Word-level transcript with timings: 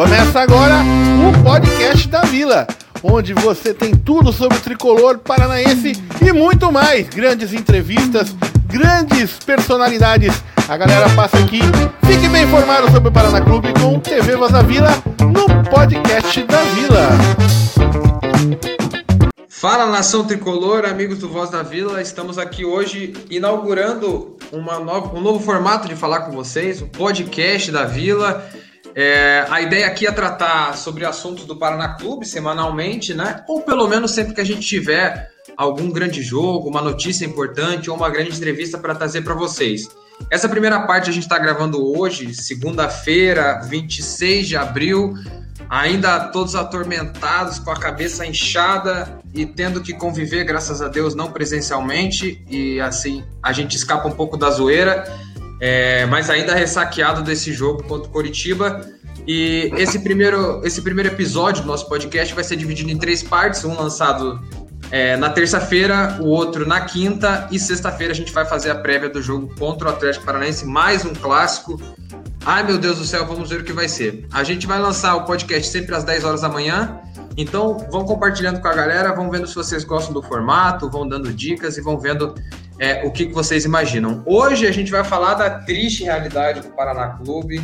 Começa 0.00 0.40
agora 0.40 0.76
o 1.28 1.44
podcast 1.44 2.08
da 2.08 2.22
Vila, 2.22 2.66
onde 3.02 3.34
você 3.34 3.74
tem 3.74 3.94
tudo 3.94 4.32
sobre 4.32 4.56
o 4.56 4.60
tricolor 4.62 5.18
paranaense 5.18 5.92
e 6.26 6.32
muito 6.32 6.72
mais. 6.72 7.06
Grandes 7.10 7.52
entrevistas, 7.52 8.34
grandes 8.64 9.32
personalidades. 9.44 10.42
A 10.66 10.74
galera 10.78 11.06
passa 11.10 11.36
aqui. 11.36 11.60
Fique 12.06 12.30
bem 12.30 12.44
informado 12.44 12.90
sobre 12.90 13.10
o 13.10 13.12
Paraná 13.12 13.42
Clube 13.42 13.74
com 13.78 14.00
TV 14.00 14.36
Voz 14.36 14.50
da 14.50 14.62
Vila 14.62 14.88
no 15.20 15.62
podcast 15.68 16.44
da 16.44 16.62
Vila. 16.62 17.08
Fala 19.50 19.84
nação 19.84 20.24
tricolor, 20.24 20.86
amigos 20.86 21.18
do 21.18 21.28
Voz 21.28 21.50
da 21.50 21.62
Vila, 21.62 22.00
estamos 22.00 22.38
aqui 22.38 22.64
hoje 22.64 23.12
inaugurando 23.28 24.34
uma 24.50 24.80
nova, 24.80 25.14
um 25.14 25.20
novo 25.20 25.40
formato 25.40 25.86
de 25.86 25.94
falar 25.94 26.20
com 26.20 26.32
vocês, 26.32 26.80
o 26.80 26.86
podcast 26.86 27.70
da 27.70 27.84
Vila. 27.84 28.48
É, 28.94 29.46
a 29.48 29.60
ideia 29.60 29.86
aqui 29.86 30.06
é 30.06 30.12
tratar 30.12 30.76
sobre 30.76 31.04
assuntos 31.04 31.44
do 31.44 31.56
Paraná 31.56 31.94
Clube 31.94 32.26
semanalmente, 32.26 33.14
né? 33.14 33.44
Ou 33.48 33.62
pelo 33.62 33.86
menos 33.88 34.10
sempre 34.10 34.34
que 34.34 34.40
a 34.40 34.44
gente 34.44 34.66
tiver 34.66 35.30
algum 35.56 35.90
grande 35.90 36.22
jogo, 36.22 36.68
uma 36.68 36.82
notícia 36.82 37.24
importante 37.24 37.90
ou 37.90 37.96
uma 37.96 38.08
grande 38.08 38.36
entrevista 38.36 38.78
para 38.78 38.94
trazer 38.94 39.22
para 39.22 39.34
vocês. 39.34 39.88
Essa 40.30 40.48
primeira 40.48 40.80
parte 40.86 41.08
a 41.08 41.12
gente 41.12 41.22
está 41.22 41.38
gravando 41.38 41.96
hoje, 41.96 42.34
segunda-feira, 42.34 43.60
26 43.64 44.48
de 44.48 44.56
abril, 44.56 45.14
ainda 45.68 46.28
todos 46.28 46.54
atormentados, 46.54 47.58
com 47.58 47.70
a 47.70 47.78
cabeça 47.78 48.26
inchada 48.26 49.20
e 49.32 49.46
tendo 49.46 49.80
que 49.80 49.94
conviver, 49.94 50.44
graças 50.44 50.82
a 50.82 50.88
Deus, 50.88 51.14
não 51.14 51.30
presencialmente, 51.30 52.44
e 52.48 52.80
assim 52.80 53.24
a 53.42 53.52
gente 53.52 53.76
escapa 53.76 54.08
um 54.08 54.12
pouco 54.12 54.36
da 54.36 54.50
zoeira, 54.50 55.04
é, 55.60 56.06
mas 56.06 56.30
ainda 56.30 56.54
ressaqueado 56.54 57.22
desse 57.22 57.52
jogo 57.52 57.82
contra 57.84 58.08
o 58.08 58.10
Coritiba. 58.10 58.80
E 59.26 59.70
esse 59.76 59.98
primeiro, 59.98 60.62
esse 60.64 60.80
primeiro 60.80 61.10
episódio 61.10 61.62
do 61.62 61.68
nosso 61.68 61.88
podcast 61.88 62.34
vai 62.34 62.42
ser 62.42 62.56
dividido 62.56 62.90
em 62.90 62.98
três 62.98 63.22
partes, 63.22 63.64
um 63.64 63.78
lançado 63.78 64.40
é, 64.90 65.16
na 65.16 65.30
terça-feira, 65.30 66.16
o 66.20 66.26
outro 66.26 66.66
na 66.66 66.80
quinta 66.80 67.46
e 67.50 67.58
sexta-feira 67.58 68.12
a 68.12 68.16
gente 68.16 68.32
vai 68.32 68.44
fazer 68.44 68.70
a 68.70 68.74
prévia 68.74 69.08
do 69.08 69.22
jogo 69.22 69.54
contra 69.56 69.88
o 69.88 69.90
Atlético 69.90 70.24
Paranaense, 70.24 70.64
mais 70.66 71.04
um 71.04 71.14
clássico. 71.14 71.80
Ai 72.44 72.62
meu 72.62 72.78
Deus 72.78 72.98
do 72.98 73.04
céu, 73.04 73.26
vamos 73.26 73.50
ver 73.50 73.60
o 73.60 73.64
que 73.64 73.72
vai 73.72 73.86
ser. 73.86 74.26
A 74.32 74.42
gente 74.42 74.66
vai 74.66 74.80
lançar 74.80 75.14
o 75.16 75.24
podcast 75.24 75.70
sempre 75.70 75.94
às 75.94 76.02
10 76.02 76.24
horas 76.24 76.40
da 76.40 76.48
manhã, 76.48 76.98
então 77.36 77.86
vão 77.90 78.04
compartilhando 78.04 78.60
com 78.60 78.66
a 78.66 78.74
galera, 78.74 79.14
vão 79.14 79.30
vendo 79.30 79.46
se 79.46 79.54
vocês 79.54 79.84
gostam 79.84 80.12
do 80.12 80.22
formato, 80.22 80.90
vão 80.90 81.06
dando 81.06 81.32
dicas 81.32 81.76
e 81.76 81.80
vão 81.80 81.98
vendo 81.98 82.34
é, 82.80 83.06
o 83.06 83.12
que, 83.12 83.26
que 83.26 83.32
vocês 83.32 83.64
imaginam. 83.64 84.24
Hoje 84.26 84.66
a 84.66 84.72
gente 84.72 84.90
vai 84.90 85.04
falar 85.04 85.34
da 85.34 85.50
triste 85.50 86.02
realidade 86.02 86.62
do 86.62 86.70
Paraná 86.70 87.10
Clube, 87.10 87.60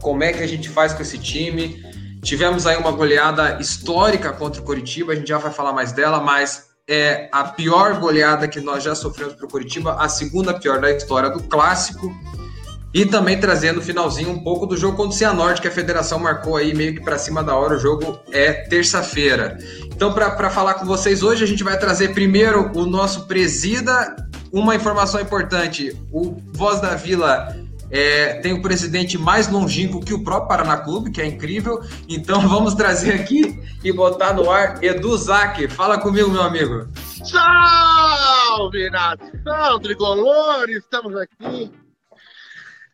como 0.00 0.22
é 0.22 0.32
que 0.32 0.42
a 0.42 0.48
gente 0.48 0.70
faz 0.70 0.94
com 0.94 1.02
esse 1.02 1.18
time 1.18 1.90
Tivemos 2.22 2.66
aí 2.66 2.76
uma 2.76 2.92
goleada 2.92 3.58
histórica 3.60 4.32
contra 4.32 4.60
o 4.60 4.64
Coritiba, 4.64 5.12
a 5.12 5.16
gente 5.16 5.28
já 5.28 5.38
vai 5.38 5.50
falar 5.50 5.72
mais 5.72 5.92
dela, 5.92 6.20
mas 6.20 6.66
é 6.88 7.28
a 7.32 7.44
pior 7.44 7.98
goleada 7.98 8.46
que 8.46 8.60
nós 8.60 8.82
já 8.82 8.94
sofremos 8.94 9.34
para 9.34 9.46
o 9.46 9.48
Coritiba, 9.48 9.94
a 9.94 10.08
segunda 10.08 10.52
pior 10.52 10.80
da 10.80 10.90
história 10.90 11.30
do 11.30 11.42
clássico. 11.44 12.14
E 12.92 13.06
também 13.06 13.38
trazendo 13.38 13.76
no 13.76 13.82
finalzinho 13.82 14.30
um 14.30 14.42
pouco 14.42 14.66
do 14.66 14.76
jogo 14.76 14.96
contra 14.96 15.14
o 15.14 15.16
Cianorte, 15.16 15.60
que 15.60 15.68
a 15.68 15.70
federação 15.70 16.18
marcou 16.18 16.56
aí 16.56 16.74
meio 16.74 16.94
que 16.94 17.00
para 17.00 17.18
cima 17.18 17.42
da 17.42 17.54
hora. 17.54 17.76
O 17.76 17.78
jogo 17.78 18.18
é 18.32 18.52
terça-feira. 18.52 19.58
Então, 19.86 20.12
para 20.12 20.50
falar 20.50 20.74
com 20.74 20.84
vocês 20.84 21.22
hoje, 21.22 21.44
a 21.44 21.46
gente 21.46 21.62
vai 21.62 21.78
trazer 21.78 22.12
primeiro 22.12 22.70
o 22.74 22.86
nosso 22.86 23.26
presida. 23.26 24.16
Uma 24.52 24.74
informação 24.74 25.20
importante: 25.20 25.96
o 26.10 26.36
Voz 26.52 26.80
da 26.80 26.96
Vila 26.96 27.54
é, 27.90 28.34
tem 28.40 28.52
o 28.52 28.62
presidente 28.62 29.18
mais 29.18 29.48
longínquo 29.48 30.00
que 30.00 30.14
o 30.14 30.22
próprio 30.24 30.48
Paraná 30.48 30.76
Clube, 30.78 31.10
que 31.10 31.20
é 31.20 31.26
incrível. 31.26 31.82
Então 32.08 32.40
vamos 32.48 32.74
trazer 32.74 33.14
aqui 33.14 33.60
e 33.84 33.92
botar 33.92 34.32
no 34.32 34.50
ar 34.50 34.82
Edu 34.82 35.16
Zaque. 35.16 35.68
Fala 35.68 35.98
comigo, 35.98 36.30
meu 36.30 36.42
amigo. 36.42 36.88
Salve, 37.24 38.90
nação 38.90 39.78
tricolor! 39.80 40.68
Estamos 40.70 41.14
aqui. 41.16 41.70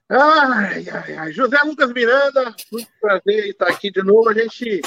Ai, 0.09 0.89
ai, 0.89 1.17
ai. 1.17 1.33
José 1.33 1.59
Lucas 1.65 1.93
Miranda, 1.93 2.55
muito 2.71 2.91
prazer 3.01 3.49
estar 3.49 3.69
aqui 3.69 3.91
de 3.91 4.03
novo. 4.03 4.29
A 4.29 4.35
gente 4.35 4.81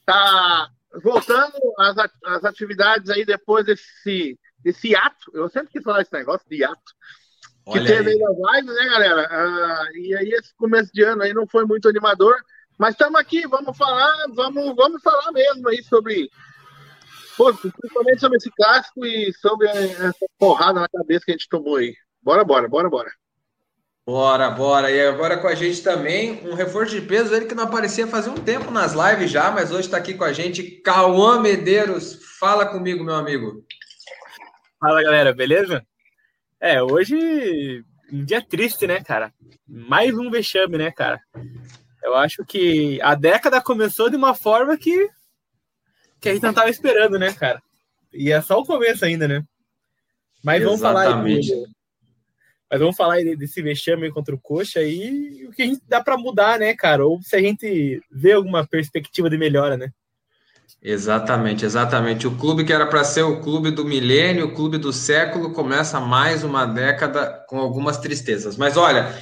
está 0.00 0.68
voltando 1.02 1.54
às, 1.78 2.44
atividades 2.44 3.10
aí 3.10 3.24
depois 3.24 3.64
desse, 3.64 4.38
desse 4.58 4.94
ato. 4.94 5.30
Eu 5.32 5.48
sempre 5.48 5.70
quis 5.72 5.82
falar 5.82 6.02
esse 6.02 6.12
negócio 6.12 6.46
de 6.48 6.64
ato 6.64 6.92
que 7.72 7.84
teve 7.84 8.10
aí 8.10 8.18
nas 8.18 8.36
lives, 8.36 8.74
né, 8.74 8.88
galera? 8.88 9.28
Ah, 9.30 9.84
e 9.94 10.14
aí 10.14 10.30
esse 10.30 10.54
começo 10.56 10.90
de 10.92 11.02
ano 11.02 11.22
aí 11.22 11.34
não 11.34 11.46
foi 11.46 11.64
muito 11.64 11.88
animador, 11.88 12.34
mas 12.78 12.94
estamos 12.94 13.20
aqui, 13.20 13.46
vamos 13.46 13.76
falar, 13.76 14.14
vamos, 14.34 14.74
vamos 14.74 15.02
falar 15.02 15.32
mesmo 15.32 15.68
aí 15.68 15.82
sobre, 15.82 16.30
pô, 17.36 17.52
principalmente 17.54 18.20
sobre 18.20 18.38
esse 18.38 18.50
clássico 18.50 19.04
e 19.04 19.32
sobre 19.34 19.68
essa 19.68 20.26
porrada 20.38 20.80
na 20.80 20.88
cabeça 20.88 21.24
que 21.26 21.32
a 21.32 21.34
gente 21.34 21.48
tomou 21.48 21.76
aí. 21.76 21.94
Bora, 22.22 22.42
bora, 22.44 22.68
bora, 22.68 22.88
bora. 22.88 23.10
Bora, 24.08 24.48
bora. 24.48 24.90
E 24.90 25.06
agora 25.06 25.36
com 25.36 25.46
a 25.46 25.54
gente 25.54 25.82
também, 25.82 26.40
um 26.48 26.54
reforço 26.54 26.98
de 26.98 27.06
peso, 27.06 27.34
ele 27.34 27.44
que 27.44 27.54
não 27.54 27.64
aparecia 27.64 28.06
fazia 28.06 28.32
um 28.32 28.42
tempo 28.42 28.70
nas 28.70 28.94
lives 28.94 29.30
já, 29.30 29.50
mas 29.50 29.70
hoje 29.70 29.82
está 29.82 29.98
aqui 29.98 30.14
com 30.14 30.24
a 30.24 30.32
gente, 30.32 30.62
Cauã 30.80 31.38
Medeiros. 31.38 32.18
Fala 32.40 32.64
comigo, 32.64 33.04
meu 33.04 33.14
amigo. 33.14 33.62
Fala, 34.80 35.02
galera, 35.02 35.34
beleza? 35.34 35.86
É, 36.58 36.82
hoje 36.82 37.84
um 38.10 38.24
dia 38.24 38.40
triste, 38.40 38.86
né, 38.86 39.04
cara? 39.04 39.30
Mais 39.68 40.16
um 40.16 40.30
vexame, 40.30 40.78
né, 40.78 40.90
cara? 40.90 41.20
Eu 42.02 42.14
acho 42.14 42.46
que 42.46 42.98
a 43.02 43.14
década 43.14 43.60
começou 43.60 44.08
de 44.08 44.16
uma 44.16 44.34
forma 44.34 44.74
que 44.78 45.10
que 46.18 46.30
a 46.30 46.32
gente 46.32 46.44
não 46.44 46.54
tava 46.54 46.70
esperando, 46.70 47.18
né, 47.18 47.30
cara? 47.34 47.62
E 48.10 48.32
é 48.32 48.40
só 48.40 48.58
o 48.58 48.64
começo 48.64 49.04
ainda, 49.04 49.28
né? 49.28 49.44
Mas 50.42 50.64
vamos 50.64 50.80
Exatamente. 50.80 51.50
falar 51.50 51.60
aí, 51.66 51.77
mas 52.70 52.80
vamos 52.80 52.96
falar 52.96 53.22
desse 53.36 53.62
vexame 53.62 54.10
contra 54.10 54.34
o 54.34 54.38
Coxa 54.38 54.82
e 54.82 55.46
o 55.46 55.52
que 55.52 55.62
a 55.62 55.66
gente 55.66 55.80
dá 55.88 56.02
para 56.02 56.18
mudar, 56.18 56.58
né, 56.58 56.74
cara? 56.74 57.06
Ou 57.06 57.22
se 57.22 57.34
a 57.34 57.40
gente 57.40 58.02
vê 58.10 58.32
alguma 58.32 58.66
perspectiva 58.66 59.30
de 59.30 59.38
melhora, 59.38 59.76
né? 59.76 59.90
Exatamente, 60.82 61.64
exatamente. 61.64 62.26
O 62.26 62.36
clube 62.36 62.64
que 62.64 62.72
era 62.72 62.86
para 62.86 63.02
ser 63.02 63.22
o 63.22 63.40
clube 63.40 63.70
do 63.70 63.84
milênio, 63.84 64.46
o 64.46 64.54
clube 64.54 64.78
do 64.78 64.92
século, 64.92 65.52
começa 65.52 65.98
mais 65.98 66.44
uma 66.44 66.66
década 66.66 67.44
com 67.48 67.58
algumas 67.58 67.98
tristezas. 67.98 68.56
Mas 68.56 68.76
olha, 68.76 69.12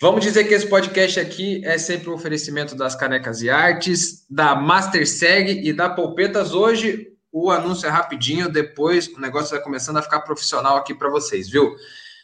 vamos 0.00 0.22
dizer 0.22 0.44
que 0.44 0.54
esse 0.54 0.68
podcast 0.68 1.18
aqui 1.18 1.62
é 1.64 1.78
sempre 1.78 2.10
um 2.10 2.14
oferecimento 2.14 2.76
das 2.76 2.94
canecas 2.94 3.42
e 3.42 3.50
artes, 3.50 4.24
da 4.30 4.54
Master 4.54 5.08
Seg 5.08 5.66
e 5.66 5.72
da 5.72 5.88
Polpetas. 5.88 6.54
Hoje 6.54 7.08
o 7.32 7.50
anúncio 7.50 7.86
é 7.86 7.90
rapidinho, 7.90 8.48
depois 8.48 9.08
o 9.08 9.20
negócio 9.20 9.50
vai 9.50 9.60
começando 9.60 9.96
a 9.96 10.02
ficar 10.02 10.20
profissional 10.20 10.76
aqui 10.76 10.94
para 10.94 11.10
vocês, 11.10 11.48
viu? 11.48 11.74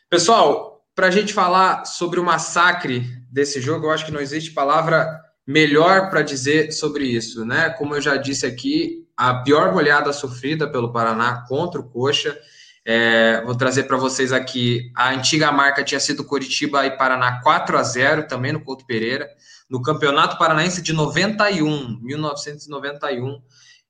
Pessoal, 0.09 0.84
para 0.94 1.09
a 1.09 1.11
gente 1.11 1.34
falar 1.34 1.84
sobre 1.84 2.21
o 2.21 2.25
massacre 2.25 3.05
desse 3.28 3.61
jogo, 3.61 3.87
eu 3.87 3.91
acho 3.91 4.06
que 4.06 4.12
não 4.12 4.21
existe 4.21 4.53
palavra 4.53 5.21
melhor 5.44 6.11
para 6.11 6.22
dizer 6.22 6.71
sobre 6.71 7.05
isso, 7.05 7.44
né? 7.44 7.71
Como 7.71 7.93
eu 7.93 8.00
já 8.00 8.17
disse 8.17 8.47
aqui, 8.47 9.05
a 9.17 9.43
pior 9.43 9.72
goleada 9.72 10.12
sofrida 10.12 10.71
pelo 10.71 10.93
Paraná 10.93 11.44
contra 11.49 11.81
o 11.81 11.91
Coxa. 11.91 12.39
É, 12.84 13.43
vou 13.44 13.56
trazer 13.56 13.83
para 13.84 13.97
vocês 13.97 14.33
aqui 14.33 14.93
a 14.94 15.11
antiga 15.11 15.50
marca 15.50 15.83
tinha 15.83 15.99
sido 15.99 16.23
Curitiba 16.23 16.87
e 16.87 16.97
Paraná 16.97 17.41
4 17.43 17.77
a 17.77 17.83
0 17.83 18.28
também 18.28 18.53
no 18.53 18.62
Couto 18.62 18.87
Pereira, 18.87 19.28
no 19.69 19.83
Campeonato 19.83 20.38
Paranaense 20.38 20.81
de 20.81 20.93
91, 20.93 21.99
1991. 22.00 23.43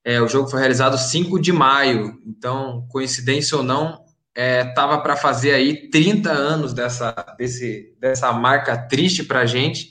É, 0.02 0.18
o 0.22 0.28
jogo 0.28 0.48
foi 0.48 0.60
realizado 0.60 0.96
5 0.96 1.38
de 1.38 1.52
maio, 1.52 2.18
então, 2.26 2.86
coincidência 2.88 3.58
ou 3.58 3.62
não, 3.62 4.05
estava 4.36 4.96
é, 4.96 5.00
para 5.00 5.16
fazer 5.16 5.54
aí 5.54 5.88
30 5.88 6.30
anos 6.30 6.74
dessa, 6.74 7.12
desse, 7.38 7.96
dessa 7.98 8.32
marca 8.32 8.76
triste 8.76 9.24
para 9.24 9.40
a 9.40 9.46
gente. 9.46 9.90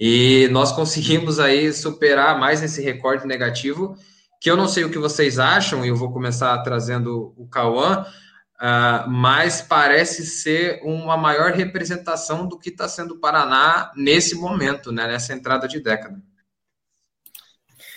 E 0.00 0.48
nós 0.52 0.72
conseguimos 0.72 1.38
aí 1.38 1.72
superar 1.72 2.38
mais 2.38 2.62
esse 2.62 2.80
recorde 2.80 3.26
negativo, 3.26 3.96
que 4.40 4.50
eu 4.50 4.56
não 4.56 4.68
sei 4.68 4.84
o 4.84 4.90
que 4.90 4.98
vocês 4.98 5.38
acham, 5.38 5.84
e 5.84 5.88
eu 5.88 5.96
vou 5.96 6.12
começar 6.12 6.56
trazendo 6.62 7.34
o 7.36 7.48
Cauã, 7.48 8.02
uh, 8.02 9.10
mas 9.10 9.60
parece 9.60 10.24
ser 10.24 10.80
uma 10.84 11.16
maior 11.16 11.52
representação 11.52 12.46
do 12.46 12.58
que 12.58 12.70
está 12.70 12.88
sendo 12.88 13.14
o 13.14 13.18
Paraná 13.18 13.92
nesse 13.96 14.36
momento, 14.36 14.92
né, 14.92 15.06
nessa 15.08 15.34
entrada 15.34 15.66
de 15.66 15.80
década. 15.80 16.22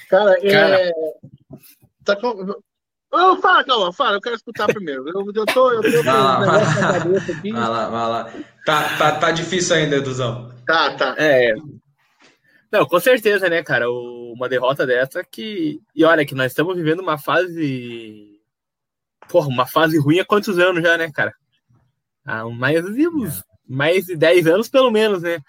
Cara, 0.10 0.42
Cara... 0.42 0.82
É... 0.82 0.92
Tá 2.04 2.16
com... 2.16 2.62
Oh, 3.14 3.36
fala, 3.38 3.64
Cauã, 3.64 3.92
fala, 3.92 4.16
eu 4.16 4.22
quero 4.22 4.36
escutar 4.36 4.68
primeiro. 4.68 5.08
Eu, 5.10 5.26
eu 5.34 5.46
tô, 5.46 5.72
eu 5.72 5.82
tô 5.82 6.04
vai 6.04 6.14
lá, 6.14 6.40
vai 6.40 6.48
lá. 6.48 6.60
Vai 6.60 7.70
lá, 7.70 7.90
vai 7.90 8.10
lá. 8.10 8.34
Tá, 8.66 8.98
tá, 8.98 9.20
tá 9.20 9.32
difícil 9.32 9.76
ainda, 9.76 9.98
Eduzão. 9.98 10.54
Tá, 10.66 10.96
tá. 10.96 11.16
É, 11.18 11.54
não, 12.72 12.86
com 12.86 13.00
certeza, 13.00 13.50
né, 13.50 13.62
cara? 13.62 13.92
Uma 13.92 14.48
derrota 14.48 14.88
dessa 14.88 15.24
que. 15.24 15.82
E 15.94 16.06
olha, 16.06 16.26
que 16.26 16.34
nós 16.34 16.52
estamos 16.52 16.76
vivendo 16.78 17.02
uma 17.02 17.18
fase. 17.18 18.40
Porra, 19.28 19.48
uma 19.48 19.68
fase 19.68 20.00
ruim 20.00 20.20
há 20.20 20.26
quantos 20.26 20.58
anos 20.58 20.82
já, 20.82 20.98
né, 20.98 21.12
cara? 21.12 21.34
Há 22.26 22.48
mais 22.50 22.84
de, 22.86 23.08
uns, 23.10 23.44
mais 23.68 24.06
de 24.06 24.16
10 24.16 24.48
anos, 24.48 24.70
pelo 24.70 24.90
menos, 24.90 25.22
né? 25.22 25.40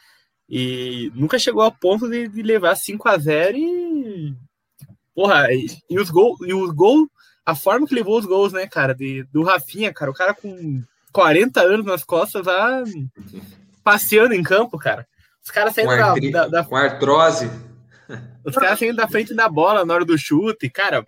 E 0.49 1.12
nunca 1.14 1.38
chegou 1.38 1.62
a 1.62 1.70
ponto 1.70 2.11
de, 2.11 2.26
de 2.26 2.43
levar 2.43 2.75
5 2.75 3.09
a 3.09 3.17
0 3.17 3.56
e. 3.56 4.35
Porra, 5.14 5.53
e, 5.53 5.67
e 5.88 6.00
os 6.00 6.11
gols, 6.11 6.38
e 6.44 6.53
os 6.53 6.73
gols, 6.73 7.09
a 7.44 7.54
forma 7.54 7.86
que 7.86 7.94
levou 7.94 8.18
os 8.18 8.24
gols, 8.24 8.52
né, 8.52 8.66
cara, 8.66 8.94
de, 8.94 9.24
do 9.24 9.42
Rafinha, 9.42 9.92
cara, 9.92 10.10
o 10.10 10.14
cara 10.14 10.34
com 10.34 10.82
40 11.12 11.60
anos 11.60 11.86
nas 11.86 12.04
costas 12.04 12.46
lá 12.46 12.82
passeando 13.82 14.34
em 14.34 14.42
campo, 14.42 14.78
cara. 14.78 15.06
Os 15.44 15.50
caras 15.50 15.74
saindo 15.74 15.90
da, 15.96 16.14
da, 16.14 16.48
da, 16.48 16.64
Com 16.64 16.76
artrose. 16.76 17.50
Os 18.44 18.54
caras 18.54 18.78
saindo 18.78 18.96
da 18.96 19.08
frente 19.08 19.34
da 19.34 19.48
bola 19.48 19.84
na 19.84 19.94
hora 19.94 20.04
do 20.04 20.16
chute, 20.16 20.70
cara. 20.70 21.04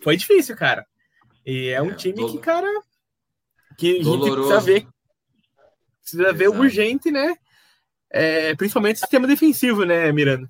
Foi 0.00 0.16
difícil, 0.16 0.56
cara. 0.56 0.86
E 1.44 1.68
é 1.68 1.82
um 1.82 1.90
é, 1.90 1.94
time 1.94 2.30
que, 2.30 2.38
cara, 2.38 2.68
que 3.76 4.00
a 4.00 4.02
gente 4.02 4.30
precisa 4.30 4.60
ver. 4.60 4.86
Precisa 6.00 6.22
Exato. 6.22 6.38
ver 6.38 6.48
urgente, 6.48 7.10
né? 7.10 7.34
É, 8.10 8.54
principalmente 8.54 8.96
o 8.96 9.00
sistema 9.00 9.26
defensivo, 9.26 9.84
né, 9.84 10.12
Miranda? 10.12 10.48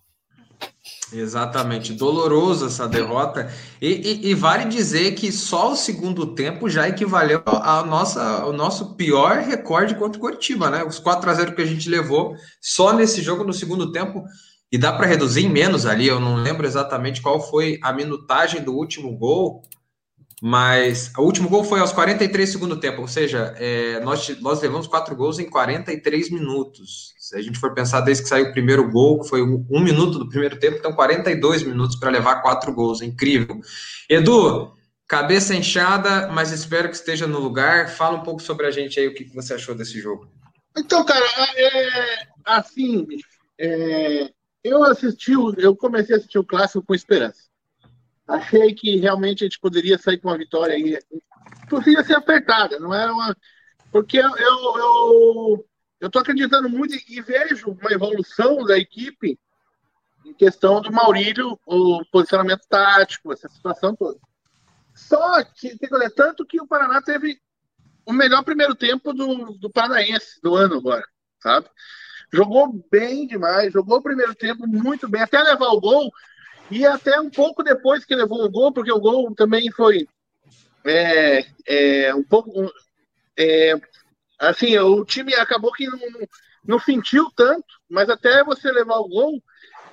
Exatamente, 1.12 1.93
doloroso 1.93 2.67
essa 2.67 2.88
derrota. 2.88 3.53
E, 3.81 3.88
e, 3.88 4.31
e, 4.31 4.35
vale 4.35 4.64
dizer 4.64 5.12
que 5.12 5.31
só 5.31 5.73
o 5.73 5.76
segundo 5.76 6.35
tempo 6.35 6.70
já 6.70 6.88
equivaleu 6.88 7.43
ao, 7.44 7.87
nossa, 7.87 8.23
ao 8.41 8.53
nosso 8.53 8.94
pior 8.94 9.38
recorde 9.38 9.94
contra 9.94 10.19
o 10.19 10.20
Curitiba, 10.20 10.70
né? 10.70 10.85
Os 10.85 10.99
4 10.99 11.31
a 11.31 11.35
0 11.35 11.55
que 11.55 11.62
a 11.62 11.67
gente 11.67 11.88
levou 11.88 12.35
só 12.61 12.93
nesse 12.93 13.20
jogo 13.20 13.44
no 13.44 13.53
segundo 13.53 13.93
tempo. 13.93 14.25
E 14.70 14.79
dá 14.79 14.91
para 14.91 15.06
reduzir 15.06 15.44
em 15.44 15.50
menos 15.50 15.85
ali, 15.85 16.06
eu 16.06 16.19
não 16.19 16.37
lembro 16.37 16.67
exatamente 16.67 17.20
qual 17.20 17.38
foi 17.47 17.79
a 17.82 17.93
minutagem 17.93 18.62
do 18.62 18.73
último 18.73 19.14
gol, 19.19 19.61
mas 20.41 21.12
o 21.19 21.23
último 21.23 21.47
gol 21.49 21.62
foi 21.62 21.79
aos 21.79 21.93
43 21.93 22.50
segundo 22.50 22.81
tempo, 22.81 23.03
ou 23.03 23.06
seja, 23.06 23.55
é, 23.59 24.00
nós, 24.00 24.41
nós 24.41 24.62
levamos 24.62 24.87
quatro 24.87 25.14
gols 25.14 25.38
em 25.38 25.49
43 25.49 26.31
minutos. 26.31 27.12
Se 27.22 27.36
a 27.36 27.40
gente 27.40 27.56
for 27.56 27.72
pensar 27.72 28.00
desde 28.00 28.24
que 28.24 28.28
saiu 28.28 28.46
o 28.46 28.52
primeiro 28.52 28.90
gol, 28.90 29.20
que 29.20 29.28
foi 29.28 29.40
um, 29.42 29.80
minuto 29.80 30.19
do 30.19 30.28
primeiro 30.28 30.58
tempo, 30.58 30.78
então 30.78 30.92
42 30.92 31.62
minutos 31.62 31.94
para 31.94 32.10
levar 32.10 32.42
quatro 32.42 32.74
gols, 32.74 33.00
incrível. 33.00 33.60
Edu, 34.10 34.74
cabeça 35.06 35.54
inchada, 35.54 36.26
mas 36.32 36.50
espero 36.50 36.88
que 36.88 36.96
esteja 36.96 37.28
no 37.28 37.38
lugar. 37.38 37.88
Fala 37.88 38.19
um 38.19 38.24
pouco 38.24 38.42
sobre 38.42 38.66
a 38.66 38.72
gente 38.72 38.98
aí, 38.98 39.06
o 39.06 39.14
que 39.14 39.22
você 39.32 39.54
achou 39.54 39.72
desse 39.72 40.00
jogo. 40.00 40.28
Então, 40.76 41.04
cara, 41.04 41.24
é, 41.56 42.26
assim, 42.44 43.06
é, 43.56 44.32
eu 44.64 44.82
assisti, 44.82 45.32
eu 45.58 45.76
comecei 45.76 46.16
a 46.16 46.18
assistir 46.18 46.40
o 46.40 46.44
clássico 46.44 46.84
com 46.84 46.92
esperança 46.92 47.52
achei 48.26 48.75
que 48.75 48.96
realmente 48.96 49.44
a 49.44 49.46
gente 49.46 49.60
poderia 49.60 49.98
sair 49.98 50.18
com 50.18 50.28
uma 50.28 50.38
vitória 50.38 50.75
aí. 50.75 50.98
Poderia 51.68 52.02
ser 52.02 52.14
apertada, 52.14 52.78
não 52.78 52.92
era 52.94 53.12
uma. 53.12 53.36
Porque 53.90 54.18
eu, 54.18 54.36
eu, 54.36 55.66
eu 56.02 56.10
tô 56.10 56.19
acreditando 56.19 56.69
muito 56.69 56.96
e 57.08 57.20
vejo 57.20 57.70
uma 57.70 57.93
evolução 57.93 58.64
da 58.64 58.76
equipe 58.76 59.38
em 60.26 60.34
questão 60.34 60.81
do 60.81 60.90
Maurílio, 60.90 61.56
o 61.64 62.04
posicionamento 62.10 62.66
tático, 62.69 63.32
essa 63.32 63.49
situação 63.49 63.94
toda. 63.94 64.19
Só 64.93 65.44
que, 65.44 65.78
tanto 66.16 66.44
que 66.44 66.60
o 66.60 66.66
Paraná 66.66 67.00
teve 67.00 67.40
o 68.04 68.12
melhor 68.12 68.43
primeiro 68.43 68.75
tempo 68.75 69.12
do, 69.12 69.52
do 69.52 69.70
Paranaense 69.70 70.40
do 70.43 70.56
ano 70.56 70.78
agora, 70.78 71.04
sabe? 71.40 71.69
Jogou 72.32 72.84
bem 72.90 73.25
demais, 73.28 73.72
jogou 73.72 73.99
o 73.99 74.02
primeiro 74.02 74.34
tempo 74.34 74.66
muito 74.66 75.08
bem, 75.08 75.22
até 75.22 75.40
levar 75.40 75.69
o 75.69 75.81
gol, 75.81 76.10
e 76.69 76.84
até 76.84 77.20
um 77.20 77.31
pouco 77.31 77.62
depois 77.62 78.04
que 78.04 78.16
levou 78.16 78.44
o 78.44 78.50
gol, 78.50 78.72
porque 78.72 78.90
o 78.90 79.00
gol 79.00 79.32
também 79.37 79.70
foi 79.70 80.08
é, 80.84 81.46
é, 81.64 82.12
um 82.12 82.25
pouco. 82.25 82.72
É, 83.37 83.75
assim, 84.48 84.76
o 84.78 85.04
time 85.04 85.34
acabou 85.34 85.72
que 85.72 85.86
não, 85.86 85.98
não, 86.64 86.78
sentiu 86.78 87.30
tanto, 87.36 87.66
mas 87.88 88.08
até 88.08 88.44
você 88.44 88.70
levar 88.70 88.98
o 88.98 89.08
gol, 89.08 89.42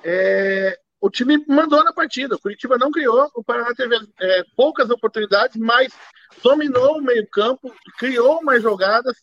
é, 0.04 0.78
o 1.00 1.08
time 1.08 1.44
mandou 1.48 1.82
na 1.84 1.92
partida. 1.92 2.36
O 2.36 2.40
Curitiba 2.40 2.76
não 2.76 2.90
criou, 2.90 3.30
o 3.34 3.42
Paraná 3.42 3.74
teve 3.74 3.96
é, 4.20 4.44
poucas 4.56 4.90
oportunidades, 4.90 5.56
mas 5.56 5.92
dominou 6.42 6.98
o 6.98 7.02
meio-campo, 7.02 7.74
criou 7.98 8.42
mais 8.42 8.62
jogadas 8.62 9.16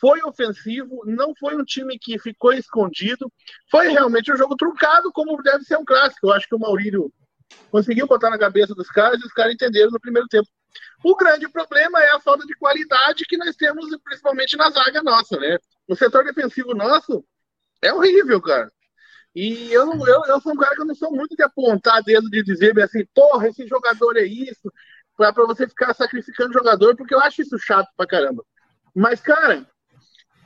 foi 0.00 0.22
ofensivo, 0.22 1.02
não 1.04 1.34
foi 1.34 1.56
um 1.56 1.64
time 1.64 1.98
que 1.98 2.18
ficou 2.18 2.52
escondido, 2.52 3.30
foi 3.70 3.88
realmente 3.88 4.32
um 4.32 4.36
jogo 4.36 4.56
truncado, 4.56 5.12
como 5.12 5.40
deve 5.42 5.64
ser 5.64 5.76
um 5.76 5.84
clássico. 5.84 6.28
Eu 6.28 6.32
acho 6.32 6.48
que 6.48 6.54
o 6.54 6.58
Maurílio 6.58 7.12
conseguiu 7.70 8.06
botar 8.06 8.30
na 8.30 8.38
cabeça 8.38 8.74
dos 8.74 8.88
caras 8.88 9.20
e 9.20 9.26
os 9.26 9.32
caras 9.32 9.54
entenderam 9.54 9.90
no 9.90 10.00
primeiro 10.00 10.28
tempo. 10.28 10.48
O 11.04 11.16
grande 11.16 11.48
problema 11.48 12.02
é 12.02 12.16
a 12.16 12.20
falta 12.20 12.44
de 12.46 12.54
qualidade 12.56 13.24
que 13.24 13.36
nós 13.36 13.54
temos, 13.56 13.86
principalmente 14.02 14.56
na 14.56 14.70
zaga 14.70 15.02
nossa, 15.02 15.38
né? 15.38 15.58
O 15.86 15.94
setor 15.94 16.24
defensivo 16.24 16.74
nosso 16.74 17.24
é 17.82 17.92
horrível, 17.92 18.40
cara. 18.40 18.70
E 19.34 19.72
eu, 19.72 19.92
eu, 20.06 20.24
eu 20.26 20.40
sou 20.40 20.52
um 20.52 20.56
cara 20.56 20.74
que 20.74 20.82
eu 20.82 20.86
não 20.86 20.94
sou 20.94 21.12
muito 21.12 21.36
de 21.36 21.42
apontar 21.42 22.02
dedo, 22.02 22.28
de 22.28 22.42
dizer 22.42 22.78
assim, 22.82 23.04
porra, 23.14 23.48
esse 23.48 23.66
jogador 23.66 24.16
é 24.16 24.24
isso, 24.24 24.72
para 25.16 25.46
você 25.46 25.68
ficar 25.68 25.94
sacrificando 25.94 26.52
jogador, 26.52 26.96
porque 26.96 27.14
eu 27.14 27.20
acho 27.20 27.42
isso 27.42 27.58
chato 27.58 27.88
pra 27.96 28.06
caramba. 28.06 28.44
Mas, 28.94 29.20
cara, 29.20 29.66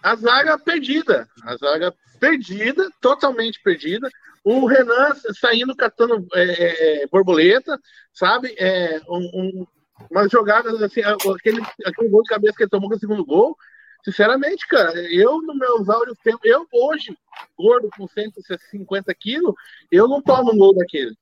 a 0.03 0.17
zaga 0.17 0.59
perdida. 0.59 1.29
A 1.45 1.57
zaga 1.57 1.95
perdida, 2.19 2.91
totalmente 3.01 3.61
perdida. 3.63 4.09
O 4.45 4.67
Renan 4.67 5.15
saindo 5.39 5.77
catando 5.77 6.27
é, 6.35 7.03
é 7.03 7.07
borboleta, 7.07 7.79
sabe? 8.13 8.55
É, 8.59 9.01
um, 9.09 9.31
um, 9.35 9.67
umas 10.11 10.31
jogadas 10.31 10.81
assim, 10.83 11.01
aquele, 11.01 11.63
aquele 11.85 12.09
gol 12.09 12.23
de 12.23 12.29
cabeça 12.29 12.57
que 12.57 12.63
ele 12.63 12.71
tomou 12.71 12.89
com 12.89 12.97
o 12.97 12.99
segundo 12.99 13.25
gol. 13.25 13.57
Sinceramente, 14.05 14.67
cara, 14.67 15.01
eu 15.13 15.41
no 15.43 15.55
meus 15.55 15.89
áudios 15.89 16.19
tempo, 16.25 16.41
eu 16.43 16.67
hoje, 16.73 17.17
gordo 17.57 17.89
com 17.97 18.09
150 18.09 19.15
quilos, 19.15 19.55
eu 19.91 20.09
não 20.09 20.21
tomo 20.21 20.53
um 20.53 20.59
gol 20.59 20.75
daquele. 20.75 21.17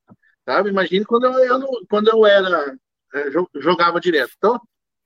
Sabe? 0.47 0.71
Imagina 0.71 1.05
quando 1.05 1.27
eu, 1.27 1.33
eu 1.45 1.59
não, 1.59 1.69
quando 1.89 2.09
eu 2.09 2.25
era 2.25 2.75
é, 3.15 3.31
jogava 3.61 4.01
direto. 4.01 4.33
Então, 4.39 4.59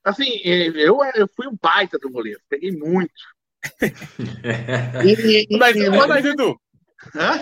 assim, 0.04 0.40
eu, 0.44 1.00
eu 1.16 1.28
fui 1.34 1.48
um 1.48 1.56
baita 1.60 1.98
do 1.98 2.10
goleiro, 2.10 2.40
peguei 2.48 2.70
muito, 2.70 3.12
e, 5.04 5.46
e, 5.50 5.58
mas, 5.58 5.76
e, 5.76 5.90
mas, 5.90 6.24
Edu. 6.24 6.58
Hã? 7.14 7.40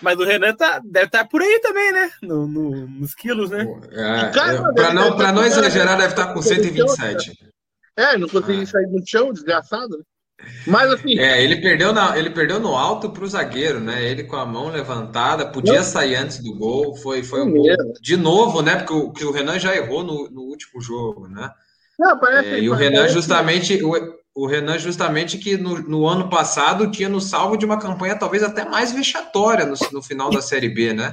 Mas 0.00 0.18
o 0.18 0.24
Renan 0.24 0.54
tá, 0.54 0.80
deve 0.84 1.06
estar 1.06 1.24
tá 1.24 1.24
por 1.24 1.42
aí 1.42 1.60
também, 1.60 1.92
né? 1.92 2.10
No, 2.22 2.46
no 2.46 2.86
nos 2.86 3.14
quilos, 3.14 3.50
né? 3.50 3.66
É, 3.90 4.20
é, 4.20 4.72
para 4.72 4.94
não, 4.94 5.16
pra 5.16 5.32
não 5.32 5.44
exagerar, 5.44 5.96
deve 5.98 6.12
estar 6.12 6.28
tá 6.28 6.32
com 6.32 6.42
127. 6.42 7.32
É, 7.96 8.16
não 8.16 8.28
consegui 8.28 8.62
ah. 8.62 8.66
sair 8.66 8.86
do 8.86 9.02
chão, 9.06 9.32
desgraçado, 9.32 9.98
né? 9.98 10.04
Mas 10.66 10.92
assim. 10.92 11.18
É, 11.18 11.42
ele 11.42 11.60
perdeu, 11.60 11.92
na, 11.92 12.16
ele 12.18 12.28
perdeu 12.30 12.60
no 12.60 12.76
alto 12.76 13.10
para 13.10 13.24
o 13.24 13.28
zagueiro, 13.28 13.80
né? 13.80 14.04
Ele 14.04 14.24
com 14.24 14.36
a 14.36 14.44
mão 14.44 14.68
levantada, 14.68 15.50
podia 15.50 15.78
não. 15.78 15.84
sair 15.84 16.16
antes 16.16 16.38
do 16.40 16.54
gol. 16.54 16.94
Foi, 16.96 17.22
foi 17.22 17.42
um 17.42 17.50
gol. 17.50 17.66
De 18.00 18.16
novo, 18.16 18.60
né? 18.62 18.76
Porque 18.76 18.92
o, 18.92 19.12
que 19.12 19.24
o 19.24 19.32
Renan 19.32 19.58
já 19.58 19.74
errou 19.74 20.04
no, 20.04 20.30
no 20.30 20.42
último 20.42 20.80
jogo, 20.80 21.26
né? 21.26 21.50
Não, 21.98 22.18
parece, 22.18 22.48
é, 22.48 22.60
e 22.60 22.68
o 22.68 22.74
Renan, 22.74 23.08
justamente. 23.08 23.82
O, 23.82 23.92
o 24.34 24.46
Renan, 24.46 24.78
justamente, 24.78 25.38
que 25.38 25.56
no, 25.56 25.78
no, 25.80 26.06
ano 26.06 26.28
passado 26.28 26.90
tinha 26.90 27.08
no 27.08 27.20
salvo 27.20 27.56
de 27.56 27.64
uma 27.64 27.78
campanha 27.78 28.18
talvez 28.18 28.42
até 28.42 28.66
mais 28.66 28.92
vexatória 28.92 29.64
no, 29.64 29.74
no 29.92 30.02
final 30.02 30.28
da 30.28 30.42
Série 30.42 30.68
B, 30.68 30.92
né? 30.92 31.10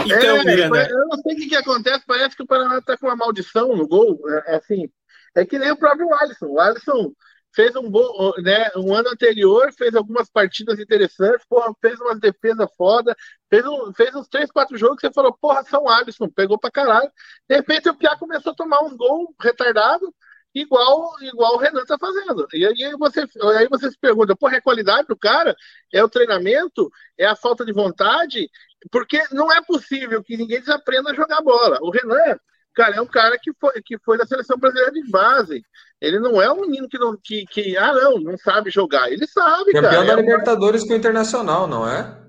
Então, 0.00 0.36
é, 0.36 0.90
eu 0.90 1.06
não 1.08 1.18
sei 1.22 1.34
o 1.34 1.36
que, 1.36 1.48
que, 1.48 1.56
acontece, 1.56 2.04
parece 2.06 2.36
que 2.36 2.42
o 2.42 2.46
Paraná 2.46 2.78
está 2.78 2.96
com 2.96 3.06
uma 3.06 3.16
maldição 3.16 3.76
no 3.76 3.86
gol. 3.86 4.18
É, 4.28 4.54
é, 4.54 4.56
assim, 4.56 4.88
é 5.34 5.44
que 5.44 5.58
nem 5.58 5.70
o 5.70 5.76
próprio 5.76 6.12
Alisson. 6.14 6.46
O 6.46 6.60
Alisson 6.60 7.12
fez 7.56 7.74
um 7.74 7.90
bom, 7.90 8.32
né, 8.42 8.68
um 8.76 8.94
ano 8.94 9.08
anterior, 9.08 9.72
fez 9.72 9.94
algumas 9.94 10.28
partidas 10.28 10.78
interessantes, 10.78 11.46
porra, 11.48 11.74
fez 11.80 11.98
umas 11.98 12.20
defesas 12.20 12.68
foda, 12.76 13.16
fez, 13.48 13.64
um, 13.64 13.94
fez 13.94 14.14
uns 14.14 14.28
três, 14.28 14.50
quatro 14.50 14.76
jogos 14.76 15.00
que 15.00 15.06
você 15.06 15.12
falou, 15.12 15.32
porra, 15.40 15.64
São 15.64 15.88
Alisson, 15.88 16.28
pegou 16.28 16.58
pra 16.58 16.70
caralho. 16.70 17.10
De 17.48 17.56
repente 17.56 17.88
o 17.88 17.96
Piá 17.96 18.14
começou 18.18 18.52
a 18.52 18.54
tomar 18.54 18.82
uns 18.84 18.94
gols 18.94 19.30
retardados, 19.40 20.10
igual, 20.54 21.10
igual 21.22 21.54
o 21.54 21.58
Renan 21.58 21.80
está 21.80 21.96
fazendo. 21.98 22.46
E 22.52 22.66
aí 22.66 22.92
você, 22.98 23.20
aí 23.58 23.68
você 23.68 23.90
se 23.90 23.98
pergunta, 23.98 24.36
porra, 24.36 24.56
é 24.56 24.60
qualidade 24.60 25.08
do 25.08 25.16
cara? 25.16 25.56
É 25.92 26.04
o 26.04 26.10
treinamento? 26.10 26.90
É 27.18 27.24
a 27.24 27.34
falta 27.34 27.64
de 27.64 27.72
vontade? 27.72 28.50
Porque 28.90 29.22
não 29.32 29.50
é 29.50 29.62
possível 29.62 30.22
que 30.22 30.36
ninguém 30.36 30.60
desaprenda 30.60 31.10
a 31.10 31.14
jogar 31.14 31.40
bola. 31.40 31.78
O 31.80 31.90
Renan, 31.90 32.38
cara, 32.76 32.96
é 32.96 33.00
um 33.00 33.06
cara 33.06 33.38
que 33.40 33.50
foi, 33.58 33.72
que 33.82 33.98
foi 33.98 34.18
da 34.18 34.26
seleção 34.26 34.58
brasileira 34.58 34.92
de 34.92 35.10
base. 35.10 35.62
Ele 36.00 36.20
não 36.20 36.40
é 36.40 36.52
um 36.52 36.60
menino 36.60 36.86
que 36.88 36.98
não, 36.98 37.16
que, 37.16 37.46
que 37.46 37.76
ah, 37.76 37.92
não, 37.94 38.18
não 38.20 38.36
sabe 38.36 38.70
jogar. 38.70 39.10
Ele 39.10 39.26
sabe, 39.26 39.72
Campeão 39.72 39.92
cara. 39.92 40.04
da 40.04 40.12
é 40.12 40.16
Libertadores 40.16 40.82
um... 40.82 40.86
com 40.86 40.92
o 40.92 40.96
Internacional, 40.96 41.66
não 41.66 41.88
é? 41.88 42.20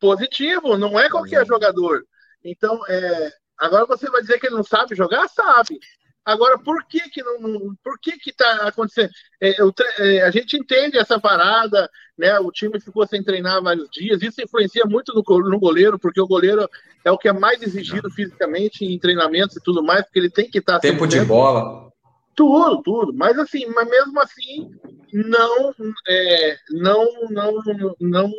Positivo, 0.00 0.78
não 0.78 0.98
é 0.98 1.10
qualquer 1.10 1.40
uhum. 1.40 1.46
jogador. 1.46 2.02
Então, 2.42 2.80
é, 2.88 3.30
agora 3.58 3.84
você 3.86 4.10
vai 4.10 4.22
dizer 4.22 4.40
que 4.40 4.46
ele 4.46 4.56
não 4.56 4.64
sabe 4.64 4.96
jogar? 4.96 5.28
Sabe. 5.28 5.78
Agora, 6.24 6.56
por 6.56 6.84
que 6.84 7.00
que 7.10 7.22
não, 7.22 7.74
por 7.82 7.98
que 7.98 8.12
que 8.12 8.32
tá 8.32 8.68
acontecendo? 8.68 9.10
É, 9.40 9.60
eu, 9.60 9.74
é, 9.98 10.22
a 10.22 10.30
gente 10.30 10.56
entende 10.56 10.96
essa 10.96 11.18
parada, 11.18 11.90
né? 12.16 12.38
O 12.38 12.52
time 12.52 12.80
ficou 12.80 13.04
sem 13.06 13.22
treinar 13.24 13.60
vários 13.60 13.90
dias, 13.90 14.22
isso 14.22 14.40
influencia 14.40 14.84
muito 14.84 15.12
no, 15.12 15.50
no 15.50 15.58
goleiro, 15.58 15.98
porque 15.98 16.20
o 16.20 16.26
goleiro 16.26 16.68
é 17.04 17.10
o 17.10 17.18
que 17.18 17.28
é 17.28 17.32
mais 17.32 17.60
exigido 17.60 18.08
fisicamente 18.10 18.84
em 18.84 18.98
treinamentos 19.00 19.56
e 19.56 19.62
tudo 19.62 19.82
mais, 19.82 20.04
porque 20.04 20.20
ele 20.20 20.30
tem 20.30 20.48
que 20.48 20.58
estar 20.58 20.78
tempo 20.78 21.06
de 21.08 21.20
bola. 21.24 21.90
Tudo, 22.36 22.82
tudo. 22.82 23.12
Mas 23.12 23.36
assim, 23.38 23.66
mas 23.66 23.88
mesmo 23.88 24.20
assim, 24.20 24.70
não, 25.12 25.74
é, 26.08 26.56
não, 26.70 27.04
não, 27.30 27.62
não, 28.00 28.32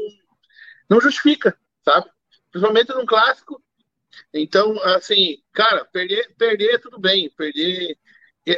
não 0.89 1.01
justifica, 1.01 1.55
sabe? 1.83 2.07
Principalmente 2.49 2.93
num 2.93 3.05
clássico. 3.05 3.61
Então, 4.33 4.79
assim, 4.83 5.37
cara, 5.53 5.85
perder, 5.85 6.33
perder 6.37 6.79
tudo 6.79 6.99
bem, 6.99 7.29
perder. 7.37 7.97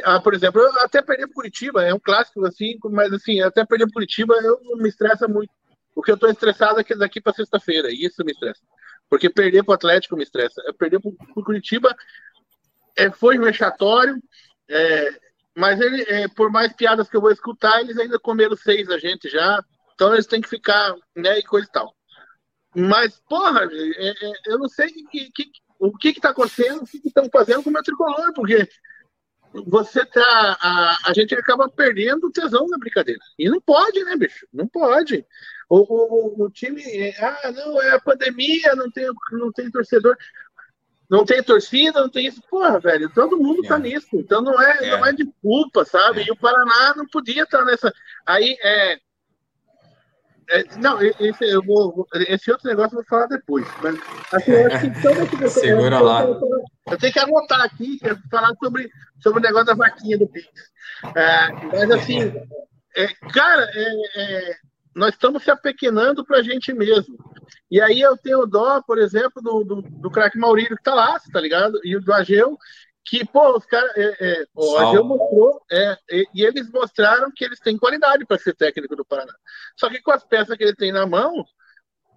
Ah, 0.04 0.20
por 0.20 0.34
exemplo, 0.34 0.60
até 0.80 1.00
perder 1.00 1.28
Curitiba 1.28 1.84
é 1.84 1.94
um 1.94 2.00
clássico 2.00 2.44
assim, 2.44 2.76
mas 2.90 3.12
assim, 3.12 3.40
até 3.40 3.64
perder 3.64 3.90
Curitiba 3.92 4.34
eu 4.42 4.60
não 4.64 4.76
me 4.78 4.88
estressa 4.88 5.28
muito. 5.28 5.52
Porque 5.94 6.10
eu 6.10 6.16
estou 6.16 6.28
estressado 6.28 6.78
aqui 6.80 6.94
daqui 6.94 7.20
para 7.20 7.32
sexta-feira, 7.32 7.88
isso 7.90 8.24
me 8.24 8.32
estressa. 8.32 8.60
Porque 9.08 9.30
perder 9.30 9.62
para 9.62 9.72
o 9.72 9.74
Atlético 9.74 10.16
me 10.16 10.24
estressa. 10.24 10.60
Perder 10.78 11.00
para 11.00 11.10
o 11.10 11.44
Curitiba 11.44 11.94
é, 12.96 13.10
foi 13.10 13.38
vexatório, 13.38 14.20
é, 14.68 15.20
mas 15.56 15.80
ele, 15.80 16.02
é, 16.02 16.28
por 16.28 16.50
mais 16.50 16.72
piadas 16.72 17.08
que 17.08 17.16
eu 17.16 17.20
vou 17.20 17.30
escutar, 17.30 17.80
eles 17.80 17.96
ainda 17.98 18.18
comeram 18.18 18.56
seis 18.56 18.90
a 18.90 18.98
gente 18.98 19.28
já. 19.28 19.62
Então 19.94 20.12
eles 20.12 20.26
têm 20.26 20.40
que 20.40 20.48
ficar, 20.48 20.94
né, 21.14 21.38
e 21.38 21.42
coisa 21.42 21.66
e 21.66 21.72
tal. 21.72 21.94
Mas, 22.76 23.18
porra, 23.28 23.68
é, 23.70 24.08
é, 24.08 24.32
eu 24.46 24.58
não 24.58 24.68
sei 24.68 24.88
que, 24.88 25.30
que, 25.30 25.50
o 25.78 25.96
que 25.96 26.08
está 26.08 26.30
acontecendo, 26.30 26.82
o 26.82 26.86
que 26.86 27.00
estão 27.04 27.28
fazendo 27.32 27.62
com 27.62 27.70
o 27.70 27.72
meu 27.72 27.82
tricolor, 27.82 28.32
porque 28.34 28.68
você 29.66 30.04
tá. 30.04 30.58
A, 30.60 31.10
a 31.10 31.14
gente 31.14 31.34
acaba 31.34 31.68
perdendo 31.68 32.26
o 32.26 32.32
tesão 32.32 32.66
na 32.68 32.76
brincadeira. 32.76 33.20
E 33.38 33.48
não 33.48 33.60
pode, 33.60 34.04
né, 34.04 34.16
bicho? 34.16 34.46
Não 34.52 34.66
pode. 34.66 35.24
O, 35.68 35.78
o, 35.78 36.44
o 36.44 36.50
time. 36.50 36.82
Ah, 37.18 37.52
não, 37.52 37.80
é 37.80 37.92
a 37.92 38.00
pandemia, 38.00 38.74
não 38.76 38.90
tem, 38.90 39.08
não 39.32 39.50
tem 39.50 39.70
torcedor 39.70 40.16
não 41.08 41.24
tem 41.24 41.42
torcida, 41.42 42.00
não 42.00 42.08
tem 42.08 42.26
isso. 42.26 42.42
Porra, 42.50 42.78
velho, 42.80 43.08
todo 43.10 43.38
mundo 43.38 43.62
tá 43.62 43.66
é. 43.66 43.68
tá 43.68 43.78
nisso. 43.78 44.08
Então 44.14 44.42
não 44.42 44.60
é, 44.60 44.88
é. 44.88 44.90
não 44.90 45.06
é 45.06 45.12
de 45.12 45.24
culpa, 45.40 45.84
sabe? 45.84 46.22
É. 46.22 46.24
E 46.26 46.30
o 46.30 46.36
Paraná 46.36 46.94
não 46.96 47.06
podia 47.06 47.44
estar 47.44 47.58
tá 47.58 47.64
nessa. 47.64 47.92
Aí 48.26 48.56
é. 48.60 48.98
É 50.50 50.64
não, 50.76 51.00
esse, 51.02 51.44
eu 51.44 51.62
vou, 51.62 52.06
esse 52.14 52.50
outro 52.50 52.68
negócio 52.68 52.94
eu 52.94 53.02
vou 53.02 53.04
falar 53.04 53.26
depois. 53.26 53.66
Mas 53.82 53.98
assim, 54.32 54.52
eu 54.52 54.66
acho 54.66 54.80
que 54.80 54.90
toda 55.02 55.26
que 55.26 55.36
você, 55.36 55.60
Segura 55.60 55.96
eu, 55.96 56.04
lá. 56.04 56.22
Eu, 56.22 56.40
eu, 56.90 56.98
tenho 56.98 57.12
que 57.12 57.18
anotar 57.18 57.62
aqui, 57.62 57.98
é 58.02 58.14
falar 58.30 58.54
sobre, 58.62 58.88
sobre 59.20 59.40
o 59.40 59.42
negócio 59.42 59.66
da 59.66 59.74
vaquinha 59.74 60.18
do 60.18 60.28
Pix. 60.28 60.48
É, 61.14 61.52
mas 61.52 61.90
assim, 61.90 62.32
é, 62.96 63.08
cara, 63.32 63.68
é, 63.74 64.56
nós 64.94 65.10
estamos 65.10 65.42
se 65.42 65.50
apequenando 65.50 66.24
para 66.24 66.38
a 66.38 66.42
gente 66.42 66.72
mesmo. 66.72 67.18
E 67.70 67.80
aí 67.80 68.00
eu 68.00 68.16
tenho 68.16 68.46
dó, 68.46 68.80
por 68.82 68.98
exemplo, 68.98 69.42
do, 69.42 69.64
do, 69.64 69.82
do 69.82 70.10
craque 70.10 70.38
Maurílio 70.38 70.76
que 70.76 70.82
tá 70.82 70.94
lá, 70.94 71.20
tá 71.32 71.40
ligado? 71.40 71.78
E 71.84 71.98
do 71.98 72.12
Ageu, 72.12 72.56
que, 73.06 73.24
pô, 73.24 73.56
os 73.56 73.64
caras. 73.64 73.90
É, 73.96 74.16
é, 74.20 74.46
o 74.52 74.76
Ageu 74.78 75.04
mostrou, 75.04 75.62
é, 75.70 75.96
e, 76.10 76.26
e, 76.34 76.44
eles 76.44 76.68
mostraram 76.70 77.30
que 77.34 77.44
eles 77.44 77.60
têm 77.60 77.78
qualidade 77.78 78.26
para 78.26 78.36
ser 78.36 78.54
técnico 78.54 78.96
do 78.96 79.04
Paraná. 79.04 79.32
Só 79.78 79.88
que 79.88 80.02
com 80.02 80.10
as 80.10 80.24
peças 80.24 80.56
que 80.56 80.64
ele 80.64 80.74
tem 80.74 80.92
na 80.92 81.06
mão, 81.06 81.44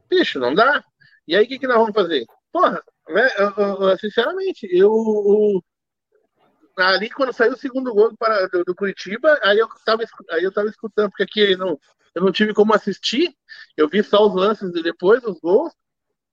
bicho, 0.09 0.39
não 0.39 0.53
dá. 0.53 0.83
E 1.27 1.35
aí 1.35 1.45
o 1.45 1.47
que, 1.47 1.59
que 1.59 1.67
nós 1.67 1.77
vamos 1.77 1.93
fazer? 1.93 2.25
Porra, 2.51 2.81
né, 3.07 3.29
eu, 3.37 3.87
eu, 3.87 3.97
sinceramente, 3.99 4.67
eu, 4.71 5.63
ali 6.75 7.09
quando 7.11 7.33
saiu 7.33 7.53
o 7.53 7.57
segundo 7.57 7.93
gol 7.93 8.09
do, 8.09 8.49
do, 8.51 8.63
do, 8.65 8.75
Curitiba, 8.75 9.39
aí 9.43 9.59
eu 9.59 9.67
tava, 9.85 10.03
aí 10.31 10.43
eu 10.43 10.51
tava 10.51 10.69
escutando, 10.69 11.11
porque 11.11 11.23
aqui 11.23 11.55
não, 11.55 11.79
eu 12.15 12.23
não 12.23 12.31
tive 12.31 12.51
como 12.53 12.73
assistir, 12.73 13.31
eu 13.77 13.87
vi 13.87 14.03
só 14.03 14.25
os 14.25 14.33
lances 14.33 14.75
e 14.75 14.81
depois 14.81 15.23
os 15.23 15.39
gols, 15.39 15.71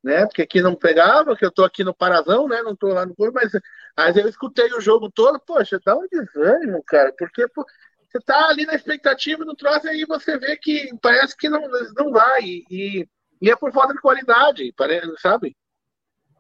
né? 0.07 0.25
Porque 0.25 0.43
aqui 0.43 0.63
não 0.63 0.77
pegava, 0.77 1.35
que 1.37 1.45
eu 1.45 1.51
tô 1.51 1.65
aqui 1.65 1.83
no 1.83 1.93
Parazão, 1.93 2.47
né? 2.47 2.63
Não 2.63 2.77
tô 2.77 2.87
lá 2.87 3.05
no 3.05 3.13
clube, 3.13 3.33
mas, 3.35 3.51
mas 3.97 4.17
eu 4.17 4.29
escutei 4.29 4.73
o 4.73 4.81
jogo 4.81 5.11
todo, 5.11 5.41
poxa, 5.41 5.81
dá 5.85 5.97
um 5.97 6.07
desânimo, 6.07 6.81
cara, 6.87 7.13
porque 7.19 7.49
pô, 7.49 7.67
você 8.09 8.21
tá 8.21 8.49
ali 8.49 8.65
na 8.65 8.77
expectativa 8.77 9.45
do 9.45 9.57
troço 9.57 9.85
e 9.87 9.91
aí 9.91 10.05
você 10.05 10.39
vê 10.39 10.57
que 10.57 10.91
parece 11.03 11.37
que 11.37 11.49
não, 11.49 11.61
não 11.97 12.13
vai, 12.13 12.41
e, 12.41 13.09
e 13.43 13.51
é 13.51 13.57
por 13.57 13.73
falta 13.73 13.95
de 13.95 14.01
qualidade, 14.01 14.73
parece, 14.77 15.13
sabe? 15.19 15.57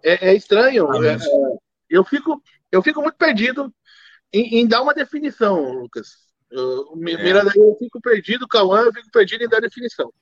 É, 0.00 0.28
é 0.28 0.34
estranho. 0.36 0.86
É, 1.04 1.14
é, 1.14 1.18
eu, 1.90 2.04
fico, 2.04 2.40
eu 2.70 2.80
fico 2.84 3.02
muito 3.02 3.16
perdido 3.16 3.74
em, 4.32 4.60
em 4.60 4.68
dar 4.68 4.80
uma 4.80 4.94
definição, 4.94 5.72
Lucas. 5.72 6.24
Eu, 6.48 6.94
é. 7.04 7.58
eu 7.58 7.76
fico 7.80 8.00
perdido, 8.00 8.46
Cauã, 8.46 8.82
eu 8.82 8.92
fico 8.92 9.10
perdido 9.10 9.42
em 9.42 9.48
dar 9.48 9.60
definição. 9.60 10.12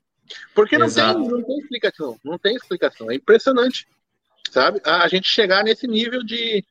Porque 0.54 0.78
não 0.78 0.90
tem, 0.90 1.04
não 1.04 1.42
tem 1.42 1.58
explicação, 1.58 2.18
não 2.24 2.38
tem 2.38 2.56
explicação. 2.56 3.10
É 3.10 3.14
impressionante, 3.14 3.86
sabe? 4.50 4.80
A, 4.84 5.06
gente 5.08 5.28
chegar 5.28 5.64
nesse 5.64 5.86
nível 5.86 6.22
de, 6.22 6.64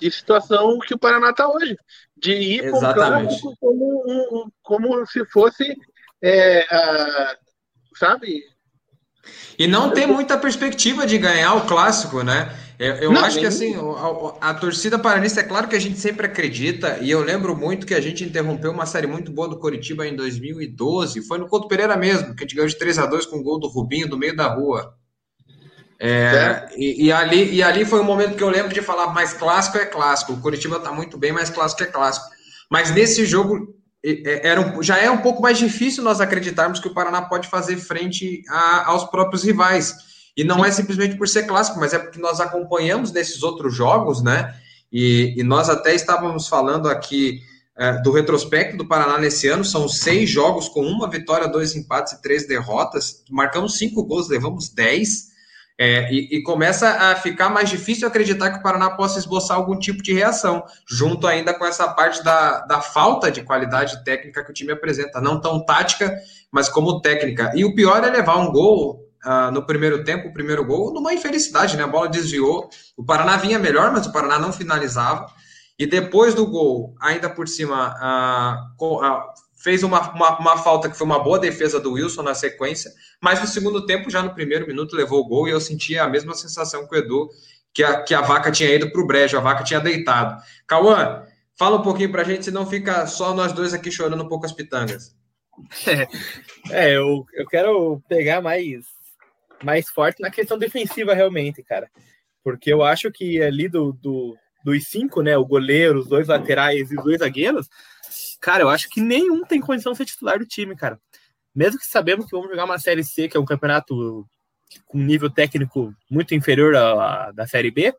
de 0.00 0.10
situação 0.10 0.78
que 0.78 0.94
o 0.94 0.98
Paraná 0.98 1.30
está 1.30 1.48
hoje. 1.48 1.76
De 2.16 2.32
ir 2.32 2.64
Exatamente. 2.64 3.40
como, 3.60 4.52
como 4.62 5.06
se 5.06 5.24
fosse, 5.26 5.76
é, 6.22 6.60
a, 6.74 7.36
sabe? 7.96 8.42
E 9.58 9.66
não 9.66 9.90
tem 9.90 10.06
muita 10.06 10.36
perspectiva 10.36 11.06
de 11.06 11.18
ganhar 11.18 11.54
o 11.54 11.66
clássico, 11.66 12.22
né? 12.22 12.52
Eu, 12.78 12.94
eu 12.96 13.12
não, 13.12 13.24
acho 13.24 13.38
que 13.38 13.46
assim, 13.46 13.74
a, 14.40 14.50
a, 14.50 14.54
torcida 14.54 14.98
paranista, 14.98 15.40
é 15.40 15.44
claro 15.44 15.68
que 15.68 15.76
a 15.76 15.80
gente 15.80 15.98
sempre 15.98 16.26
acredita, 16.26 16.98
e 17.00 17.08
eu 17.08 17.22
lembro 17.22 17.56
muito 17.56 17.86
que 17.86 17.94
a 17.94 18.00
gente 18.00 18.24
interrompeu 18.24 18.72
uma 18.72 18.84
série 18.84 19.06
muito 19.06 19.30
boa 19.30 19.48
do 19.48 19.58
Coritiba 19.58 20.06
em 20.06 20.16
2012, 20.16 21.22
foi 21.22 21.38
no 21.38 21.46
Couto 21.46 21.68
Pereira 21.68 21.96
mesmo, 21.96 22.34
que 22.34 22.42
a 22.42 22.46
gente 22.46 22.56
ganhou 22.56 22.68
de 22.68 22.76
3 22.76 22.98
a 22.98 23.06
2 23.06 23.26
com 23.26 23.36
o 23.36 23.42
gol 23.44 23.60
do 23.60 23.68
Rubinho 23.68 24.08
do 24.08 24.18
meio 24.18 24.34
da 24.34 24.48
rua. 24.48 24.92
É, 26.00 26.68
e, 26.76 27.06
e, 27.06 27.12
ali, 27.12 27.54
e 27.54 27.62
ali 27.62 27.84
foi 27.84 28.00
o 28.00 28.04
momento 28.04 28.36
que 28.36 28.42
eu 28.42 28.50
lembro 28.50 28.74
de 28.74 28.82
falar, 28.82 29.14
mais 29.14 29.32
clássico 29.32 29.78
é 29.78 29.86
clássico, 29.86 30.32
o 30.32 30.40
Coritiba 30.40 30.80
tá 30.80 30.90
muito 30.90 31.16
bem, 31.16 31.30
mas 31.30 31.50
clássico 31.50 31.84
é 31.84 31.86
clássico. 31.86 32.26
Mas 32.68 32.90
nesse 32.90 33.24
jogo 33.24 33.72
era 34.42 34.60
um, 34.60 34.82
já 34.82 34.98
é 34.98 35.10
um 35.10 35.22
pouco 35.22 35.40
mais 35.40 35.56
difícil 35.56 36.04
nós 36.04 36.20
acreditarmos 36.20 36.78
que 36.78 36.88
o 36.88 36.92
Paraná 36.92 37.22
pode 37.22 37.48
fazer 37.48 37.78
frente 37.78 38.42
a, 38.48 38.90
aos 38.90 39.04
próprios 39.04 39.42
rivais. 39.42 39.94
E 40.36 40.44
não 40.44 40.56
Sim. 40.56 40.66
é 40.66 40.70
simplesmente 40.72 41.16
por 41.16 41.26
ser 41.26 41.44
clássico, 41.44 41.78
mas 41.78 41.94
é 41.94 41.98
porque 41.98 42.18
nós 42.18 42.40
acompanhamos 42.40 43.12
nesses 43.12 43.42
outros 43.42 43.74
jogos, 43.74 44.22
né? 44.22 44.54
E, 44.92 45.34
e 45.36 45.42
nós 45.42 45.68
até 45.68 45.94
estávamos 45.94 46.48
falando 46.48 46.88
aqui 46.88 47.40
é, 47.76 48.00
do 48.02 48.12
retrospecto 48.12 48.76
do 48.76 48.86
Paraná 48.86 49.18
nesse 49.18 49.48
ano. 49.48 49.64
São 49.64 49.88
seis 49.88 50.28
jogos 50.28 50.68
com 50.68 50.82
uma 50.82 51.08
vitória, 51.08 51.48
dois 51.48 51.74
empates 51.74 52.12
e 52.12 52.20
três 52.20 52.46
derrotas. 52.46 53.24
Marcamos 53.30 53.78
cinco 53.78 54.04
gols, 54.04 54.28
levamos 54.28 54.68
dez. 54.68 55.33
É, 55.76 56.08
e, 56.12 56.36
e, 56.36 56.42
começa 56.42 56.88
a 56.88 57.16
ficar 57.16 57.48
mais 57.48 57.68
difícil 57.68 58.06
acreditar 58.06 58.50
que 58.50 58.58
o 58.58 58.62
Paraná 58.62 58.90
possa 58.90 59.18
esboçar 59.18 59.56
algum 59.56 59.76
tipo 59.76 60.04
de 60.04 60.12
reação, 60.12 60.62
junto 60.88 61.26
ainda 61.26 61.52
com 61.52 61.66
essa 61.66 61.88
parte 61.88 62.22
da, 62.22 62.60
da 62.60 62.80
falta 62.80 63.28
de 63.28 63.42
qualidade 63.42 64.04
técnica 64.04 64.44
que 64.44 64.50
o 64.52 64.54
time 64.54 64.70
apresenta, 64.70 65.20
não 65.20 65.40
tão 65.40 65.64
tática, 65.64 66.16
mas 66.52 66.68
como 66.68 67.00
técnica. 67.00 67.50
E 67.56 67.64
o 67.64 67.74
pior 67.74 68.04
é 68.04 68.10
levar 68.10 68.36
um 68.36 68.52
gol 68.52 69.04
uh, 69.26 69.50
no 69.50 69.66
primeiro 69.66 70.04
tempo, 70.04 70.28
o 70.28 70.32
primeiro 70.32 70.64
gol, 70.64 70.92
numa 70.92 71.12
infelicidade, 71.12 71.76
né? 71.76 71.82
A 71.82 71.88
bola 71.88 72.08
desviou. 72.08 72.68
O 72.96 73.04
Paraná 73.04 73.36
vinha 73.36 73.58
melhor, 73.58 73.90
mas 73.90 74.06
o 74.06 74.12
Paraná 74.12 74.38
não 74.38 74.52
finalizava. 74.52 75.26
E 75.76 75.86
depois 75.86 76.34
do 76.34 76.46
gol, 76.46 76.94
ainda 77.00 77.28
por 77.28 77.48
cima, 77.48 77.96
uh, 77.96 78.76
fez 79.64 79.82
uma, 79.82 80.12
uma, 80.12 80.38
uma, 80.38 80.58
falta 80.58 80.90
que 80.90 80.96
foi 80.96 81.06
uma 81.06 81.18
boa 81.18 81.38
defesa 81.38 81.80
do 81.80 81.92
Wilson 81.92 82.22
na 82.22 82.34
sequência, 82.34 82.92
mas 83.18 83.40
no 83.40 83.46
segundo 83.46 83.86
tempo, 83.86 84.10
já 84.10 84.22
no 84.22 84.34
primeiro 84.34 84.66
minuto, 84.66 84.94
levou 84.94 85.20
o 85.20 85.26
gol 85.26 85.48
e 85.48 85.52
eu 85.52 85.60
senti 85.60 85.98
a 85.98 86.06
mesma 86.06 86.34
sensação 86.34 86.86
que 86.86 86.94
o 86.94 86.98
Edu, 86.98 87.30
que 87.72 87.82
a, 87.82 88.02
que 88.02 88.12
a 88.12 88.20
vaca 88.20 88.52
tinha 88.52 88.68
ido 88.68 88.92
para 88.92 89.00
o 89.00 89.06
brejo, 89.06 89.38
a 89.38 89.40
vaca 89.40 89.64
tinha 89.64 89.80
deitado. 89.80 90.38
Cauã, 90.66 91.24
fala 91.58 91.78
um 91.78 91.82
pouquinho 91.82 92.12
para 92.12 92.20
a 92.20 92.24
gente, 92.24 92.44
senão 92.44 92.66
fica 92.66 93.06
só 93.06 93.32
nós 93.32 93.54
dois 93.54 93.72
aqui 93.72 93.90
chorando 93.90 94.22
um 94.22 94.28
pouco 94.28 94.44
as 94.44 94.52
pitangas. 94.52 95.16
É, 95.86 96.08
é 96.70 96.96
eu, 96.98 97.24
eu 97.32 97.46
quero 97.46 98.02
pegar 98.06 98.42
mais 98.42 98.84
mais 99.62 99.88
forte 99.88 100.20
na 100.20 100.30
questão 100.30 100.58
defensiva, 100.58 101.14
realmente, 101.14 101.62
cara. 101.62 101.88
Porque 102.42 102.70
eu 102.70 102.82
acho 102.82 103.10
que 103.10 103.40
ali 103.40 103.66
do, 103.66 103.92
do, 103.94 104.36
dos 104.62 104.84
cinco, 104.88 105.22
né? 105.22 105.38
O 105.38 105.46
goleiro, 105.46 106.00
os 106.00 106.06
dois 106.06 106.28
laterais 106.28 106.90
e 106.90 106.98
os 106.98 107.02
dois 107.02 107.20
zagueiros, 107.20 107.66
cara, 108.44 108.62
eu 108.62 108.68
acho 108.68 108.90
que 108.90 109.00
nenhum 109.00 109.42
tem 109.42 109.58
condição 109.58 109.92
de 109.92 109.98
ser 109.98 110.04
titular 110.04 110.38
do 110.38 110.44
time, 110.44 110.76
cara. 110.76 111.00
Mesmo 111.54 111.78
que 111.78 111.86
sabemos 111.86 112.26
que 112.26 112.32
vamos 112.32 112.50
jogar 112.50 112.66
uma 112.66 112.78
Série 112.78 113.02
C, 113.02 113.26
que 113.26 113.38
é 113.38 113.40
um 113.40 113.44
campeonato 113.44 114.26
com 114.84 114.98
nível 114.98 115.30
técnico 115.30 115.94
muito 116.10 116.34
inferior 116.34 116.76
à, 116.76 117.28
à 117.28 117.32
da 117.32 117.46
Série 117.46 117.70
B, 117.70 117.94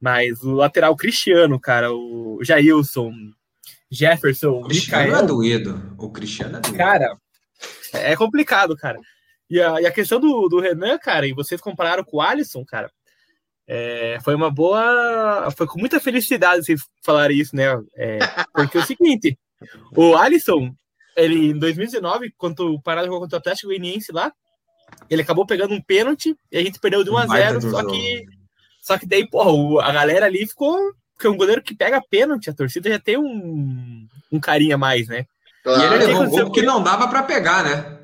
mas 0.00 0.40
o 0.44 0.52
lateral 0.52 0.94
Cristiano, 0.94 1.58
cara, 1.58 1.92
o 1.92 2.38
Jailson, 2.44 3.12
Jefferson, 3.90 4.60
o 4.60 4.68
Cristiano 4.68 5.04
Micael, 5.04 5.24
é 5.24 5.26
doído. 5.26 5.96
O 5.98 6.10
Cristiano 6.10 6.58
é 6.58 6.60
doído. 6.60 6.78
Cara, 6.78 7.16
é 7.92 8.14
complicado, 8.14 8.76
cara. 8.76 9.00
E 9.50 9.60
a, 9.60 9.80
e 9.80 9.86
a 9.86 9.90
questão 9.90 10.20
do, 10.20 10.48
do 10.48 10.60
Renan, 10.60 10.96
cara, 10.98 11.26
e 11.26 11.32
vocês 11.32 11.60
compararam 11.60 12.04
com 12.04 12.18
o 12.18 12.20
Alisson, 12.20 12.64
cara, 12.64 12.88
é, 13.66 14.18
foi 14.22 14.36
uma 14.36 14.50
boa. 14.50 15.50
Foi 15.56 15.66
com 15.66 15.80
muita 15.80 15.98
felicidade 15.98 16.64
vocês 16.64 16.82
falarem 17.02 17.36
isso, 17.36 17.56
né? 17.56 17.64
É, 17.96 18.18
porque 18.54 18.78
é 18.78 18.80
o 18.80 18.86
seguinte: 18.86 19.36
o 19.94 20.16
Alisson, 20.16 20.74
ele 21.16 21.50
em 21.50 21.58
2019, 21.58 22.32
quando 22.36 22.74
o 22.74 22.82
Pará 22.82 23.04
jogou 23.04 23.20
contra 23.20 23.36
o 23.36 23.40
Atlético 23.40 23.68
Goianiense 23.68 24.12
lá, 24.12 24.32
ele 25.10 25.22
acabou 25.22 25.46
pegando 25.46 25.74
um 25.74 25.82
pênalti 25.82 26.36
e 26.50 26.58
a 26.58 26.62
gente 26.62 26.78
perdeu 26.78 27.02
de 27.02 27.10
1 27.10 27.16
a 27.16 27.26
0 27.26 27.60
só 27.62 27.84
que, 27.84 28.24
só 28.80 28.98
que 28.98 29.06
daí, 29.06 29.28
porra, 29.28 29.84
a 29.84 29.92
galera 29.92 30.26
ali 30.26 30.46
ficou 30.46 30.94
porque 31.16 31.28
um 31.28 31.36
goleiro 31.36 31.62
que 31.62 31.74
pega 31.74 32.00
pênalti, 32.10 32.50
a 32.50 32.54
torcida 32.54 32.90
já 32.90 32.98
tem 32.98 33.16
um, 33.16 34.06
um 34.30 34.38
carinho 34.38 34.74
a 34.74 34.78
mais, 34.78 35.08
né? 35.08 35.26
Claro. 35.64 35.80
E 35.80 35.84
ele 35.86 36.06
levou 36.06 36.22
um 36.22 36.28
gol 36.28 36.52
que 36.52 36.62
não 36.62 36.82
dava 36.82 37.08
para 37.08 37.22
pegar, 37.22 37.64
né? 37.64 37.98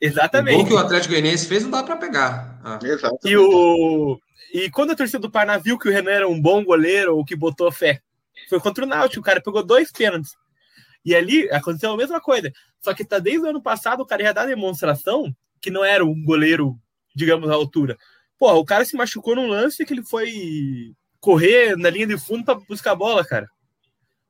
Exatamente. 0.00 0.54
O 0.54 0.58
gol 0.60 0.66
que 0.66 0.72
o 0.72 0.78
Atlético 0.78 1.12
Goianiense 1.12 1.46
fez 1.46 1.62
não 1.62 1.70
dava 1.70 1.84
para 1.84 1.96
pegar. 1.98 2.58
Ah. 2.64 2.78
E, 3.24 3.36
o... 3.36 4.18
e 4.54 4.70
quando 4.70 4.92
a 4.92 4.96
torcida 4.96 5.18
do 5.18 5.30
Paraná 5.30 5.58
viu 5.58 5.78
que 5.78 5.88
o 5.88 5.92
Renan 5.92 6.10
era 6.10 6.28
um 6.28 6.40
bom 6.40 6.64
goleiro, 6.64 7.14
ou 7.14 7.24
que 7.24 7.36
botou 7.36 7.70
fé, 7.70 8.00
foi 8.48 8.58
contra 8.58 8.84
o 8.84 8.88
Náutico, 8.88 9.20
o 9.20 9.24
cara 9.24 9.42
pegou 9.42 9.62
dois 9.62 9.92
pênaltis. 9.92 10.34
E 11.04 11.14
ali 11.14 11.50
aconteceu 11.50 11.92
a 11.92 11.96
mesma 11.96 12.20
coisa. 12.20 12.52
Só 12.80 12.94
que 12.94 13.04
tá 13.04 13.18
desde 13.18 13.46
o 13.46 13.50
ano 13.50 13.62
passado 13.62 14.00
o 14.00 14.06
cara 14.06 14.22
já 14.22 14.32
dá 14.32 14.46
demonstração 14.46 15.34
que 15.60 15.70
não 15.70 15.84
era 15.84 16.04
um 16.04 16.24
goleiro, 16.24 16.78
digamos, 17.14 17.48
à 17.50 17.54
altura. 17.54 17.96
Pô, 18.38 18.52
o 18.54 18.64
cara 18.64 18.84
se 18.84 18.96
machucou 18.96 19.36
num 19.36 19.46
lance 19.46 19.84
que 19.84 19.92
ele 19.92 20.02
foi 20.02 20.94
correr 21.20 21.76
na 21.76 21.90
linha 21.90 22.06
de 22.06 22.18
fundo 22.18 22.44
para 22.44 22.54
buscar 22.54 22.92
a 22.92 22.96
bola, 22.96 23.24
cara. 23.24 23.48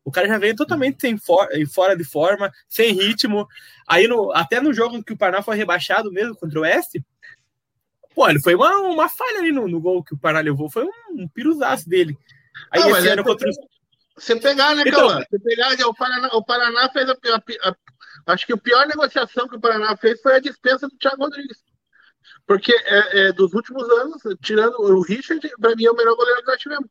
O 0.05 0.11
cara 0.11 0.27
já 0.27 0.39
veio 0.39 0.57
totalmente 0.57 1.01
sem 1.01 1.17
for, 1.17 1.47
fora 1.73 1.97
de 1.97 2.03
forma, 2.05 2.51
sem 2.69 2.93
ritmo. 2.93 3.47
Aí, 3.87 4.09
no, 4.09 4.33
até 4.33 4.61
no 4.61 4.73
jogo 4.73 5.05
que 5.05 5.13
o 5.13 5.17
Paraná 5.17 5.43
foi 5.43 5.57
rebaixado 5.57 6.11
mesmo 6.11 6.35
contra 6.35 6.59
o 6.59 6.63
Oeste, 6.63 7.05
pô, 8.15 8.29
ele 8.29 8.41
foi 8.41 8.55
uma, 8.55 8.77
uma 8.79 9.09
falha 9.09 9.39
ali 9.39 9.53
no, 9.53 9.69
no 9.69 9.81
gol 9.81 10.03
que 10.03 10.15
o 10.15 10.19
Paraná 10.19 10.41
levou. 10.41 10.69
Foi 10.69 10.85
um, 10.85 11.23
um 11.23 11.29
piruzaço 11.29 11.89
dele. 11.89 12.19
Aí 12.71 12.81
não, 12.81 12.97
esse 12.97 13.09
ano 13.09 13.21
é 13.21 13.25
contra 13.25 13.49
o... 13.49 13.53
Você 14.21 14.37
pegar, 14.37 14.75
né, 14.75 14.83
então, 14.87 15.09
Você 15.09 15.39
pegar, 15.39 15.89
o 15.89 15.95
Paraná, 15.95 16.29
o 16.35 16.45
Paraná 16.45 16.91
fez 16.91 17.09
a, 17.09 17.13
a, 17.13 17.69
a, 17.69 17.75
Acho 18.27 18.47
que 18.47 18.53
a 18.53 18.57
pior 18.57 18.87
negociação 18.87 19.49
que 19.49 19.57
o 19.57 19.61
Paraná 19.61 19.97
fez 19.97 20.21
foi 20.21 20.37
a 20.37 20.41
dispensa 20.41 20.87
do 20.87 20.97
Thiago 20.99 21.25
Rodrigues. 21.25 21.59
Porque 22.47 22.73
é, 22.73 23.21
é, 23.21 23.33
dos 23.33 23.55
últimos 23.55 23.89
anos, 23.89 24.23
tirando 24.43 24.79
o 24.79 25.03
Richard, 25.03 25.41
para 25.59 25.75
mim 25.75 25.87
é 25.87 25.91
o 25.91 25.97
melhor 25.97 26.17
goleiro 26.17 26.43
que 26.43 26.49
nós 26.49 26.61
tivemos. 26.61 26.87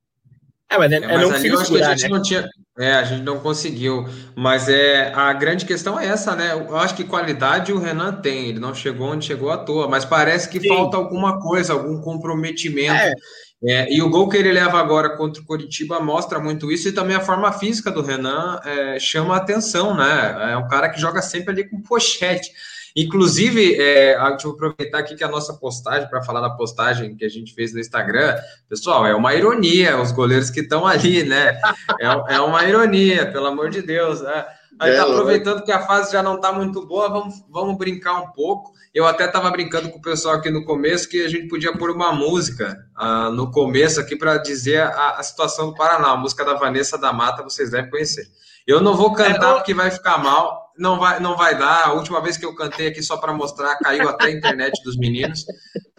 É, 0.72 0.78
mas, 0.78 0.92
é, 0.92 0.96
é, 0.96 1.00
mas 1.00 1.34
ali 1.34 1.48
eu 1.50 1.60
acho 1.60 1.72
que 1.72 1.82
a 1.82 1.90
gente 1.96 2.04
né? 2.04 2.10
não 2.10 2.22
tinha. 2.22 2.50
É, 2.78 2.94
a 2.94 3.04
gente 3.04 3.24
não 3.24 3.40
conseguiu. 3.40 4.08
Mas 4.36 4.70
é 4.70 5.12
a 5.14 5.34
grande 5.34 5.66
questão 5.66 6.00
é 6.00 6.06
essa, 6.08 6.36
né? 6.36 6.54
Eu 6.54 6.78
acho 6.78 6.96
que 6.96 7.04
qualidade 7.04 7.74
o 7.74 7.80
Renan 7.80 8.14
tem. 8.14 8.48
Ele 8.50 8.60
não 8.60 8.74
chegou 8.74 9.08
onde 9.08 9.26
chegou 9.26 9.52
à 9.52 9.58
toa, 9.58 9.88
mas 9.88 10.06
parece 10.06 10.50
que 10.50 10.60
Sim. 10.60 10.68
falta 10.68 10.98
alguma 10.98 11.40
coisa, 11.40 11.74
algum 11.74 12.02
comprometimento. 12.02 12.94
É. 12.94 13.14
É, 13.62 13.94
e 13.94 14.02
o 14.02 14.10
gol 14.10 14.30
que 14.30 14.38
ele 14.38 14.52
leva 14.52 14.80
agora 14.80 15.18
contra 15.18 15.42
o 15.42 15.46
Coritiba 15.46 16.00
mostra 16.00 16.40
muito 16.40 16.72
isso, 16.72 16.88
e 16.88 16.94
também 16.94 17.16
a 17.16 17.22
forma 17.22 17.52
física 17.52 17.92
do 17.92 18.02
Renan 18.02 18.60
é, 18.64 19.00
chama 19.00 19.36
a 19.36 19.38
atenção, 19.38 19.96
né? 19.96 20.52
É 20.52 20.58
um 20.58 20.68
cara 20.68 20.88
que 20.88 21.00
joga 21.00 21.22
sempre 21.22 21.52
ali 21.52 21.70
com 21.70 21.82
pochete. 21.82 22.52
Inclusive, 22.96 23.76
é, 23.80 24.18
deixa 24.30 24.48
eu 24.48 24.52
aproveitar 24.52 25.00
aqui 25.00 25.16
que 25.16 25.24
a 25.24 25.28
nossa 25.28 25.54
postagem, 25.54 26.10
para 26.10 26.24
falar 26.24 26.42
da 26.42 26.50
postagem 26.50 27.16
que 27.16 27.26
a 27.26 27.30
gente 27.30 27.54
fez 27.54 27.74
no 27.74 27.80
Instagram, 27.80 28.36
pessoal, 28.68 29.06
é 29.06 29.14
uma 29.14 29.36
ironia 29.36 30.02
os 30.02 30.12
goleiros 30.12 30.50
que 30.50 30.62
estão 30.62 30.88
ali, 30.88 31.24
né? 31.24 31.60
É, 32.00 32.36
é, 32.36 32.40
uma 32.40 32.64
ironia, 32.66 33.32
pelo 33.32 33.48
amor 33.48 33.70
de 33.70 33.82
Deus. 33.82 34.22
Né? 34.22 34.46
Aí 34.80 34.96
tá 34.96 35.04
aproveitando 35.04 35.64
que 35.64 35.72
a 35.72 35.82
fase 35.82 36.14
já 36.14 36.24
não 36.24 36.36
está 36.36 36.54
muito 36.54 36.86
boa, 36.86 37.10
vamos, 37.10 37.44
vamos 37.50 37.78
brincar 37.78 38.22
um 38.22 38.32
pouco. 38.32 38.72
Eu 38.94 39.06
até 39.06 39.26
estava 39.26 39.52
brincando 39.52 39.90
com 39.90 40.00
o 40.00 40.02
pessoal 40.02 40.36
aqui 40.36 40.50
no 40.50 40.64
começo 40.64 41.10
que 41.10 41.24
a 41.24 41.28
gente 41.28 41.48
podia 41.50 41.78
pôr 41.78 41.92
uma 41.92 42.14
música 42.14 42.78
uh, 42.98 43.30
no 43.32 43.52
começo 43.52 44.00
aqui 44.00 44.16
para 44.16 44.38
dizer 44.38 44.82
a, 44.82 45.18
a, 45.18 45.24
situação 45.24 45.68
do 45.68 45.76
Paraná. 45.76 46.12
A 46.12 46.18
música 46.18 46.46
da 46.46 46.54
Vanessa 46.54 46.98
da 46.98 47.12
Mata, 47.12 47.44
vocês 47.44 47.72
devem 47.72 47.90
conhecer. 47.92 48.26
Eu 48.66 48.80
não 48.80 48.96
vou 48.96 49.14
cantar 49.14 49.52
é, 49.52 49.54
porque 49.56 49.74
vai 49.74 49.92
ficar 49.92 50.18
mal, 50.18 50.72
não 50.78 50.98
vai, 50.98 51.20
não 51.20 51.36
vai 51.36 51.58
dar. 51.58 51.88
A 51.88 51.94
última 51.94 52.22
vez 52.22 52.38
que 52.38 52.46
eu 52.46 52.56
cantei 52.56 52.88
aqui 52.88 53.04
só 53.04 53.18
para 53.18 53.34
mostrar, 53.34 53.78
caiu 53.80 54.08
até 54.08 54.26
a 54.26 54.32
internet 54.32 54.82
dos 54.84 54.98
meninos. 54.98 55.44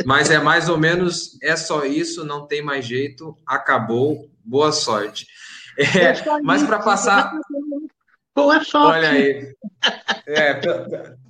Mas 0.07 0.31
é 0.31 0.39
mais 0.39 0.69
ou 0.71 0.79
menos, 0.79 1.39
é 1.43 1.55
só 1.55 1.85
isso, 1.85 2.25
não 2.25 2.47
tem 2.47 2.63
mais 2.63 2.87
jeito, 2.87 3.37
acabou, 3.47 4.31
boa 4.43 4.73
sorte. 4.73 5.27
É, 5.77 6.41
mas 6.43 6.63
para 6.63 6.79
passar. 6.79 7.33
Boa 8.35 8.63
sorte. 8.65 8.99
Olha 8.99 9.11
aí. 9.11 9.55
É, 10.27 10.61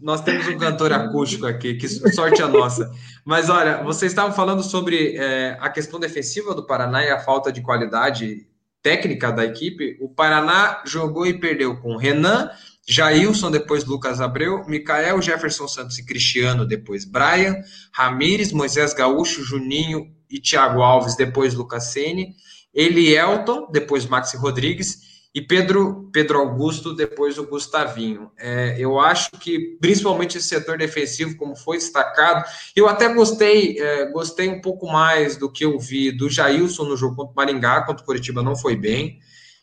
nós 0.01 0.21
temos 0.23 0.47
um 0.49 0.59
cantor 0.59 0.93
acústico 0.93 1.47
aqui, 1.47 1.75
que 1.75 1.89
sorte 1.89 2.43
a 2.43 2.49
nossa. 2.49 2.91
Mas 3.25 3.49
olha, 3.49 3.83
vocês 3.83 4.13
estavam 4.13 4.33
falando 4.33 4.63
sobre 4.63 5.17
é, 5.17 5.57
a 5.61 5.71
questão 5.71 5.99
defensiva 5.99 6.55
do 6.55 6.67
Paraná 6.67 7.05
e 7.05 7.11
a 7.11 7.19
falta 7.19 7.51
de 7.51 7.63
qualidade 7.63 8.47
técnica 8.83 9.33
da 9.33 9.45
equipe. 9.45 9.97
O 10.01 10.09
Paraná 10.09 10.83
jogou 10.85 11.27
e 11.27 11.39
perdeu 11.39 11.77
com 11.81 11.97
Renan, 11.97 12.51
Jailson, 12.87 13.51
depois 13.51 13.85
Lucas 13.85 14.21
Abreu, 14.21 14.65
Micael, 14.67 15.21
Jefferson 15.23 15.69
Santos 15.69 15.99
e 15.99 16.05
Cristiano, 16.05 16.67
depois 16.67 17.05
Brian, 17.05 17.57
Ramires, 17.93 18.53
Moisés 18.53 18.93
Gaúcho, 18.93 19.43
Juninho 19.43 20.11
e 20.29 20.41
Thiago 20.41 20.83
Alves, 20.83 21.17
depois 21.17 21.55
Lucas 21.55 21.85
Sene, 21.85 22.35
Elielton, 22.75 23.71
depois 23.71 24.07
Maxi 24.07 24.37
Rodrigues 24.37 25.11
e 25.33 25.41
Pedro, 25.41 26.11
Pedro 26.13 26.41
Augusto, 26.41 26.95
depois 26.95 27.39
o 27.39 27.47
Gustavinho. 27.47 28.31
É, 28.37 28.77
eu 28.79 28.99
acho 28.99 29.31
que, 29.33 29.77
principalmente 29.81 30.39
esse 30.39 30.49
setor 30.49 30.77
defensivo, 30.77 31.37
como 31.37 31.55
foi 31.55 31.79
destacado, 31.79 32.45
eu 32.75 32.89
até 32.89 33.13
gostei, 33.15 33.79
é, 33.79 34.11
gostei 34.11 34.49
um 34.49 34.61
pouco 34.61 34.89
mais 34.89 35.37
do 35.37 35.51
que 35.51 35.65
eu 35.65 35.79
vi 35.79 36.11
do 36.11 36.29
Jailson 36.29 36.85
no 36.85 36.97
jogo 36.97 37.15
contra 37.15 37.33
o 37.33 37.37
Maringá, 37.37 37.83
contra 37.83 38.03
o 38.03 38.07
Curitiba 38.07 38.43
não 38.43 38.57
foi 38.57 38.75
bem, 38.75 39.21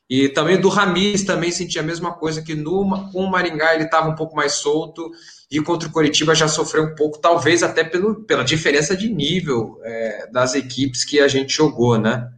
e 0.09 0.29
também 0.29 0.57
do 0.57 0.69
Ramires 0.69 1.25
também 1.25 1.51
senti 1.51 1.77
a 1.77 1.83
mesma 1.83 2.13
coisa, 2.13 2.41
que 2.41 2.55
no, 2.55 3.11
com 3.11 3.25
o 3.25 3.29
Maringá 3.29 3.75
ele 3.75 3.83
estava 3.83 4.07
um 4.09 4.15
pouco 4.15 4.37
mais 4.37 4.53
solto, 4.53 5.11
e 5.51 5.59
contra 5.59 5.89
o 5.89 5.91
Curitiba 5.91 6.33
já 6.33 6.47
sofreu 6.47 6.83
um 6.85 6.95
pouco, 6.95 7.19
talvez 7.19 7.61
até 7.61 7.83
pelo, 7.83 8.23
pela 8.23 8.43
diferença 8.43 8.95
de 8.95 9.09
nível 9.09 9.77
é, 9.83 10.29
das 10.31 10.55
equipes 10.55 11.03
que 11.03 11.19
a 11.19 11.27
gente 11.27 11.53
jogou, 11.53 11.97
né? 11.97 12.31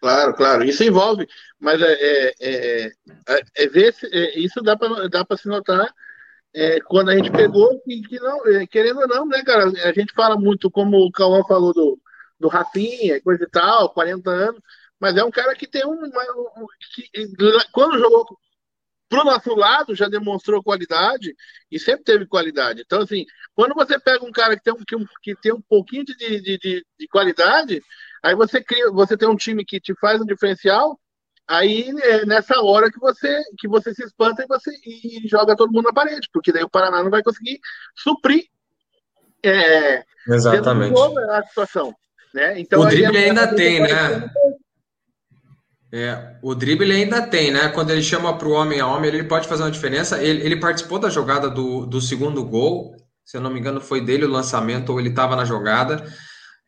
Claro, 0.00 0.34
claro. 0.34 0.64
Isso 0.64 0.84
envolve, 0.84 1.26
mas 1.58 1.80
é, 1.82 1.92
é, 1.92 2.34
é, 2.40 2.86
é, 3.28 3.42
é 3.56 3.66
ver 3.68 3.92
se, 3.92 4.06
é, 4.06 4.38
isso 4.38 4.62
dá 4.62 4.76
para 4.76 5.08
dá 5.08 5.24
se 5.36 5.48
notar 5.48 5.92
quando 6.86 7.10
a 7.10 7.16
gente 7.16 7.30
pegou 7.30 7.80
que, 7.82 8.02
que 8.02 8.18
não, 8.18 8.40
querendo 8.68 9.00
ou 9.00 9.08
não, 9.08 9.26
né, 9.26 9.42
cara? 9.44 9.64
A 9.66 9.92
gente 9.92 10.12
fala 10.12 10.36
muito, 10.36 10.70
como 10.70 10.96
o 10.96 11.12
Cauã 11.12 11.42
falou 11.44 11.72
do, 11.72 12.00
do 12.38 12.48
Rafinha, 12.48 13.20
coisa 13.22 13.44
e 13.44 13.50
tal, 13.50 13.90
40 13.90 14.30
anos, 14.30 14.60
mas 14.98 15.16
é 15.16 15.24
um 15.24 15.30
cara 15.30 15.54
que 15.54 15.66
tem 15.66 15.86
um. 15.86 15.92
um 15.92 16.66
que, 16.94 17.08
quando 17.72 17.98
jogou 17.98 18.26
pro 19.08 19.24
nosso 19.24 19.54
lado, 19.54 19.94
já 19.94 20.08
demonstrou 20.08 20.62
qualidade 20.62 21.34
e 21.70 21.78
sempre 21.78 22.04
teve 22.04 22.26
qualidade. 22.26 22.82
Então, 22.84 23.00
assim, 23.00 23.24
quando 23.54 23.74
você 23.74 23.98
pega 23.98 24.24
um 24.24 24.30
cara 24.30 24.56
que 24.56 24.62
tem 24.62 24.74
um, 24.74 24.84
que, 24.84 24.96
que 25.22 25.40
tem 25.40 25.52
um 25.52 25.62
pouquinho 25.62 26.04
de, 26.04 26.14
de, 26.14 26.58
de, 26.58 26.86
de 26.98 27.08
qualidade, 27.08 27.82
Aí 28.22 28.34
você 28.34 28.62
cria, 28.62 28.90
você 28.90 29.16
tem 29.16 29.28
um 29.28 29.36
time 29.36 29.64
que 29.64 29.80
te 29.80 29.94
faz 30.00 30.20
um 30.20 30.26
diferencial, 30.26 30.98
aí 31.46 31.90
é 32.02 32.26
nessa 32.26 32.60
hora 32.60 32.90
que 32.90 32.98
você 32.98 33.42
que 33.58 33.68
você 33.68 33.94
se 33.94 34.04
espanta 34.04 34.42
e 34.42 34.46
você 34.46 34.70
e 34.84 35.26
joga 35.28 35.56
todo 35.56 35.72
mundo 35.72 35.86
na 35.86 35.92
parede, 35.92 36.28
porque 36.32 36.52
daí 36.52 36.62
o 36.62 36.70
Paraná 36.70 37.02
não 37.02 37.10
vai 37.10 37.22
conseguir 37.22 37.58
suprir 37.96 38.44
é, 39.42 40.04
Exatamente. 40.26 40.98
a 41.30 41.42
situação. 41.44 41.94
Né? 42.34 42.60
Então, 42.60 42.80
o 42.80 42.86
drible 42.86 43.16
ainda 43.16 43.54
tem, 43.54 43.80
né? 43.80 44.30
É, 45.90 46.36
o 46.42 46.54
drible 46.54 46.92
ainda 46.92 47.22
tem, 47.26 47.50
né? 47.50 47.68
Quando 47.68 47.90
ele 47.90 48.02
chama 48.02 48.36
para 48.36 48.46
o 48.46 48.52
homem 48.52 48.80
a 48.80 48.86
homem, 48.86 49.08
ele 49.08 49.24
pode 49.24 49.48
fazer 49.48 49.62
uma 49.62 49.70
diferença. 49.70 50.22
Ele, 50.22 50.44
ele 50.44 50.60
participou 50.60 50.98
da 50.98 51.08
jogada 51.08 51.48
do, 51.48 51.86
do 51.86 52.00
segundo 52.00 52.44
gol, 52.44 52.94
se 53.24 53.38
eu 53.38 53.40
não 53.40 53.50
me 53.50 53.58
engano, 53.58 53.80
foi 53.80 54.02
dele 54.02 54.26
o 54.26 54.30
lançamento, 54.30 54.90
ou 54.90 55.00
ele 55.00 55.08
estava 55.08 55.34
na 55.34 55.46
jogada. 55.46 56.04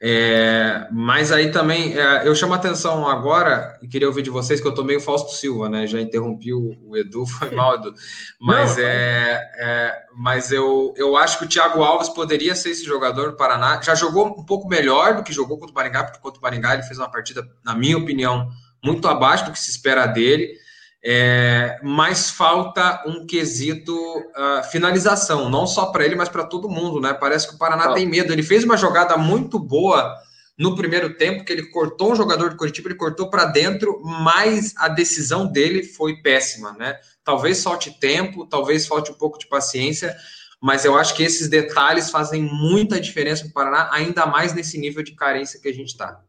É, 0.02 0.88
mas 0.90 1.30
aí 1.30 1.50
também 1.50 1.94
é, 1.98 2.26
eu 2.26 2.34
chamo 2.34 2.54
a 2.54 2.56
atenção 2.56 3.06
agora 3.06 3.78
e 3.82 3.86
queria 3.86 4.08
ouvir 4.08 4.22
de 4.22 4.30
vocês 4.30 4.58
que 4.58 4.66
eu 4.66 4.72
tô 4.72 4.82
meio 4.82 4.98
Fausto 4.98 5.34
Silva, 5.34 5.68
né? 5.68 5.86
Já 5.86 6.00
interrompi 6.00 6.54
o, 6.54 6.74
o 6.86 6.96
Edu, 6.96 7.26
foi 7.26 7.50
mal, 7.54 7.74
Edu. 7.74 7.92
Mas, 8.40 8.78
Não, 8.78 8.84
é, 8.84 9.50
é, 9.58 10.02
mas 10.16 10.50
eu, 10.50 10.94
eu 10.96 11.18
acho 11.18 11.38
que 11.38 11.44
o 11.44 11.48
Thiago 11.48 11.82
Alves 11.82 12.08
poderia 12.08 12.54
ser 12.54 12.70
esse 12.70 12.84
jogador 12.84 13.32
do 13.32 13.36
Paraná. 13.36 13.78
Já 13.82 13.94
jogou 13.94 14.26
um 14.26 14.44
pouco 14.44 14.66
melhor 14.66 15.16
do 15.16 15.22
que 15.22 15.34
jogou 15.34 15.58
contra 15.58 15.72
o 15.72 15.74
Maringá, 15.74 16.04
porque 16.04 16.20
contra 16.20 16.38
o 16.38 16.42
Maringá 16.42 16.72
ele 16.72 16.82
fez 16.82 16.98
uma 16.98 17.10
partida, 17.10 17.46
na 17.62 17.74
minha 17.74 17.98
opinião, 17.98 18.48
muito 18.82 19.06
abaixo 19.06 19.44
do 19.44 19.52
que 19.52 19.60
se 19.60 19.70
espera 19.70 20.06
dele. 20.06 20.54
É, 21.02 21.78
mas 21.82 22.30
falta 22.30 23.02
um 23.06 23.26
quesito 23.26 23.94
uh, 23.94 24.62
finalização, 24.70 25.48
não 25.48 25.66
só 25.66 25.86
para 25.86 26.04
ele, 26.04 26.14
mas 26.14 26.28
para 26.28 26.44
todo 26.44 26.68
mundo, 26.68 27.00
né? 27.00 27.14
Parece 27.14 27.48
que 27.48 27.54
o 27.54 27.58
Paraná 27.58 27.94
tem 27.94 28.06
medo. 28.06 28.32
Ele 28.32 28.42
fez 28.42 28.64
uma 28.64 28.76
jogada 28.76 29.16
muito 29.16 29.58
boa 29.58 30.14
no 30.58 30.76
primeiro 30.76 31.14
tempo, 31.14 31.42
que 31.42 31.50
ele 31.50 31.70
cortou 31.70 32.12
um 32.12 32.14
jogador 32.14 32.50
do 32.50 32.56
Curitiba, 32.56 32.88
ele 32.88 32.98
cortou 32.98 33.30
para 33.30 33.46
dentro, 33.46 33.98
mas 34.04 34.74
a 34.76 34.88
decisão 34.88 35.46
dele 35.46 35.82
foi 35.82 36.20
péssima, 36.20 36.72
né? 36.72 37.00
Talvez 37.24 37.62
falte 37.62 37.98
tempo, 37.98 38.46
talvez 38.46 38.86
falte 38.86 39.10
um 39.10 39.14
pouco 39.14 39.38
de 39.38 39.46
paciência, 39.46 40.14
mas 40.60 40.84
eu 40.84 40.98
acho 40.98 41.14
que 41.14 41.22
esses 41.22 41.48
detalhes 41.48 42.10
fazem 42.10 42.42
muita 42.42 43.00
diferença 43.00 43.44
para 43.44 43.50
o 43.50 43.54
Paraná, 43.54 43.88
ainda 43.90 44.26
mais 44.26 44.52
nesse 44.52 44.76
nível 44.76 45.02
de 45.02 45.12
carência 45.12 45.58
que 45.58 45.68
a 45.68 45.72
gente 45.72 45.88
está. 45.88 46.20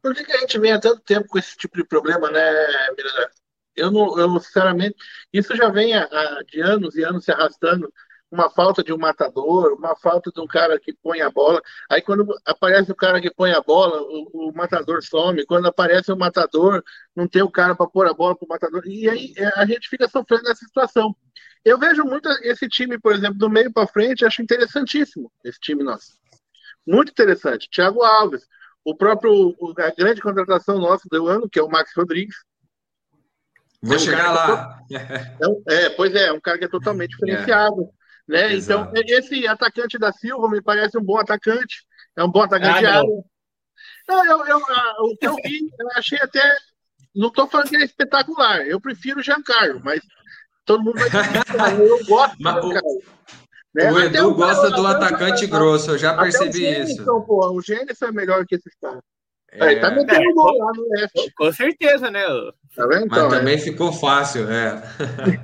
Por 0.00 0.14
que, 0.14 0.24
que, 0.24 0.32
a 0.32 0.38
gente 0.38 0.58
vem 0.58 0.72
há 0.72 0.80
tanto 0.80 1.02
tempo 1.02 1.28
com 1.28 1.38
esse 1.38 1.54
tipo 1.58 1.76
de 1.76 1.84
problema, 1.84 2.30
né, 2.30 2.50
Miranda? 2.96 3.30
Eu, 3.76 3.90
não, 3.90 4.18
eu 4.18 4.40
sinceramente, 4.40 4.96
isso 5.32 5.56
já 5.56 5.68
vem 5.70 5.94
a, 5.94 6.04
a, 6.04 6.42
de 6.42 6.60
anos 6.60 6.96
e 6.96 7.04
anos 7.04 7.24
se 7.24 7.32
arrastando. 7.32 7.92
uma 8.30 8.48
falta 8.50 8.82
de 8.84 8.92
um 8.92 8.98
matador, 8.98 9.74
uma 9.74 9.96
falta 9.96 10.30
de 10.30 10.40
um 10.40 10.46
cara 10.46 10.78
que 10.78 10.92
põe 10.92 11.20
a 11.20 11.30
bola. 11.30 11.60
Aí 11.90 12.00
quando 12.00 12.26
aparece 12.46 12.92
o 12.92 12.94
cara 12.94 13.20
que 13.20 13.30
põe 13.30 13.52
a 13.52 13.60
bola, 13.60 14.00
o, 14.02 14.50
o 14.50 14.52
matador 14.54 15.02
some. 15.02 15.44
Quando 15.46 15.66
aparece 15.66 16.12
o 16.12 16.16
matador, 16.16 16.82
não 17.14 17.26
tem 17.26 17.42
o 17.42 17.50
cara 17.50 17.74
para 17.74 17.88
pôr 17.88 18.06
a 18.06 18.14
bola 18.14 18.36
para 18.36 18.46
o 18.46 18.48
matador. 18.48 18.82
E 18.86 19.08
aí 19.08 19.32
é, 19.36 19.60
a 19.60 19.66
gente 19.66 19.88
fica 19.88 20.08
sofrendo 20.08 20.44
nessa 20.44 20.64
situação. 20.64 21.14
Eu 21.64 21.78
vejo 21.78 22.04
muito 22.04 22.28
esse 22.42 22.68
time, 22.68 22.98
por 22.98 23.12
exemplo, 23.12 23.38
do 23.38 23.50
meio 23.50 23.72
para 23.72 23.86
frente, 23.86 24.24
acho 24.24 24.42
interessantíssimo 24.42 25.30
esse 25.44 25.58
time 25.60 25.82
nosso. 25.82 26.12
Muito 26.86 27.10
interessante. 27.10 27.68
Thiago 27.70 28.02
Alves, 28.02 28.46
o 28.84 28.96
próprio 28.96 29.54
a 29.78 29.90
grande 29.90 30.20
contratação 30.22 30.78
nossa 30.78 31.06
do 31.10 31.26
ano, 31.26 31.48
que 31.50 31.58
é 31.58 31.62
o 31.62 31.68
Max 31.68 31.92
Rodrigues. 31.96 32.36
Vou 33.82 33.94
é 33.94 33.96
um 33.96 34.00
chegar 34.00 34.32
lá. 34.32 34.76
É, 35.68 35.84
é, 35.84 35.90
pois 35.90 36.12
é, 36.16 36.26
é 36.26 36.32
um 36.32 36.40
cara 36.40 36.58
que 36.58 36.64
é 36.64 36.68
totalmente 36.68 37.10
diferenciado. 37.10 37.88
É. 38.28 38.32
Né? 38.32 38.54
Então, 38.56 38.90
esse 38.94 39.46
atacante 39.46 39.98
da 39.98 40.12
Silva 40.12 40.48
me 40.48 40.60
parece 40.60 40.98
um 40.98 41.02
bom 41.02 41.16
atacante. 41.16 41.86
É 42.16 42.24
um 42.24 42.30
bom 42.30 42.42
atacante 42.42 42.78
ah, 42.78 42.80
de 42.80 42.86
área. 42.86 43.08
Não, 44.08 44.26
eu, 44.26 44.46
eu, 44.46 44.58
o 44.58 45.16
que 45.16 45.26
eu 45.28 45.36
vi, 45.36 45.70
eu 45.78 45.88
achei 45.94 46.18
até. 46.18 46.42
Não 47.14 47.28
estou 47.28 47.46
falando 47.46 47.68
que 47.68 47.76
é 47.76 47.84
espetacular. 47.84 48.66
Eu 48.66 48.80
prefiro 48.80 49.20
o 49.20 49.22
Giancarlo, 49.22 49.80
mas 49.84 50.00
todo 50.64 50.82
mundo 50.82 50.98
vai 50.98 51.08
dizer, 51.08 51.88
eu 51.88 52.04
gosto 52.04 52.36
do 52.36 52.42
Giancarlo. 52.42 53.02
Né? 53.74 53.92
O 53.92 54.00
Edu 54.00 54.34
gosta 54.34 54.70
do 54.70 54.86
atacante 54.86 55.46
grosso, 55.46 55.92
eu 55.92 55.98
já 55.98 56.16
percebi 56.16 56.66
o 56.66 56.82
isso. 56.82 57.02
Então, 57.02 57.22
pô, 57.22 57.48
o 57.52 57.62
Gênesis 57.62 58.02
é 58.02 58.10
melhor 58.10 58.44
que 58.44 58.56
esses 58.56 58.74
caras. 58.80 59.02
É, 59.52 59.80
tá 59.80 59.90
metendo 59.90 60.30
é, 60.30 60.32
gol 60.32 60.56
lá 60.58 60.72
no 60.72 60.88
leste. 60.90 61.32
Com 61.32 61.52
certeza, 61.52 62.10
né? 62.10 62.22
Tá 62.74 62.86
vendo? 62.86 63.06
Então, 63.06 63.28
Mas 63.28 63.38
também 63.38 63.54
é. 63.54 63.58
ficou 63.58 63.92
fácil, 63.92 64.48
é. 64.48 64.80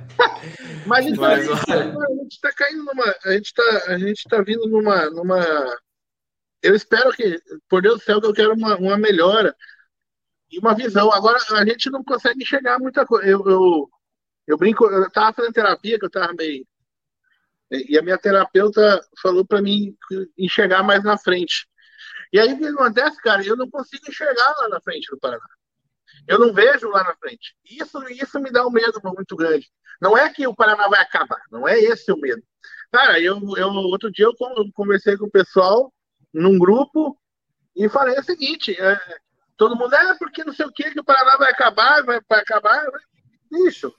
Mas, 0.87 1.05
então, 1.05 1.23
Mas 1.23 1.49
a, 1.49 1.55
gente, 1.55 1.71
a 1.71 2.15
gente 2.15 2.39
tá 2.39 2.51
caindo 2.53 2.83
numa. 2.85 3.15
A 3.25 3.31
gente 3.33 3.53
tá, 3.53 3.83
a 3.87 3.97
gente 3.97 4.23
tá 4.29 4.41
vindo 4.41 4.67
numa, 4.69 5.09
numa. 5.09 5.41
Eu 6.63 6.73
espero 6.73 7.11
que, 7.11 7.39
por 7.69 7.81
Deus 7.81 7.99
do 7.99 8.03
céu, 8.03 8.21
que 8.21 8.27
eu 8.27 8.33
quero 8.33 8.53
uma, 8.53 8.77
uma 8.77 8.97
melhora 8.97 9.53
e 10.49 10.57
uma 10.59 10.73
visão. 10.73 11.11
Agora, 11.11 11.37
a 11.51 11.65
gente 11.65 11.89
não 11.89 12.03
consegue 12.03 12.41
enxergar 12.41 12.79
muita 12.79 13.05
coisa. 13.05 13.27
Eu, 13.27 13.45
eu, 13.45 13.89
eu 14.47 14.57
brinco, 14.57 14.85
eu 14.85 15.11
tava 15.11 15.33
fazendo 15.33 15.53
terapia, 15.53 15.99
que 15.99 16.05
eu 16.05 16.09
tava 16.09 16.33
meio. 16.33 16.65
E 17.69 17.97
a 17.97 18.01
minha 18.01 18.17
terapeuta 18.17 19.01
falou 19.21 19.45
para 19.45 19.61
mim 19.61 19.93
enxergar 20.37 20.81
mais 20.83 21.03
na 21.03 21.17
frente. 21.17 21.67
E 22.31 22.39
aí 22.39 22.53
o 22.53 22.57
que 22.57 22.65
acontece, 22.65 23.21
cara? 23.21 23.45
Eu 23.45 23.55
não 23.55 23.69
consigo 23.69 24.03
enxergar 24.07 24.55
lá 24.59 24.69
na 24.69 24.81
frente 24.81 25.09
do 25.09 25.19
Paraná. 25.19 25.45
Eu 26.27 26.39
não 26.39 26.53
vejo 26.53 26.89
lá 26.89 27.03
na 27.03 27.15
frente. 27.15 27.55
Isso, 27.65 28.03
isso 28.09 28.39
me 28.39 28.51
dá 28.51 28.65
um 28.65 28.71
medo 28.71 28.99
muito 29.03 29.35
grande. 29.35 29.69
Não 30.01 30.17
é 30.17 30.29
que 30.29 30.45
o 30.45 30.55
Paraná 30.55 30.87
vai 30.87 31.01
acabar, 31.01 31.41
não 31.51 31.67
é 31.67 31.79
esse 31.79 32.11
o 32.11 32.17
medo. 32.17 32.41
Cara, 32.91 33.19
eu, 33.19 33.39
eu 33.57 33.67
outro 33.67 34.11
dia 34.11 34.25
eu 34.25 34.33
conversei 34.73 35.17
com 35.17 35.25
o 35.25 35.31
pessoal 35.31 35.91
num 36.33 36.57
grupo 36.57 37.17
e 37.75 37.89
falei 37.89 38.17
o 38.17 38.23
seguinte: 38.23 38.75
é, 38.79 38.99
todo 39.55 39.75
mundo 39.75 39.93
é 39.95 40.15
porque 40.17 40.43
não 40.43 40.53
sei 40.53 40.65
o 40.65 40.71
que, 40.71 40.91
que 40.91 40.99
o 40.99 41.03
Paraná 41.03 41.37
vai 41.37 41.51
acabar, 41.51 42.03
vai, 42.03 42.19
vai 42.29 42.39
acabar. 42.39 42.83
Bicho, 43.51 43.93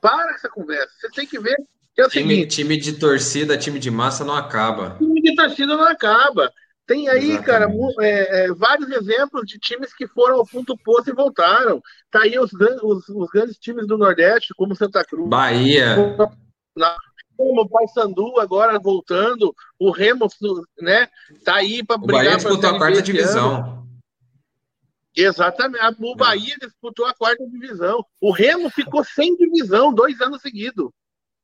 para 0.00 0.34
essa 0.34 0.48
conversa. 0.48 0.92
Você 0.98 1.10
tem 1.10 1.26
que 1.26 1.38
ver 1.38 1.56
que 1.94 2.00
é 2.00 2.06
o 2.06 2.08
time, 2.08 2.34
seguinte, 2.34 2.56
time 2.56 2.76
de 2.76 2.92
torcida, 2.94 3.58
time 3.58 3.78
de 3.78 3.90
massa 3.90 4.24
não 4.24 4.34
acaba. 4.34 4.96
Time 4.98 5.20
de 5.20 5.34
torcida 5.34 5.76
não 5.76 5.84
acaba. 5.84 6.52
Tem 6.90 7.08
aí, 7.08 7.34
Exatamente. 7.34 7.46
cara, 7.46 8.04
é, 8.04 8.46
é, 8.46 8.52
vários 8.52 8.90
exemplos 8.90 9.46
de 9.46 9.60
times 9.60 9.94
que 9.94 10.08
foram 10.08 10.38
ao 10.38 10.44
fundo 10.44 10.74
do 10.74 10.76
poço 10.76 11.08
e 11.08 11.14
voltaram. 11.14 11.80
Tá 12.10 12.22
aí 12.22 12.36
os, 12.36 12.50
os, 12.52 13.08
os 13.08 13.30
grandes 13.30 13.56
times 13.58 13.86
do 13.86 13.96
Nordeste, 13.96 14.52
como 14.56 14.74
Santa 14.74 15.04
Cruz. 15.04 15.28
Bahia. 15.28 15.94
Como 17.36 17.60
o 17.60 17.68
Paysandu 17.68 18.40
agora 18.40 18.76
voltando. 18.80 19.54
O 19.78 19.92
Remo, 19.92 20.26
né? 20.80 21.08
Tá 21.44 21.54
aí 21.54 21.84
para 21.84 21.96
brigar. 21.96 22.22
O 22.22 22.24
Bahia 22.24 22.36
disputou 22.38 22.70
a 22.70 22.78
quarta 22.78 23.02
divisão. 23.02 23.86
Exatamente. 25.16 25.96
O 26.00 26.16
Bahia 26.16 26.56
disputou 26.60 27.06
a 27.06 27.14
quarta 27.14 27.46
divisão. 27.46 28.04
O 28.20 28.32
Remo 28.32 28.68
ficou 28.68 29.04
sem 29.04 29.36
divisão 29.36 29.94
dois 29.94 30.20
anos 30.20 30.42
seguidos. 30.42 30.90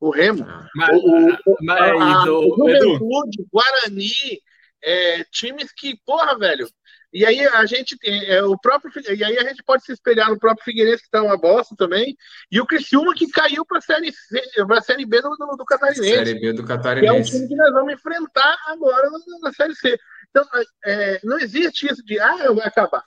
O 0.01 0.11
Remo. 0.11 0.45
Mas, 0.75 0.97
o, 0.97 1.29
o, 1.47 1.57
mas, 1.63 1.81
a, 1.81 1.85
a, 1.85 2.25
o 2.33 2.57
Juventude, 2.57 3.47
Guarani, 3.53 4.43
é, 4.83 5.25
times 5.25 5.73
que, 5.73 5.99
porra, 6.05 6.39
velho. 6.39 6.69
E 7.13 7.25
aí 7.25 7.41
a 7.47 7.65
gente 7.65 7.97
tem 7.97 8.27
é, 8.27 8.43
o 8.43 8.59
próprio 8.59 8.93
e 9.17 9.25
aí 9.25 9.39
a 9.39 9.45
gente 9.45 9.63
pode 9.63 9.85
se 9.85 9.93
espelhar 9.93 10.29
no 10.29 10.39
próprio 10.39 10.65
Figueirense 10.65 11.03
que 11.03 11.07
está 11.07 11.23
uma 11.23 11.39
bosta 11.39 11.75
também 11.77 12.17
e 12.51 12.61
o 12.61 12.67
Criciúma 12.67 13.15
que 13.15 13.31
caiu 13.31 13.65
para 13.65 13.79
a 13.79 13.81
série 13.81 14.13
C, 14.13 14.43
para 14.67 14.79
a 14.79 14.83
série 14.83 15.07
B 15.07 15.23
do, 15.23 15.31
do, 15.31 15.57
do, 15.57 15.65
Catarinense. 15.65 16.15
Série 16.15 16.35
B 16.35 16.53
do 16.53 16.65
Catarinense. 16.65 17.11
Que 17.11 17.17
é 17.17 17.19
um 17.19 17.23
time 17.23 17.49
que 17.49 17.57
nós 17.57 17.73
vamos 17.73 17.95
enfrentar 17.95 18.57
agora 18.67 19.09
na, 19.09 19.19
na 19.41 19.53
série 19.53 19.75
C. 19.75 19.99
Então 20.31 20.45
é, 20.85 21.21
não 21.25 21.39
existe 21.39 21.91
isso 21.91 22.05
de 22.05 22.19
ah, 22.19 22.53
vai 22.53 22.67
acabar. 22.67 23.05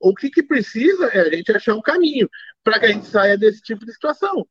O 0.00 0.14
que, 0.14 0.30
que 0.30 0.42
precisa 0.42 1.06
é 1.06 1.20
a 1.20 1.30
gente 1.30 1.50
achar 1.50 1.74
um 1.74 1.82
caminho 1.82 2.28
para 2.62 2.78
que 2.78 2.86
a 2.86 2.92
gente 2.92 3.06
saia 3.06 3.38
desse 3.38 3.62
tipo 3.62 3.86
de 3.86 3.92
situação. 3.92 4.46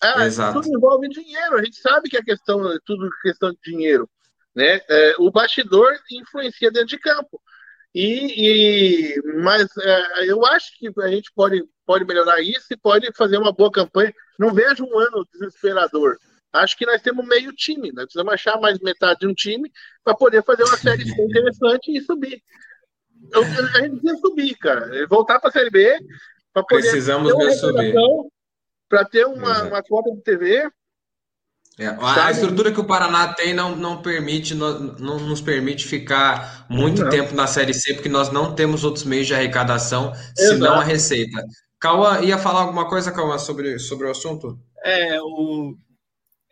Ah, 0.00 0.26
Exato. 0.26 0.60
Tudo 0.60 0.76
envolve 0.76 1.08
dinheiro. 1.08 1.56
A 1.56 1.64
gente 1.64 1.80
sabe 1.80 2.08
que 2.08 2.16
a 2.16 2.22
questão 2.22 2.70
é 2.70 2.78
tudo 2.84 3.10
questão 3.22 3.50
de 3.50 3.58
dinheiro. 3.64 4.08
Né? 4.58 4.80
É, 4.90 5.14
o 5.20 5.30
bastidor 5.30 5.96
influencia 6.10 6.68
dentro 6.68 6.88
de 6.88 6.98
campo. 6.98 7.40
E, 7.94 9.14
e 9.14 9.22
mas 9.40 9.68
é, 9.78 10.24
eu 10.28 10.44
acho 10.44 10.76
que 10.76 10.90
a 11.00 11.06
gente 11.06 11.30
pode, 11.32 11.64
pode 11.86 12.04
melhorar 12.04 12.40
isso 12.42 12.66
e 12.72 12.76
pode 12.76 13.08
fazer 13.16 13.38
uma 13.38 13.52
boa 13.52 13.70
campanha. 13.70 14.12
Não 14.36 14.52
vejo 14.52 14.84
um 14.84 14.98
ano 14.98 15.24
desesperador. 15.32 16.18
Acho 16.52 16.76
que 16.76 16.84
nós 16.84 17.00
temos 17.00 17.24
meio 17.24 17.52
time. 17.52 17.92
Nós 17.92 18.06
precisamos 18.06 18.34
achar 18.34 18.60
mais 18.60 18.80
metade 18.80 19.20
de 19.20 19.28
um 19.28 19.34
time 19.34 19.70
para 20.02 20.16
poder 20.16 20.42
fazer 20.42 20.64
uma 20.64 20.76
série 20.76 21.08
interessante 21.08 21.96
e 21.96 22.00
subir. 22.00 22.42
Eu, 23.32 23.42
a 23.42 23.80
gente 23.82 24.00
precisa 24.00 24.16
subir, 24.16 24.56
cara. 24.56 25.06
Voltar 25.06 25.38
para 25.38 25.50
a 25.50 25.52
Série 25.52 25.70
B 25.70 25.98
para 26.52 26.64
poder 26.64 26.82
Precisamos 26.82 27.32
ter 27.32 27.52
subir. 27.52 27.94
Para 28.88 29.04
ter 29.04 29.24
uma, 29.24 29.62
uma 29.68 29.82
cota 29.84 30.10
de 30.10 30.20
TV 30.22 30.68
é, 31.78 31.96
a 32.00 32.30
estrutura 32.30 32.72
que 32.72 32.80
o 32.80 32.84
Paraná 32.84 33.32
tem 33.32 33.54
não, 33.54 33.76
não 33.76 34.02
permite 34.02 34.52
não, 34.52 34.80
não 34.98 35.20
nos 35.20 35.40
permite 35.40 35.86
ficar 35.86 36.66
muito 36.68 37.04
não. 37.04 37.10
tempo 37.10 37.34
na 37.34 37.46
Série 37.46 37.72
C, 37.72 37.94
porque 37.94 38.08
nós 38.08 38.32
não 38.32 38.52
temos 38.52 38.82
outros 38.82 39.04
meios 39.04 39.28
de 39.28 39.34
arrecadação, 39.34 40.10
Exato. 40.10 40.34
senão 40.36 40.80
a 40.80 40.82
receita. 40.82 41.40
Cauã, 41.78 42.20
ia 42.20 42.36
falar 42.36 42.62
alguma 42.62 42.88
coisa, 42.88 43.12
Cauã, 43.12 43.38
sobre, 43.38 43.78
sobre 43.78 44.08
o 44.08 44.10
assunto? 44.10 44.58
É, 44.84 45.20
o, 45.22 45.76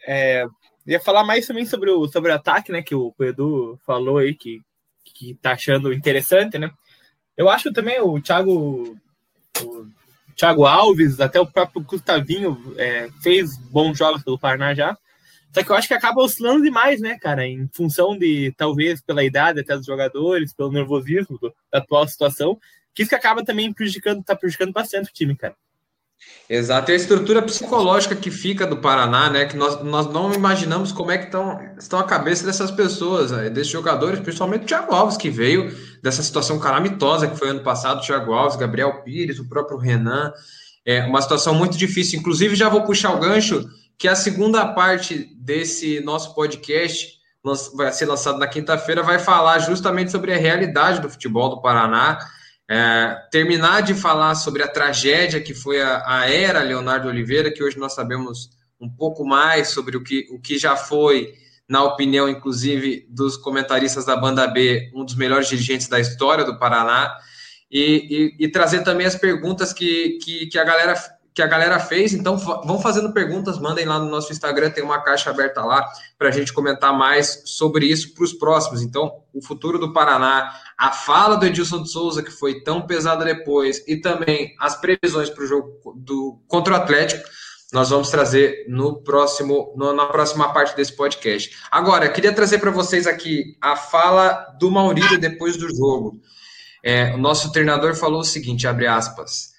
é, 0.06 0.46
ia 0.86 1.00
falar 1.00 1.24
mais 1.24 1.44
também 1.44 1.66
sobre 1.66 1.90
o, 1.90 2.06
sobre 2.06 2.30
o 2.30 2.34
ataque, 2.34 2.70
né, 2.70 2.80
que 2.80 2.94
o, 2.94 3.12
o 3.18 3.24
Edu 3.24 3.78
falou 3.84 4.18
aí, 4.18 4.32
que, 4.32 4.60
que 5.04 5.34
tá 5.34 5.52
achando 5.52 5.92
interessante, 5.92 6.56
né? 6.56 6.70
Eu 7.36 7.50
acho 7.50 7.72
também 7.72 8.00
o 8.00 8.20
Thiago, 8.20 8.96
o 9.60 9.86
Thiago 10.36 10.64
Alves, 10.64 11.20
até 11.20 11.40
o 11.40 11.46
próprio 11.46 11.82
Gustavinho 11.82 12.74
é, 12.78 13.10
fez 13.20 13.56
bons 13.58 13.98
jogos 13.98 14.22
pelo 14.22 14.38
Paraná 14.38 14.72
já. 14.72 14.96
Só 15.56 15.62
que 15.62 15.70
eu 15.70 15.76
acho 15.76 15.88
que 15.88 15.94
acaba 15.94 16.20
oscilando 16.20 16.62
demais, 16.62 17.00
né, 17.00 17.16
cara? 17.18 17.46
Em 17.46 17.66
função 17.72 18.18
de, 18.18 18.52
talvez, 18.58 19.00
pela 19.00 19.24
idade 19.24 19.60
até 19.60 19.74
dos 19.74 19.86
jogadores, 19.86 20.52
pelo 20.52 20.70
nervosismo 20.70 21.38
do, 21.38 21.50
da 21.72 21.78
atual 21.78 22.06
situação, 22.06 22.58
que 22.94 23.02
isso 23.02 23.08
que 23.08 23.14
acaba 23.14 23.42
também 23.42 23.72
prejudicando, 23.72 24.22
tá 24.22 24.36
prejudicando 24.36 24.74
bastante 24.74 25.08
o 25.08 25.14
time, 25.14 25.34
cara. 25.34 25.56
Exato, 26.46 26.90
e 26.90 26.92
a 26.92 26.96
estrutura 26.96 27.40
psicológica 27.40 28.14
que 28.14 28.30
fica 28.30 28.66
do 28.66 28.76
Paraná, 28.82 29.30
né? 29.30 29.46
Que 29.46 29.56
nós, 29.56 29.82
nós 29.82 30.12
não 30.12 30.30
imaginamos 30.34 30.92
como 30.92 31.10
é 31.10 31.16
que 31.16 31.24
estão, 31.24 31.58
estão 31.78 31.98
a 31.98 32.04
cabeça 32.04 32.44
dessas 32.44 32.70
pessoas, 32.70 33.30
né, 33.30 33.48
desses 33.48 33.72
jogadores, 33.72 34.20
principalmente 34.20 34.64
o 34.64 34.66
Thiago 34.66 34.94
Alves, 34.94 35.16
que 35.16 35.30
veio 35.30 35.74
dessa 36.02 36.22
situação 36.22 36.58
calamitosa 36.58 37.28
que 37.28 37.36
foi 37.36 37.48
ano 37.48 37.62
passado, 37.62 37.98
o 37.98 38.02
Thiago 38.02 38.34
Alves, 38.34 38.58
Gabriel 38.58 39.02
Pires, 39.02 39.38
o 39.38 39.48
próprio 39.48 39.78
Renan. 39.78 40.34
É 40.84 41.02
uma 41.04 41.22
situação 41.22 41.54
muito 41.54 41.78
difícil. 41.78 42.18
Inclusive, 42.18 42.54
já 42.54 42.68
vou 42.68 42.82
puxar 42.82 43.14
o 43.14 43.20
gancho 43.20 43.66
que 43.98 44.06
a 44.06 44.14
segunda 44.14 44.66
parte 44.66 45.35
desse 45.46 46.00
nosso 46.00 46.34
podcast 46.34 47.14
vai 47.76 47.92
ser 47.92 48.06
lançado 48.06 48.38
na 48.38 48.48
quinta-feira, 48.48 49.04
vai 49.04 49.20
falar 49.20 49.60
justamente 49.60 50.10
sobre 50.10 50.34
a 50.34 50.36
realidade 50.36 51.00
do 51.00 51.08
futebol 51.08 51.48
do 51.48 51.62
Paraná, 51.62 52.18
é, 52.68 53.16
terminar 53.30 53.82
de 53.82 53.94
falar 53.94 54.34
sobre 54.34 54.64
a 54.64 54.68
tragédia 54.68 55.40
que 55.40 55.54
foi 55.54 55.80
a, 55.80 56.02
a, 56.04 56.28
era 56.28 56.60
Leonardo 56.62 57.06
Oliveira, 57.06 57.52
que 57.52 57.62
hoje 57.62 57.78
nós 57.78 57.94
sabemos 57.94 58.50
um 58.80 58.90
pouco 58.90 59.24
mais 59.24 59.68
sobre 59.68 59.96
o 59.96 60.02
que, 60.02 60.26
o 60.32 60.40
que 60.40 60.58
já 60.58 60.74
foi, 60.76 61.32
na 61.68 61.84
opinião, 61.84 62.28
inclusive, 62.28 63.06
dos 63.08 63.36
comentaristas 63.36 64.04
da 64.04 64.16
Banda 64.16 64.48
B, 64.48 64.90
um 64.92 65.04
dos 65.04 65.14
melhores 65.14 65.48
dirigentes 65.48 65.86
da 65.86 66.00
história 66.00 66.44
do 66.44 66.58
Paraná, 66.58 67.16
e, 67.70 68.34
e, 68.40 68.44
e 68.46 68.48
trazer 68.48 68.82
também 68.82 69.06
as 69.06 69.14
perguntas 69.14 69.72
que, 69.72 70.18
que, 70.24 70.46
que 70.48 70.58
a 70.58 70.64
galera 70.64 70.96
que 71.36 71.42
a 71.42 71.46
galera 71.46 71.78
fez. 71.78 72.14
Então, 72.14 72.38
vão 72.38 72.80
fazendo 72.80 73.12
perguntas, 73.12 73.58
mandem 73.58 73.84
lá 73.84 73.98
no 73.98 74.08
nosso 74.08 74.32
Instagram, 74.32 74.70
tem 74.70 74.82
uma 74.82 75.02
caixa 75.02 75.28
aberta 75.28 75.62
lá 75.62 75.86
para 76.18 76.28
a 76.28 76.32
gente 76.32 76.50
comentar 76.50 76.96
mais 76.96 77.42
sobre 77.44 77.84
isso 77.84 78.14
para 78.14 78.24
os 78.24 78.32
próximos. 78.32 78.80
Então, 78.80 79.20
o 79.34 79.42
futuro 79.42 79.78
do 79.78 79.92
Paraná, 79.92 80.50
a 80.78 80.90
fala 80.92 81.36
do 81.36 81.44
Edilson 81.44 81.82
de 81.82 81.90
Souza, 81.90 82.22
que 82.22 82.30
foi 82.30 82.62
tão 82.62 82.80
pesada 82.86 83.22
depois, 83.22 83.86
e 83.86 83.98
também 83.98 84.56
as 84.58 84.80
previsões 84.80 85.28
para 85.28 85.44
o 85.44 85.46
jogo 85.46 85.92
do, 85.94 86.40
contra 86.48 86.72
o 86.72 86.76
Atlético. 86.76 87.28
nós 87.70 87.90
vamos 87.90 88.08
trazer 88.08 88.64
no 88.66 89.02
próximo, 89.02 89.74
no, 89.76 89.92
na 89.92 90.06
próxima 90.06 90.54
parte 90.54 90.74
desse 90.74 90.96
podcast. 90.96 91.54
Agora, 91.70 92.08
queria 92.08 92.32
trazer 92.32 92.60
para 92.60 92.70
vocês 92.70 93.06
aqui 93.06 93.58
a 93.60 93.76
fala 93.76 94.56
do 94.58 94.70
Maurício 94.70 95.20
depois 95.20 95.58
do 95.58 95.68
jogo. 95.68 96.18
É, 96.82 97.12
o 97.14 97.18
nosso 97.18 97.52
treinador 97.52 97.94
falou 97.94 98.20
o 98.20 98.24
seguinte, 98.24 98.66
abre 98.66 98.86
aspas, 98.86 99.54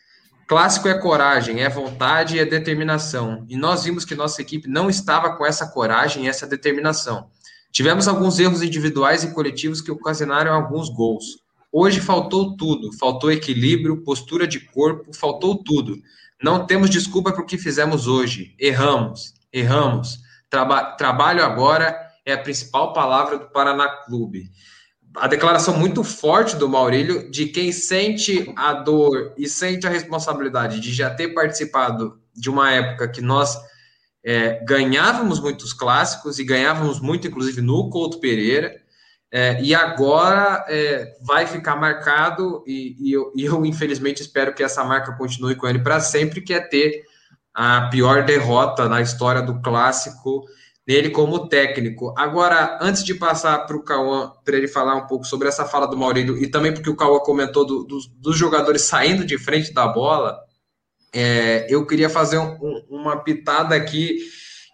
clássico 0.48 0.88
é 0.88 0.94
coragem, 0.98 1.62
é 1.62 1.70
vontade 1.70 2.38
e 2.38 2.40
é 2.40 2.46
determinação. 2.46 3.46
E 3.50 3.58
nós 3.58 3.84
vimos 3.84 4.06
que 4.06 4.16
nossa 4.16 4.42
equipe 4.42 4.70
não 4.70 4.90
estava 4.90 5.36
com 5.36 5.46
essa 5.46 5.68
coragem 5.68 6.26
e 6.26 6.30
essa 6.30 6.48
determinação. 6.48 7.30
Tivemos 7.72 8.08
alguns 8.08 8.40
erros 8.40 8.64
individuais 8.64 9.24
e 9.24 9.34
coletivos 9.34 9.82
que 9.82 9.92
ocasionaram 9.92 10.54
alguns 10.54 10.90
gols. 10.90 11.46
Hoje 11.72 12.00
faltou 12.00 12.56
tudo, 12.56 12.92
faltou 12.94 13.32
equilíbrio, 13.32 14.04
postura 14.04 14.48
de 14.48 14.62
corpo, 14.62 15.14
faltou 15.14 15.62
tudo. 15.64 15.98
Não 16.42 16.66
temos 16.66 16.90
desculpa 16.90 17.32
para 17.32 17.42
o 17.42 17.46
que 17.46 17.58
fizemos 17.58 18.08
hoje. 18.08 18.56
Erramos, 18.58 19.34
erramos. 19.52 20.20
Traba 20.50 20.96
trabalho 20.96 21.44
agora 21.44 21.96
é 22.26 22.34
a 22.34 22.38
principal 22.38 22.94
palavra 22.94 23.38
do 23.38 23.50
Paraná 23.50 23.88
Clube. 24.06 24.50
A 25.20 25.28
declaração 25.28 25.78
muito 25.78 26.04
forte 26.04 26.56
do 26.56 26.70
Maurílio 26.70 27.30
de 27.32 27.48
quem 27.48 27.72
sente 27.72 28.54
a 28.56 28.74
dor 28.74 29.34
e 29.36 29.50
sente 29.50 29.88
a 29.88 29.90
responsabilidade 29.90 30.80
de 30.80 30.94
já 30.94 31.10
ter 31.10 31.30
participado 31.30 32.20
de 32.36 32.50
uma 32.50 32.72
época 32.72 33.08
que 33.08 33.20
nós 33.20 33.58
é, 34.24 34.64
ganhávamos 34.64 35.40
muitos 35.40 35.74
clássicos 35.74 36.38
e 36.38 36.44
ganhávamos 36.44 37.00
muito, 37.00 37.28
inclusive, 37.28 37.62
no 37.62 37.90
Couto 37.90 38.20
Pereira. 38.20 38.76
É, 39.32 39.62
e 39.62 39.74
agora 39.74 40.66
é, 40.70 41.18
vai 41.22 41.48
ficar 41.48 41.76
marcado, 41.76 42.64
e, 42.66 42.96
e, 43.00 43.12
eu, 43.12 43.32
e, 43.36 43.44
eu, 43.44 43.66
infelizmente 43.66 44.22
espero 44.22 44.54
que 44.54 44.64
essa 44.64 44.84
marca 44.84 45.14
continue 45.14 45.56
com 45.56 45.68
ele 45.68 45.80
para 45.80 46.00
sempre, 46.00 46.42
que 46.42 46.54
é 46.54 46.60
ter 46.60 47.04
a 47.54 47.90
pior 47.90 48.24
derrota 48.24 48.88
na 48.88 49.02
história 49.02 49.42
do 49.42 49.62
clássico 49.62 50.46
nele 50.88 51.10
como 51.10 51.50
técnico. 51.50 52.14
Agora, 52.18 52.80
antes 52.82 53.04
de 53.04 53.14
passar 53.14 53.66
para 53.66 53.76
o 53.76 53.84
Cauã, 53.84 54.32
para 54.46 54.56
ele 54.56 54.70
falar 54.70 54.96
um 54.96 55.06
pouco 55.06 55.26
sobre 55.26 55.50
essa 55.50 55.66
fala 55.66 55.86
do 55.86 55.98
Maurílio, 55.98 56.38
e 56.38 56.48
também 56.48 56.74
porque 56.74 56.90
o 56.90 56.96
Cauã 56.96 57.20
comentou 57.20 57.66
do, 57.66 57.84
do, 57.84 58.00
dos 58.16 58.38
jogadores 58.38 58.84
saindo 58.84 59.26
de 59.26 59.38
frente 59.38 59.74
da 59.74 59.86
bola, 59.86 60.40
é, 61.14 61.68
eu 61.70 61.86
queria 61.86 62.10
fazer 62.10 62.38
um, 62.38 62.58
um, 62.62 62.86
uma 62.90 63.18
pitada 63.18 63.76
aqui 63.76 64.18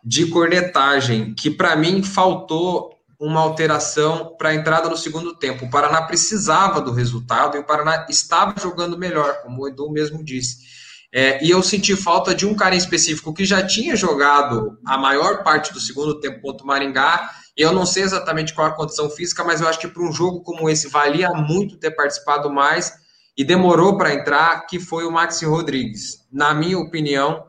de 0.05 0.27
cornetagem, 0.27 1.33
que 1.33 1.49
para 1.49 1.75
mim 1.75 2.03
faltou 2.03 2.91
uma 3.19 3.39
alteração 3.39 4.35
para 4.37 4.49
a 4.49 4.55
entrada 4.55 4.89
no 4.89 4.97
segundo 4.97 5.33
tempo. 5.33 5.65
O 5.65 5.69
Paraná 5.69 6.01
precisava 6.01 6.81
do 6.81 6.91
resultado 6.91 7.55
e 7.55 7.59
o 7.59 7.63
Paraná 7.63 8.05
estava 8.09 8.53
jogando 8.59 8.97
melhor, 8.97 9.41
como 9.41 9.63
o 9.63 9.67
Edu 9.67 9.89
mesmo 9.89 10.23
disse. 10.23 10.82
É, 11.15 11.45
e 11.45 11.51
eu 11.51 11.61
senti 11.61 11.95
falta 11.95 12.33
de 12.33 12.43
um 12.43 12.55
cara 12.55 12.73
em 12.73 12.79
específico 12.79 13.31
que 13.31 13.45
já 13.45 13.63
tinha 13.63 13.95
jogado 13.95 14.79
a 14.83 14.97
maior 14.97 15.43
parte 15.43 15.71
do 15.71 15.79
segundo 15.79 16.19
tempo 16.19 16.41
contra 16.41 16.63
o 16.63 16.67
Maringá. 16.67 17.29
Eu 17.55 17.71
não 17.71 17.85
sei 17.85 18.01
exatamente 18.01 18.51
qual 18.51 18.65
a 18.65 18.71
condição 18.71 19.07
física, 19.11 19.43
mas 19.43 19.61
eu 19.61 19.67
acho 19.67 19.77
que 19.77 19.87
para 19.87 20.01
um 20.01 20.11
jogo 20.11 20.41
como 20.41 20.67
esse 20.67 20.89
valia 20.89 21.29
muito 21.29 21.77
ter 21.77 21.91
participado 21.91 22.51
mais 22.51 22.91
e 23.37 23.43
demorou 23.43 23.95
para 23.95 24.11
entrar, 24.11 24.65
que 24.65 24.79
foi 24.79 25.05
o 25.05 25.11
Maxi 25.11 25.45
Rodrigues. 25.45 26.25
Na 26.31 26.51
minha 26.51 26.79
opinião, 26.79 27.45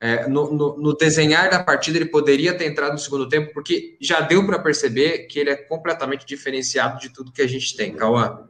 é, 0.00 0.26
no, 0.26 0.52
no, 0.52 0.76
no, 0.76 0.96
desenhar 0.96 1.48
da 1.48 1.62
partida, 1.62 1.98
ele 1.98 2.06
poderia 2.06 2.56
ter 2.56 2.66
entrado 2.66 2.92
no 2.92 2.98
segundo 2.98 3.28
tempo, 3.28 3.52
porque 3.54 3.96
já 4.00 4.20
deu 4.22 4.44
para 4.44 4.58
perceber 4.58 5.26
que 5.28 5.38
ele 5.38 5.50
é 5.50 5.56
completamente 5.56 6.26
diferenciado 6.26 6.98
de 6.98 7.10
tudo 7.10 7.32
que 7.32 7.42
a 7.42 7.48
gente 7.48 7.76
tem, 7.76 7.94
Cauã. 7.94 8.40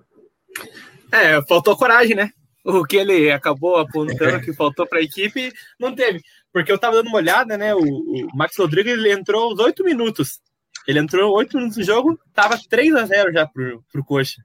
É, 1.13 1.43
faltou 1.43 1.77
coragem, 1.77 2.17
né? 2.17 2.31
O 2.65 2.83
que 2.83 2.97
ele 2.97 3.31
acabou 3.31 3.77
apontando 3.77 4.41
que 4.41 4.55
faltou 4.55 4.87
para 4.87 4.99
a 4.99 5.03
equipe, 5.03 5.53
não 5.79 5.95
teve. 5.95 6.23
Porque 6.51 6.73
eu 6.73 6.77
estava 6.77 6.97
dando 6.97 7.09
uma 7.09 7.19
olhada, 7.19 7.59
né? 7.59 7.75
O, 7.75 7.81
o 7.81 8.29
Max 8.35 8.57
Rodrigues 8.57 8.95
ele 8.95 9.13
entrou 9.13 9.53
uns 9.53 9.59
oito 9.61 9.85
minutos. 9.85 10.41
Ele 10.87 10.99
entrou 10.99 11.35
oito 11.37 11.57
minutos 11.57 11.77
no 11.77 11.85
jogo, 11.85 12.19
tava 12.33 12.59
3 12.69 12.95
a 12.95 13.05
0 13.05 13.33
já 13.33 13.47
pro, 13.47 13.85
pro 13.93 14.05
Coxa. 14.05 14.43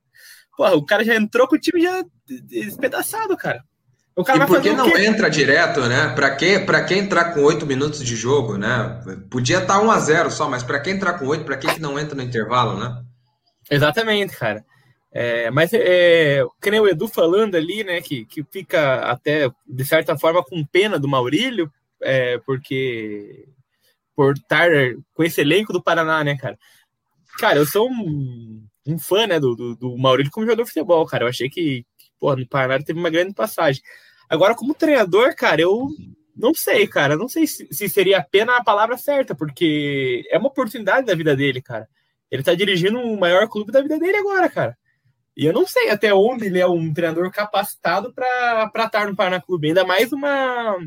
Porra, 0.55 0.75
o 0.75 0.85
cara 0.85 1.05
já 1.05 1.15
entrou 1.15 1.47
com 1.47 1.55
o 1.55 1.59
time 1.59 1.81
já 1.81 2.03
despedaçado, 2.27 3.37
cara. 3.37 3.63
O 4.15 4.23
cara 4.23 4.43
e 4.43 4.47
por 4.47 4.61
que 4.61 4.73
não 4.73 4.97
entra 4.97 5.29
direto, 5.29 5.79
né? 5.87 6.09
Para 6.09 6.35
que, 6.35 6.59
pra 6.59 6.83
que 6.83 6.93
entrar 6.93 7.33
com 7.33 7.41
oito 7.43 7.65
minutos 7.65 8.03
de 8.03 8.17
jogo, 8.17 8.57
né? 8.57 9.01
Podia 9.31 9.59
estar 9.59 9.75
tá 9.75 9.81
1 9.81 9.91
a 9.91 9.99
0 9.99 10.31
só, 10.31 10.49
mas 10.49 10.61
para 10.61 10.81
que 10.81 10.89
entrar 10.89 11.13
com 11.13 11.25
oito? 11.27 11.45
Para 11.45 11.55
que, 11.55 11.73
que 11.73 11.79
não 11.79 11.97
entra 11.97 12.15
no 12.15 12.21
intervalo, 12.21 12.77
né? 12.77 13.01
Exatamente, 13.71 14.35
cara. 14.35 14.65
É, 15.11 15.49
mas 15.49 15.71
é, 15.73 16.43
que 16.61 16.69
nem 16.69 16.79
o 16.79 16.87
Edu 16.87 17.07
falando 17.07 17.55
ali, 17.55 17.83
né? 17.83 18.01
Que, 18.01 18.25
que 18.25 18.43
fica 18.43 19.01
até, 19.01 19.49
de 19.67 19.85
certa 19.85 20.17
forma, 20.17 20.43
com 20.43 20.65
pena 20.65 20.99
do 20.99 21.07
Maurílio, 21.07 21.71
é, 22.01 22.37
porque 22.39 23.47
por 24.15 24.33
estar 24.35 24.69
com 25.13 25.23
esse 25.23 25.41
elenco 25.41 25.71
do 25.73 25.81
Paraná, 25.81 26.23
né, 26.23 26.37
cara? 26.37 26.57
Cara, 27.39 27.57
eu 27.57 27.65
sou 27.65 27.89
um, 27.89 28.67
um 28.85 28.99
fã, 28.99 29.25
né, 29.25 29.39
do, 29.39 29.55
do, 29.55 29.75
do 29.75 29.97
Maurílio 29.97 30.31
como 30.31 30.45
jogador 30.45 30.63
de 30.63 30.69
futebol, 30.69 31.05
cara. 31.05 31.23
Eu 31.23 31.29
achei 31.29 31.49
que, 31.49 31.85
que 31.97 32.07
pô, 32.19 32.35
no 32.35 32.47
Paraná 32.47 32.83
teve 32.83 32.99
uma 32.99 33.09
grande 33.09 33.33
passagem. 33.33 33.81
Agora, 34.29 34.55
como 34.55 34.73
treinador, 34.73 35.33
cara, 35.35 35.61
eu 35.61 35.87
não 36.35 36.53
sei, 36.53 36.87
cara. 36.87 37.15
Não 37.15 37.27
sei 37.27 37.47
se, 37.47 37.67
se 37.71 37.89
seria 37.89 38.23
pena 38.23 38.57
a 38.57 38.63
palavra 38.63 38.97
certa, 38.97 39.35
porque 39.35 40.23
é 40.29 40.37
uma 40.37 40.47
oportunidade 40.49 41.05
da 41.05 41.15
vida 41.15 41.35
dele, 41.35 41.61
cara. 41.61 41.87
Ele 42.29 42.43
tá 42.43 42.53
dirigindo 42.53 42.99
o 42.99 43.19
maior 43.19 43.47
clube 43.49 43.71
da 43.71 43.81
vida 43.81 43.97
dele 43.97 44.17
agora, 44.17 44.49
cara. 44.49 44.77
E 45.39 45.45
eu 45.45 45.53
não 45.53 45.65
sei 45.65 45.89
até 45.89 46.13
onde 46.13 46.47
ele 46.47 46.59
é 46.59 46.67
um 46.67 46.93
treinador 46.93 47.31
capacitado 47.31 48.13
para 48.13 48.69
estar 48.75 49.07
no 49.07 49.15
Paraná 49.15 49.39
Clube, 49.39 49.69
ainda 49.69 49.85
mais 49.85 50.11
numa, 50.11 50.77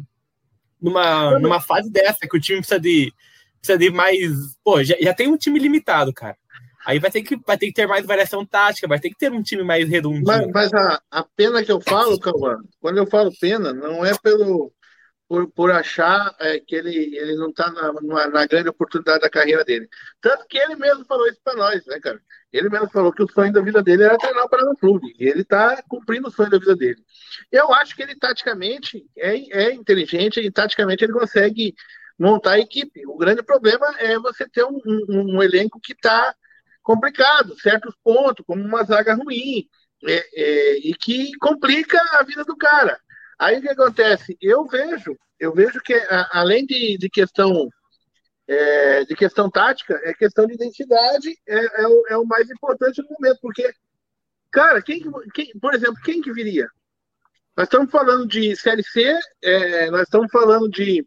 numa, 0.78 1.38
numa 1.38 1.58
fase 1.58 1.90
dessa, 1.90 2.28
que 2.28 2.36
o 2.36 2.40
time 2.40 2.58
precisa 2.58 2.78
de, 2.78 3.10
precisa 3.56 3.78
de 3.78 3.88
mais. 3.88 4.30
Pô, 4.62 4.84
já, 4.84 4.94
já 5.00 5.14
tem 5.14 5.26
um 5.26 5.38
time 5.38 5.58
limitado, 5.58 6.12
cara. 6.12 6.36
Aí 6.84 6.98
vai 6.98 7.10
ter 7.10 7.22
que, 7.22 7.34
vai 7.46 7.56
ter 7.56 7.68
que 7.68 7.72
ter 7.72 7.86
mais 7.86 8.04
variação 8.04 8.44
tática, 8.44 8.86
vai 8.86 9.00
ter 9.00 9.08
que 9.08 9.16
ter 9.16 9.32
um 9.32 9.42
time 9.42 9.62
mais 9.62 9.88
redondinho. 9.88 10.26
Mas, 10.26 10.46
mas 10.52 10.74
a, 10.74 11.00
a 11.10 11.24
pena 11.34 11.64
que 11.64 11.72
eu 11.72 11.80
falo, 11.80 12.20
Cauã, 12.20 12.58
quando 12.78 12.98
eu 12.98 13.06
falo 13.06 13.32
pena, 13.40 13.72
não 13.72 14.04
é 14.04 14.12
pelo 14.18 14.70
por, 15.26 15.50
por 15.50 15.70
achar 15.70 16.36
é, 16.38 16.60
que 16.60 16.74
ele, 16.74 17.16
ele 17.16 17.36
não 17.36 17.48
está 17.48 17.70
na, 17.70 18.28
na, 18.28 18.46
grande 18.46 18.68
oportunidade 18.68 19.20
da 19.20 19.30
carreira 19.30 19.64
dele. 19.64 19.88
Tanto 20.20 20.46
que 20.46 20.58
ele 20.58 20.76
mesmo 20.76 21.06
falou 21.06 21.26
isso 21.26 21.40
para 21.42 21.56
nós, 21.56 21.86
né, 21.86 21.98
cara? 22.00 22.20
Ele 22.52 22.68
mesmo 22.68 22.90
falou 22.90 23.12
que 23.12 23.22
o 23.22 23.28
sonho 23.28 23.52
da 23.52 23.62
vida 23.62 23.82
dele 23.82 24.02
era 24.02 24.18
treinar 24.18 24.44
o 24.44 24.48
Paraná 24.48 24.74
Clube. 24.78 25.14
E 25.18 25.26
ele 25.26 25.40
está 25.40 25.82
cumprindo 25.88 26.28
o 26.28 26.30
sonho 26.30 26.50
da 26.50 26.58
vida 26.58 26.76
dele. 26.76 27.02
Eu 27.50 27.72
acho 27.72 27.96
que 27.96 28.02
ele, 28.02 28.14
taticamente, 28.14 29.04
é, 29.16 29.36
é 29.68 29.72
inteligente 29.72 30.38
e, 30.38 30.50
taticamente, 30.50 31.02
ele 31.02 31.14
consegue 31.14 31.74
montar 32.18 32.52
a 32.52 32.60
equipe. 32.60 33.06
O 33.06 33.16
grande 33.16 33.42
problema 33.42 33.86
é 33.98 34.18
você 34.18 34.46
ter 34.46 34.64
um, 34.64 34.78
um, 34.86 35.36
um 35.36 35.42
elenco 35.42 35.80
que 35.80 35.92
está 35.92 36.34
complicado, 36.82 37.58
certos 37.58 37.94
pontos, 38.04 38.44
como 38.46 38.62
uma 38.62 38.84
zaga 38.84 39.14
ruim, 39.14 39.66
é, 40.04 40.24
é, 40.34 40.78
e 40.78 40.94
que 40.94 41.32
complica 41.38 41.98
a 42.18 42.22
vida 42.22 42.44
do 42.44 42.56
cara. 42.56 42.98
Aí 43.38 43.58
o 43.58 43.62
que 43.62 43.68
acontece? 43.68 44.36
Eu 44.40 44.66
vejo, 44.66 45.16
eu 45.38 45.54
vejo 45.54 45.80
que 45.80 45.94
a, 45.94 46.40
além 46.40 46.66
de, 46.66 46.98
de 46.98 47.08
questão 47.08 47.68
é, 48.48 49.04
de 49.04 49.14
questão 49.14 49.50
tática, 49.50 50.00
é 50.04 50.12
questão 50.14 50.46
de 50.46 50.54
identidade, 50.54 51.38
é, 51.46 51.82
é, 51.82 51.86
o, 51.86 52.06
é 52.08 52.16
o 52.16 52.24
mais 52.24 52.50
importante 52.50 53.02
no 53.02 53.08
momento, 53.10 53.38
porque, 53.40 53.72
cara, 54.50 54.82
quem, 54.82 55.02
quem, 55.34 55.52
por 55.60 55.74
exemplo, 55.74 56.00
quem 56.02 56.20
que 56.20 56.32
viria? 56.32 56.68
Nós 57.56 57.66
estamos 57.66 57.90
falando 57.90 58.26
de 58.26 58.56
Série 58.56 58.82
C, 58.82 59.18
é, 59.42 59.90
nós 59.90 60.02
estamos 60.02 60.30
falando 60.30 60.68
de 60.68 61.06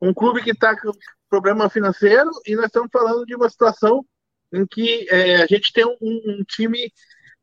um 0.00 0.12
clube 0.12 0.42
que 0.42 0.50
está 0.50 0.78
com 0.78 0.90
problema 1.28 1.70
financeiro 1.70 2.30
e 2.46 2.54
nós 2.54 2.66
estamos 2.66 2.90
falando 2.92 3.24
de 3.24 3.34
uma 3.34 3.48
situação 3.48 4.04
em 4.52 4.66
que 4.66 5.08
é, 5.10 5.42
a 5.42 5.46
gente 5.46 5.72
tem 5.72 5.84
um, 5.84 5.96
um, 6.00 6.44
time 6.44 6.92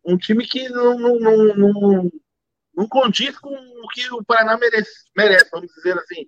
um 0.05 0.17
time 0.17 0.45
que 0.45 0.69
não, 0.69 0.97
não, 0.97 1.19
não, 1.19 1.55
não, 1.55 2.11
não 2.75 2.87
condiz 2.87 3.37
com 3.37 3.49
o 3.49 3.87
que 3.89 4.11
o 4.13 4.23
Paraná 4.23 4.57
merece, 4.57 4.91
merece, 5.15 5.49
vamos 5.51 5.71
dizer 5.73 5.97
assim. 5.97 6.25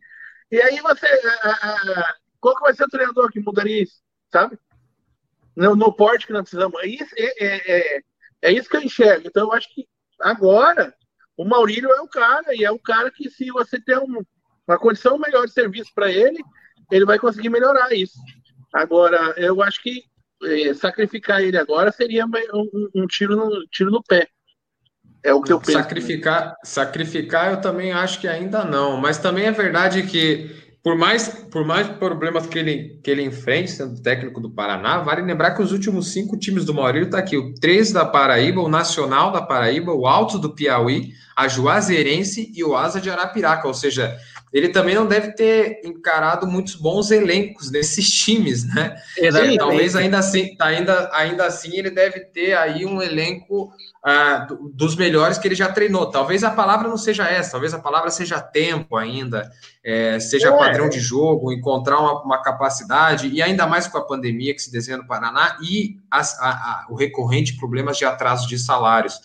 E 0.52 0.62
aí 0.62 0.80
você. 0.80 1.08
A, 1.44 1.50
a, 1.50 2.16
qual 2.46 2.56
que 2.56 2.62
vai 2.62 2.76
ser 2.76 2.84
o 2.84 2.90
treinador 2.90 3.32
que 3.32 3.40
mudaria 3.40 3.82
isso? 3.82 4.04
Sabe? 4.32 4.60
No, 5.56 5.76
no 5.76 5.92
porte 5.92 6.28
que 6.28 6.34
nós 6.34 6.44
precisamos. 6.44 6.80
É 6.84 6.88
isso, 6.88 7.16
é, 7.18 7.44
é, 7.44 7.72
é, 7.98 8.02
é 8.44 8.52
isso 8.52 8.70
que 8.70 8.78
eu 8.78 8.84
enxergo. 8.84 9.28
Então 9.28 9.48
eu 9.48 9.54
acho 9.54 9.74
que 9.74 9.88
agora 10.22 10.94
o 11.36 11.44
Maurílio 11.44 11.90
é 11.92 12.02
o 12.02 12.08
cara, 12.08 12.54
e 12.54 12.64
é 12.64 12.70
o 12.70 12.78
cara 12.78 13.10
que, 13.10 13.32
se 13.32 13.50
você 13.50 13.82
tem 13.82 13.98
um, 13.98 14.24
uma 14.68 14.78
condição 14.78 15.18
melhor 15.18 15.48
de 15.48 15.54
serviço 15.54 15.90
para 15.96 16.12
ele, 16.12 16.38
ele 16.92 17.04
vai 17.04 17.18
conseguir 17.18 17.50
melhorar 17.50 17.92
isso. 17.94 18.20
Agora, 18.72 19.34
eu 19.38 19.64
acho 19.64 19.82
que 19.82 20.04
é, 20.44 20.72
sacrificar 20.76 21.42
ele 21.42 21.58
agora 21.58 21.92
seria 21.92 22.28
um, 22.28 22.90
um, 22.94 23.08
tiro, 23.08 23.36
no, 23.36 23.66
tiro 23.72 23.90
no 23.90 24.04
pé. 24.04 24.28
É 25.24 25.34
o 25.34 25.42
que 25.42 25.52
eu 25.52 25.60
penso. 25.60 25.80
Sacrificar, 25.80 26.56
sacrificar 26.64 27.52
eu 27.54 27.60
também 27.60 27.92
acho 27.92 28.22
que 28.22 28.28
ainda 28.28 28.64
não, 28.64 28.98
mas 28.98 29.18
também 29.18 29.46
é 29.46 29.52
verdade 29.52 30.04
que 30.04 30.65
por 30.86 30.96
mais, 30.96 31.28
por 31.28 31.66
mais 31.66 31.88
problemas 31.88 32.46
que 32.46 32.60
ele, 32.60 33.00
que 33.04 33.10
ele 33.10 33.24
enfrente 33.24 33.72
sendo 33.72 34.00
técnico 34.04 34.40
do 34.40 34.52
Paraná, 34.52 35.00
vale 35.00 35.24
lembrar 35.24 35.56
que 35.56 35.64
os 35.64 35.72
últimos 35.72 36.14
cinco 36.14 36.38
times 36.38 36.64
do 36.64 36.76
Maurílio 36.76 37.10
tá 37.10 37.18
aqui, 37.18 37.36
o 37.36 37.56
13 37.56 37.92
da 37.92 38.06
Paraíba, 38.06 38.62
o 38.62 38.70
Nacional 38.70 39.32
da 39.32 39.42
Paraíba, 39.42 39.92
o 39.92 40.06
Alto 40.06 40.38
do 40.38 40.54
Piauí, 40.54 41.14
a 41.36 41.48
Juazeirense 41.48 42.52
e 42.54 42.64
o 42.64 42.78
Asa 42.78 43.02
de 43.02 43.10
Arapiraca, 43.10 43.68
ou 43.68 43.74
seja, 43.74 44.16
ele 44.56 44.70
também 44.70 44.96
não 44.96 45.06
deve 45.06 45.34
ter 45.34 45.82
encarado 45.84 46.48
muitos 46.48 46.76
bons 46.76 47.12
elencos 47.12 47.70
nesses 47.70 48.08
times, 48.24 48.64
né? 48.64 48.96
Exatamente. 49.18 49.58
Talvez 49.58 49.96
ainda 49.98 50.18
assim, 50.18 50.56
ainda, 50.62 51.10
ainda 51.12 51.46
assim 51.46 51.76
ele 51.76 51.90
deve 51.90 52.22
ter 52.22 52.56
aí 52.58 52.86
um 52.86 53.02
elenco 53.02 53.70
ah, 54.02 54.48
dos 54.74 54.96
melhores 54.96 55.38
que 55.38 55.46
ele 55.46 55.56
já 55.56 55.70
treinou. 55.70 56.10
Talvez 56.10 56.42
a 56.42 56.52
palavra 56.52 56.88
não 56.88 56.96
seja 56.96 57.28
essa, 57.28 57.52
talvez 57.52 57.74
a 57.74 57.80
palavra 57.80 58.10
seja 58.10 58.40
tempo 58.40 58.96
ainda, 58.96 59.52
é, 59.84 60.22
seja 60.22 60.48
é. 60.48 60.58
padrão 60.58 60.88
de 60.88 61.02
jogo, 61.02 61.52
encontrar 61.52 62.00
uma, 62.00 62.24
uma, 62.24 62.42
capacidade, 62.42 63.28
e 63.28 63.42
ainda 63.42 63.68
mais 63.68 63.90
com 63.90 63.98
a 63.98 64.08
pandemia 64.08 64.54
que 64.54 64.62
se 64.62 64.72
desenha 64.72 65.00
no 65.00 65.06
Paraná 65.06 65.58
e 65.62 65.98
as, 66.10 66.40
a, 66.40 66.50
a, 66.50 66.86
o 66.90 66.96
recorrente 66.96 67.58
problemas 67.58 67.98
de 67.98 68.06
atraso 68.06 68.48
de 68.48 68.58
salários 68.58 69.20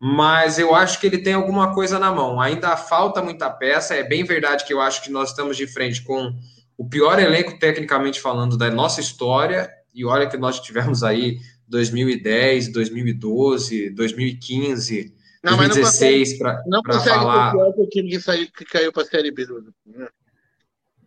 mas 0.00 0.58
eu 0.58 0.74
acho 0.74 1.00
que 1.00 1.06
ele 1.06 1.18
tem 1.18 1.32
alguma 1.32 1.74
coisa 1.74 1.98
na 1.98 2.12
mão. 2.12 2.40
Ainda 2.40 2.76
falta 2.76 3.22
muita 3.22 3.50
peça. 3.50 3.94
É 3.94 4.04
bem 4.04 4.24
verdade 4.24 4.64
que 4.64 4.72
eu 4.72 4.80
acho 4.80 5.02
que 5.02 5.10
nós 5.10 5.30
estamos 5.30 5.56
de 5.56 5.66
frente 5.66 6.02
com 6.02 6.32
o 6.76 6.88
pior 6.88 7.18
elenco, 7.18 7.58
tecnicamente 7.58 8.20
falando, 8.20 8.56
da 8.56 8.70
nossa 8.70 9.00
história. 9.00 9.68
E 9.92 10.04
olha 10.04 10.28
que 10.28 10.36
nós 10.36 10.60
tivemos 10.60 11.02
aí 11.02 11.38
2010, 11.66 12.72
2012, 12.72 13.90
2015, 13.90 15.14
não, 15.42 15.56
2016 15.56 16.38
para 16.38 16.52
falar. 16.52 16.64
Não 16.66 16.82
consegue 16.82 17.16
falar. 17.16 17.56
o 17.56 17.86
time 17.88 18.10
que, 18.10 18.20
saiu, 18.20 18.46
que 18.56 18.64
caiu 18.64 18.92
para 18.92 19.02
a 19.02 19.06
Série 19.06 19.30
B. 19.30 19.46
Né? 19.86 20.08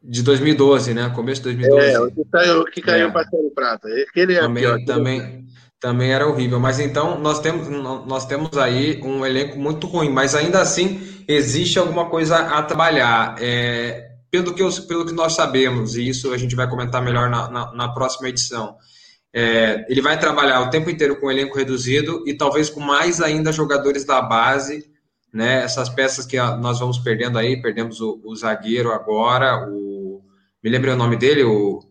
De 0.03 0.23
2012, 0.23 0.93
né? 0.93 1.09
Começo 1.15 1.41
de 1.41 1.55
2012. 1.55 1.85
É, 1.87 1.99
o 1.99 2.11
que 2.11 2.25
caiu, 2.25 2.65
que 2.65 2.81
caiu 2.81 3.07
é. 3.07 3.11
para 3.11 3.21
a 3.21 3.29
Série 3.29 3.49
Prata. 3.51 3.87
Aquele 3.87 4.35
é 4.35 4.39
também, 4.39 4.63
pior. 4.63 4.85
Também, 4.85 5.47
também 5.81 6.13
era 6.13 6.27
horrível. 6.27 6.59
Mas 6.59 6.79
então 6.79 7.19
nós 7.19 7.41
temos, 7.41 7.67
nós 7.67 8.25
temos 8.25 8.55
aí 8.57 9.01
um 9.03 9.25
elenco 9.25 9.57
muito 9.57 9.87
ruim, 9.87 10.09
mas 10.09 10.35
ainda 10.35 10.61
assim 10.61 11.01
existe 11.27 11.77
alguma 11.79 12.05
coisa 12.09 12.37
a 12.37 12.61
trabalhar. 12.61 13.35
É, 13.41 14.11
pelo, 14.29 14.53
que 14.53 14.61
eu, 14.61 14.69
pelo 14.87 15.05
que 15.05 15.11
nós 15.11 15.33
sabemos, 15.33 15.97
e 15.97 16.07
isso 16.07 16.31
a 16.31 16.37
gente 16.37 16.55
vai 16.55 16.69
comentar 16.69 17.01
melhor 17.01 17.29
na, 17.29 17.49
na, 17.49 17.73
na 17.73 17.89
próxima 17.89 18.29
edição. 18.29 18.77
É, 19.33 19.85
ele 19.89 20.01
vai 20.01 20.19
trabalhar 20.19 20.61
o 20.61 20.69
tempo 20.69 20.89
inteiro 20.89 21.19
com 21.19 21.31
elenco 21.31 21.57
reduzido 21.57 22.23
e 22.27 22.33
talvez 22.33 22.69
com 22.69 22.79
mais 22.79 23.19
ainda 23.19 23.51
jogadores 23.51 24.05
da 24.05 24.21
base, 24.21 24.89
né? 25.33 25.63
Essas 25.63 25.89
peças 25.89 26.25
que 26.25 26.37
nós 26.37 26.79
vamos 26.79 26.99
perdendo 26.99 27.39
aí, 27.39 27.61
perdemos 27.61 28.01
o, 28.01 28.21
o 28.23 28.35
zagueiro 28.35 28.91
agora, 28.91 29.67
o 29.67 30.21
me 30.63 30.69
lembra 30.69 30.93
o 30.93 30.97
nome 30.97 31.17
dele, 31.17 31.43
o 31.43 31.83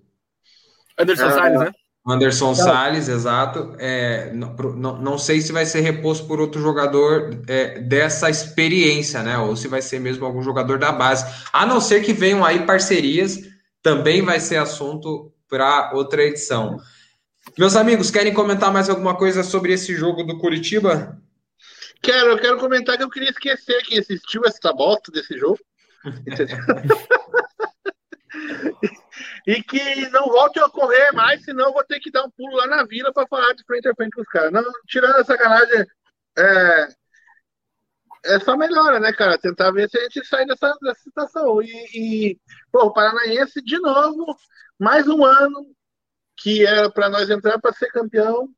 Anderson 0.96 1.26
ah, 1.26 1.30
Salles, 1.32 1.60
né? 1.60 1.72
Anderson 2.06 2.52
então, 2.52 2.64
Salles, 2.64 3.08
exato. 3.08 3.74
É, 3.78 4.32
não, 4.32 4.54
não, 4.54 4.98
não, 5.00 5.18
sei 5.18 5.40
se 5.40 5.52
vai 5.52 5.66
ser 5.66 5.80
reposto 5.80 6.26
por 6.26 6.40
outro 6.40 6.60
jogador 6.60 7.42
é, 7.46 7.78
dessa 7.80 8.30
experiência, 8.30 9.22
né? 9.22 9.36
Ou 9.38 9.54
se 9.54 9.68
vai 9.68 9.82
ser 9.82 10.00
mesmo 10.00 10.24
algum 10.24 10.42
jogador 10.42 10.78
da 10.78 10.92
base. 10.92 11.26
A 11.52 11.66
não 11.66 11.80
ser 11.80 12.02
que 12.02 12.12
venham 12.12 12.44
aí 12.44 12.64
parcerias, 12.64 13.38
também 13.82 14.22
vai 14.22 14.40
ser 14.40 14.56
assunto 14.56 15.32
para 15.48 15.92
outra 15.94 16.22
edição. 16.22 16.78
Meus 17.58 17.76
amigos, 17.76 18.10
querem 18.10 18.32
comentar 18.32 18.72
mais 18.72 18.88
alguma 18.88 19.16
coisa 19.16 19.42
sobre 19.42 19.72
esse 19.72 19.94
jogo 19.94 20.22
do 20.22 20.38
Curitiba? 20.38 21.20
Quero, 22.02 22.30
eu 22.30 22.38
quero 22.38 22.58
comentar 22.58 22.96
que 22.96 23.02
eu 23.02 23.10
queria 23.10 23.30
esquecer 23.30 23.82
que 23.82 23.98
existiu 23.98 24.42
essa 24.46 24.72
bosta 24.72 25.12
desse 25.12 25.36
jogo. 25.38 25.58
e 29.50 29.64
que 29.64 30.08
não 30.10 30.26
volte 30.26 30.60
a 30.60 30.66
ocorrer 30.66 31.12
mais, 31.12 31.42
senão 31.42 31.66
eu 31.66 31.72
vou 31.72 31.82
ter 31.82 31.98
que 31.98 32.08
dar 32.08 32.22
um 32.22 32.30
pulo 32.30 32.56
lá 32.56 32.68
na 32.68 32.84
vila 32.84 33.12
para 33.12 33.26
falar 33.26 33.52
de 33.54 33.64
frente 33.64 33.88
a 33.88 33.94
frente 33.96 34.12
com 34.12 34.20
os 34.20 34.28
caras. 34.28 34.52
Não, 34.52 34.62
tirando 34.86 35.16
a 35.16 35.24
sacanagem, 35.24 35.86
é, 36.38 36.88
é 38.26 38.38
só 38.38 38.56
melhora, 38.56 39.00
né, 39.00 39.12
cara? 39.12 39.36
Tentar 39.36 39.72
ver 39.72 39.90
se 39.90 39.98
a 39.98 40.02
gente 40.02 40.24
sai 40.24 40.46
dessa, 40.46 40.72
dessa 40.80 41.00
situação. 41.00 41.60
E, 41.60 41.66
e 41.94 42.40
pô, 42.70 42.84
o 42.84 42.92
Paranaense, 42.92 43.60
de 43.60 43.76
novo, 43.80 44.36
mais 44.78 45.08
um 45.08 45.24
ano 45.24 45.74
que 46.36 46.64
era 46.64 46.88
para 46.88 47.08
nós 47.08 47.28
entrar 47.28 47.58
para 47.58 47.72
ser 47.72 47.90
campeão, 47.90 48.48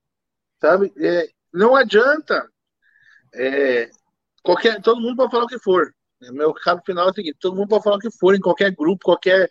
sabe? 0.60 0.92
É, 0.98 1.26
não 1.54 1.74
adianta. 1.74 2.46
É, 3.34 3.88
qualquer, 4.42 4.82
todo 4.82 5.00
mundo 5.00 5.16
pode 5.16 5.30
falar 5.30 5.44
o 5.44 5.48
que 5.48 5.58
for. 5.58 5.90
Meu 6.20 6.52
recado 6.52 6.82
final 6.84 7.08
é 7.08 7.10
o 7.10 7.14
seguinte: 7.14 7.38
todo 7.40 7.56
mundo 7.56 7.68
pode 7.68 7.82
falar 7.82 7.96
o 7.96 8.00
que 8.00 8.10
for, 8.10 8.34
em 8.34 8.40
qualquer 8.40 8.70
grupo, 8.72 9.06
qualquer 9.06 9.48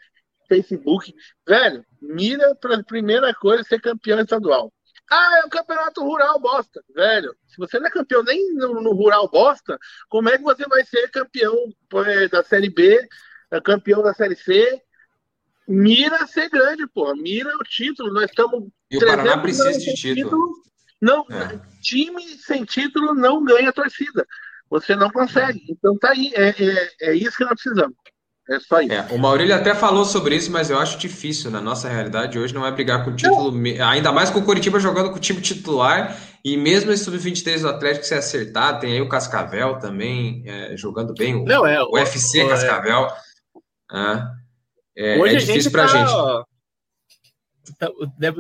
Facebook. 0.52 1.14
Velho, 1.48 1.86
mira 2.02 2.54
para 2.56 2.76
a 2.76 2.84
primeira 2.84 3.34
coisa 3.34 3.64
ser 3.64 3.80
campeão 3.80 4.20
estadual. 4.20 4.72
Ah, 5.10 5.40
é 5.44 5.46
o 5.46 5.50
campeonato 5.50 6.04
rural 6.04 6.40
bosta. 6.40 6.84
Velho, 6.94 7.34
se 7.48 7.58
você 7.58 7.80
não 7.80 7.88
é 7.88 7.92
campeão 7.92 8.24
nem 8.24 8.54
no, 8.54 8.82
no 8.82 8.94
rural 8.94 9.30
bosta, 9.30 9.78
como 10.10 10.30
é 10.30 10.38
que 10.38 10.44
você 10.44 10.66
vai 10.68 10.84
ser 10.86 11.10
campeão 11.10 11.56
é, 12.06 12.28
da 12.28 12.44
Série 12.44 12.70
B, 12.70 13.00
é, 13.52 13.62
campeão 13.62 14.04
da 14.04 14.14
Série 14.14 14.36
C? 14.36 14.82
Mira 15.68 16.28
ser 16.28 16.50
grande, 16.50 16.86
pô. 16.88 17.14
Mira 17.16 17.50
o 17.56 17.64
título. 17.64 18.14
Nós 18.14 18.26
estamos. 18.26 18.68
E 18.90 18.98
o 18.98 19.00
Paraná 19.00 19.38
precisa 19.38 19.72
de 19.72 19.94
título. 19.94 20.16
título. 20.16 20.54
Não, 21.02 21.26
é. 21.30 21.60
time 21.82 22.38
sem 22.38 22.66
título 22.66 23.14
não 23.14 23.44
ganha 23.44 23.72
torcida. 23.72 24.26
Você 24.70 24.96
não 24.96 25.10
consegue. 25.10 25.62
Então 25.70 25.98
tá 25.98 26.12
aí. 26.12 26.32
É, 26.36 26.50
é, 26.50 27.12
é 27.12 27.16
isso 27.16 27.38
que 27.38 27.44
nós 27.44 27.54
precisamos. 27.54 27.96
É 28.50 28.60
só 28.60 28.82
isso. 28.82 28.92
É, 28.92 29.08
o 29.12 29.18
Maurílio 29.18 29.56
até 29.56 29.76
falou 29.76 30.04
sobre 30.04 30.36
isso, 30.36 30.52
mas 30.52 30.70
eu 30.70 30.80
acho 30.80 30.98
difícil. 30.98 31.52
Na 31.52 31.62
nossa 31.62 31.88
realidade, 31.88 32.40
hoje 32.40 32.54
não 32.54 32.66
é 32.66 32.72
brigar 32.72 33.04
com 33.04 33.12
o 33.12 33.16
título, 33.16 33.52
não. 33.52 33.88
ainda 33.88 34.12
mais 34.12 34.30
com 34.30 34.40
o 34.40 34.44
Curitiba 34.44 34.80
jogando 34.80 35.12
com 35.12 35.18
o 35.18 35.22
time 35.22 35.42
titular. 35.42 36.18
E 36.44 36.58
mesmo 36.58 36.92
esse 36.92 37.04
sub-23 37.04 37.62
do 37.62 37.70
Atlético 37.70 38.06
se 38.06 38.16
acertar, 38.16 38.80
tem 38.80 38.94
aí 38.94 39.02
o 39.02 39.08
Cascavel 39.08 39.78
também 39.78 40.44
é, 40.48 40.76
jogando 40.76 41.14
bem. 41.14 41.36
O, 41.36 41.46
não, 41.46 41.66
é, 41.66 41.82
o 41.84 41.92
UFC 41.92 42.44
o, 42.44 42.50
Cascavel. 42.50 43.08
É, 44.98 45.18
hoje 45.20 45.36
é 45.36 45.40
difícil 45.40 45.72
pra 45.72 45.86
tá, 45.86 45.88
gente. 45.88 46.12
Ó, 46.12 46.44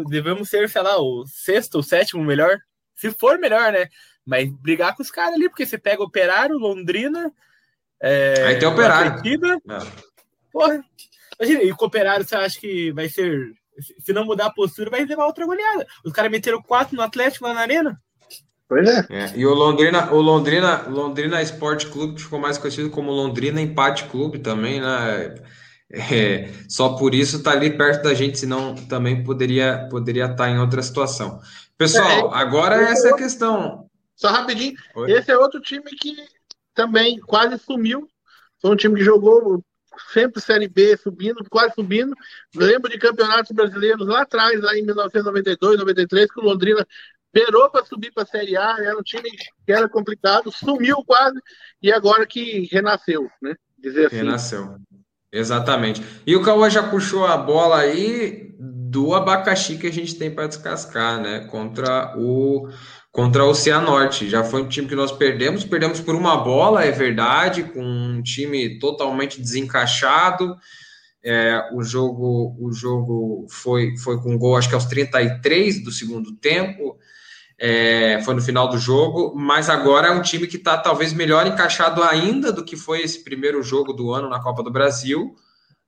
devemos 0.09 0.49
ser, 0.49 0.67
sei 0.67 0.81
lá, 0.81 0.97
o 0.97 1.25
sexto, 1.27 1.79
o 1.79 1.83
sétimo 1.83 2.23
melhor. 2.23 2.57
Se 2.95 3.11
for 3.11 3.37
melhor, 3.37 3.71
né? 3.71 3.87
Mas 4.25 4.51
brigar 4.51 4.95
com 4.95 5.03
os 5.03 5.11
caras 5.11 5.35
ali, 5.35 5.47
porque 5.47 5.65
você 5.65 5.77
pega 5.77 6.03
Operário, 6.03 6.57
Londrina 6.57 7.31
é, 8.01 8.45
Aí 8.47 8.59
tem 8.59 8.67
operário. 8.67 9.21
É. 9.21 9.79
Porra. 10.51 10.83
Imagina, 11.39 11.63
e 11.63 11.71
o 11.71 11.75
operário 11.79 12.25
você 12.25 12.35
acha 12.35 12.59
que 12.59 12.91
vai 12.91 13.07
ser. 13.07 13.53
Se 13.99 14.13
não 14.13 14.25
mudar 14.25 14.47
a 14.47 14.53
postura, 14.53 14.89
vai 14.89 15.05
levar 15.05 15.25
outra 15.25 15.45
goleada. 15.45 15.87
Os 16.03 16.11
caras 16.11 16.31
meteram 16.31 16.61
quatro 16.61 16.95
no 16.95 17.01
Atlético 17.01 17.45
lá 17.45 17.53
na 17.53 17.61
Arena. 17.61 17.99
Pois 18.67 18.87
é. 18.87 19.05
é. 19.09 19.33
E 19.35 19.45
o 19.45 19.53
Londrina, 19.53 20.11
o 20.13 20.21
Londrina, 20.21 20.83
Londrina 20.87 21.41
Esporte 21.41 21.87
Clube 21.87 22.21
ficou 22.21 22.39
mais 22.39 22.57
conhecido 22.57 22.89
como 22.89 23.11
Londrina 23.11 23.59
Empate 23.59 24.05
Clube 24.05 24.39
também, 24.39 24.79
né? 24.79 25.35
É, 25.93 26.49
só 26.69 26.95
por 26.95 27.13
isso 27.13 27.43
tá 27.43 27.51
ali 27.51 27.75
perto 27.75 28.03
da 28.03 28.13
gente, 28.13 28.39
senão 28.39 28.73
também 28.75 29.25
poderia 29.25 29.89
poderia 29.89 30.23
estar 30.23 30.45
tá 30.45 30.49
em 30.49 30.57
outra 30.57 30.81
situação. 30.81 31.41
Pessoal, 31.77 32.33
é, 32.33 32.37
agora 32.37 32.75
essa 32.75 33.09
é 33.09 33.11
a 33.11 33.17
questão. 33.17 33.89
Só 34.15 34.29
rapidinho, 34.29 34.73
Oi? 34.95 35.11
esse 35.11 35.29
é 35.31 35.37
outro 35.37 35.59
time 35.59 35.83
que 35.99 36.15
também 36.73 37.19
quase 37.19 37.57
sumiu. 37.57 38.07
Foi 38.61 38.71
um 38.71 38.75
time 38.75 38.95
que 38.95 39.03
jogou 39.03 39.63
sempre 40.13 40.41
Série 40.41 40.67
B, 40.67 40.95
subindo, 40.97 41.43
quase 41.49 41.73
subindo. 41.73 42.15
Lembro 42.55 42.89
de 42.89 42.97
campeonatos 42.97 43.51
brasileiros 43.51 44.07
lá 44.07 44.21
atrás, 44.21 44.61
lá 44.61 44.77
em 44.77 44.83
1992, 44.83 45.79
93, 45.79 46.31
que 46.31 46.39
o 46.39 46.43
Londrina 46.43 46.85
perou 47.31 47.69
para 47.69 47.85
subir 47.85 48.11
para 48.11 48.23
a 48.23 48.27
Série 48.27 48.57
A, 48.57 48.77
era 48.79 48.97
um 48.97 49.03
time 49.03 49.29
que 49.31 49.71
era 49.71 49.87
complicado, 49.87 50.51
sumiu 50.51 50.97
quase, 51.05 51.39
e 51.81 51.91
agora 51.91 52.25
que 52.25 52.67
renasceu, 52.71 53.29
né? 53.41 53.55
Dizer 53.77 54.07
assim. 54.07 54.17
Renasceu. 54.17 54.75
Exatamente. 55.31 56.03
E 56.27 56.35
o 56.35 56.41
Cauã 56.41 56.69
já 56.69 56.83
puxou 56.83 57.25
a 57.25 57.37
bola 57.37 57.77
aí 57.79 58.53
do 58.59 59.15
abacaxi 59.15 59.77
que 59.77 59.87
a 59.87 59.93
gente 59.93 60.15
tem 60.15 60.29
para 60.29 60.47
descascar, 60.47 61.21
né? 61.21 61.47
Contra 61.49 62.13
o 62.17 62.67
contra 63.11 63.43
o 63.43 63.53
Cianorte. 63.53 64.29
Já 64.29 64.43
foi 64.43 64.61
um 64.61 64.67
time 64.67 64.87
que 64.87 64.95
nós 64.95 65.11
perdemos, 65.11 65.65
perdemos 65.65 65.99
por 65.99 66.15
uma 66.15 66.37
bola, 66.37 66.83
é 66.83 66.91
verdade, 66.91 67.63
com 67.63 67.83
um 67.83 68.21
time 68.21 68.79
totalmente 68.79 69.41
desencaixado. 69.41 70.55
É, 71.23 71.69
o 71.73 71.83
jogo 71.83 72.55
o 72.59 72.71
jogo 72.71 73.45
foi, 73.49 73.95
foi 73.97 74.19
com 74.19 74.37
gol, 74.37 74.57
acho 74.57 74.69
que 74.69 74.75
aos 74.75 74.85
33 74.85 75.83
do 75.83 75.91
segundo 75.91 76.35
tempo. 76.35 76.97
É, 77.63 78.19
foi 78.23 78.33
no 78.33 78.41
final 78.41 78.67
do 78.67 78.79
jogo, 78.79 79.35
mas 79.35 79.69
agora 79.69 80.07
é 80.07 80.11
um 80.11 80.23
time 80.23 80.47
que 80.47 80.57
está 80.57 80.75
talvez 80.79 81.13
melhor 81.13 81.45
encaixado 81.45 82.01
ainda 82.01 82.51
do 82.51 82.65
que 82.65 82.75
foi 82.75 83.01
esse 83.01 83.23
primeiro 83.23 83.61
jogo 83.61 83.93
do 83.93 84.11
ano 84.11 84.27
na 84.27 84.41
Copa 84.41 84.63
do 84.63 84.71
Brasil. 84.71 85.35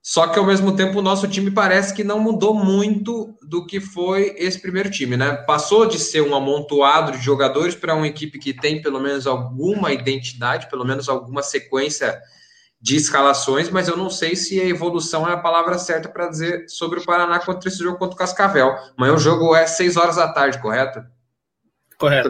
Só 0.06 0.26
que 0.26 0.38
ao 0.38 0.44
mesmo 0.44 0.76
tempo 0.76 0.98
o 0.98 1.02
nosso 1.02 1.26
time 1.26 1.50
parece 1.50 1.94
que 1.94 2.04
não 2.04 2.20
mudou 2.20 2.52
muito 2.52 3.34
do 3.42 3.64
que 3.64 3.80
foi 3.80 4.34
esse 4.36 4.60
primeiro 4.60 4.90
time, 4.90 5.16
né? 5.16 5.32
Passou 5.32 5.86
de 5.86 5.98
ser 5.98 6.20
um 6.20 6.34
amontoado 6.34 7.12
de 7.12 7.24
jogadores 7.24 7.74
para 7.74 7.94
uma 7.94 8.06
equipe 8.06 8.38
que 8.38 8.52
tem 8.52 8.82
pelo 8.82 9.00
menos 9.00 9.26
alguma 9.26 9.94
identidade, 9.94 10.68
pelo 10.68 10.84
menos 10.84 11.08
alguma 11.08 11.42
sequência 11.42 12.20
de 12.78 12.96
escalações, 12.96 13.70
mas 13.70 13.88
eu 13.88 13.96
não 13.96 14.10
sei 14.10 14.36
se 14.36 14.60
a 14.60 14.66
evolução 14.66 15.26
é 15.26 15.32
a 15.32 15.38
palavra 15.38 15.78
certa 15.78 16.06
para 16.06 16.28
dizer 16.28 16.68
sobre 16.68 16.98
o 16.98 17.04
Paraná 17.06 17.38
contra 17.38 17.66
esse 17.66 17.78
jogo 17.78 17.96
contra 17.96 18.14
o 18.14 18.18
Cascavel. 18.18 18.76
Amanhã 18.98 19.14
o 19.14 19.18
jogo 19.18 19.56
é 19.56 19.66
6 19.66 19.96
horas 19.96 20.16
da 20.16 20.30
tarde, 20.30 20.60
correto? 20.60 21.02
Correto. 21.98 22.28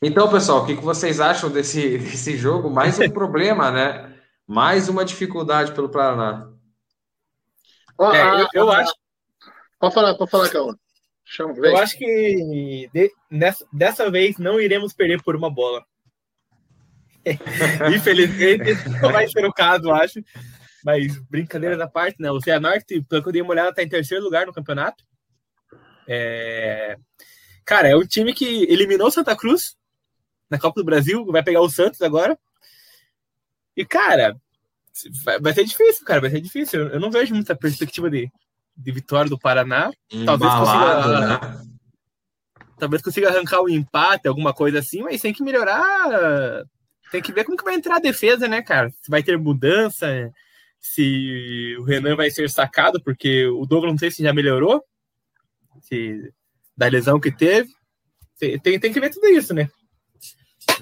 Então, 0.00 0.30
pessoal, 0.30 0.62
o 0.62 0.66
que 0.66 0.74
vocês 0.74 1.20
acham 1.20 1.50
desse, 1.50 1.96
desse 1.98 2.36
jogo? 2.36 2.70
Mais 2.70 2.98
um 2.98 3.10
problema, 3.10 3.70
né? 3.70 4.14
Mais 4.46 4.88
uma 4.88 5.04
dificuldade 5.04 5.72
pelo 5.72 5.88
Paraná. 5.88 6.50
É, 8.00 8.42
eu, 8.42 8.48
eu 8.54 8.70
acho. 8.70 8.92
Pode 9.78 9.94
falar, 9.94 10.14
pode 10.14 10.30
falar, 10.30 10.48
Calma. 10.50 10.78
Chama, 11.24 11.54
eu 11.56 11.76
acho 11.78 11.96
que 11.96 12.88
de, 12.92 13.10
nessa, 13.30 13.66
dessa 13.72 14.10
vez 14.10 14.36
não 14.36 14.60
iremos 14.60 14.92
perder 14.92 15.22
por 15.22 15.34
uma 15.34 15.50
bola. 15.50 15.82
Infelizmente, 17.94 18.74
não 19.00 19.10
vai 19.10 19.26
ser 19.26 19.46
o 19.46 19.52
caso, 19.52 19.90
acho. 19.90 20.20
Mas 20.84 21.18
brincadeira 21.30 21.78
da 21.78 21.88
parte, 21.88 22.20
né? 22.20 22.30
O 22.30 22.40
Cianorte, 22.40 23.00
pelo 23.08 23.22
que 23.22 23.28
eu 23.28 23.32
dei 23.32 23.40
uma 23.40 23.52
olhada, 23.52 23.72
tá 23.72 23.82
em 23.82 23.88
terceiro 23.88 24.22
lugar 24.22 24.46
no 24.46 24.52
campeonato. 24.52 25.02
É... 26.06 26.96
Cara, 27.64 27.88
é 27.88 27.96
um 27.96 28.06
time 28.06 28.34
que 28.34 28.64
eliminou 28.64 29.10
Santa 29.10 29.34
Cruz 29.34 29.74
na 30.50 30.58
Copa 30.58 30.80
do 30.80 30.84
Brasil, 30.84 31.24
vai 31.26 31.42
pegar 31.42 31.60
o 31.60 31.70
Santos 31.70 32.00
agora. 32.02 32.38
E, 33.76 33.84
cara, 33.84 34.36
vai 35.40 35.52
ser 35.52 35.64
difícil, 35.64 36.04
cara, 36.04 36.20
vai 36.20 36.30
ser 36.30 36.40
difícil. 36.40 36.88
Eu 36.88 37.00
não 37.00 37.10
vejo 37.10 37.34
muita 37.34 37.56
perspectiva 37.56 38.10
de, 38.10 38.30
de 38.76 38.92
vitória 38.92 39.28
do 39.28 39.38
Paraná. 39.38 39.90
Embalado, 40.10 40.40
talvez 40.40 40.54
consiga. 40.54 41.20
Né? 41.20 41.64
Talvez 42.76 43.00
consiga 43.02 43.28
arrancar 43.28 43.60
o 43.60 43.66
um 43.66 43.68
empate, 43.68 44.26
alguma 44.26 44.52
coisa 44.52 44.80
assim, 44.80 45.00
mas 45.00 45.22
tem 45.22 45.32
que 45.32 45.44
melhorar. 45.44 46.64
Tem 47.10 47.22
que 47.22 47.32
ver 47.32 47.44
como 47.44 47.56
que 47.56 47.62
vai 47.62 47.76
entrar 47.76 47.96
a 47.96 48.00
defesa, 48.00 48.48
né, 48.48 48.62
cara? 48.62 48.90
Se 48.90 49.08
vai 49.08 49.22
ter 49.22 49.38
mudança, 49.38 50.32
se 50.80 51.76
o 51.78 51.84
Renan 51.84 52.16
vai 52.16 52.32
ser 52.32 52.50
sacado, 52.50 53.00
porque 53.02 53.46
o 53.46 53.64
Douglas 53.64 53.92
não 53.92 53.98
sei 53.98 54.10
se 54.10 54.24
já 54.24 54.34
melhorou, 54.34 54.84
se, 55.82 56.32
da 56.76 56.88
lesão 56.88 57.20
que 57.20 57.30
teve. 57.30 57.70
Tem, 58.38 58.78
tem 58.78 58.92
que 58.92 59.00
ver 59.00 59.10
tudo 59.10 59.28
isso, 59.28 59.54
né? 59.54 59.70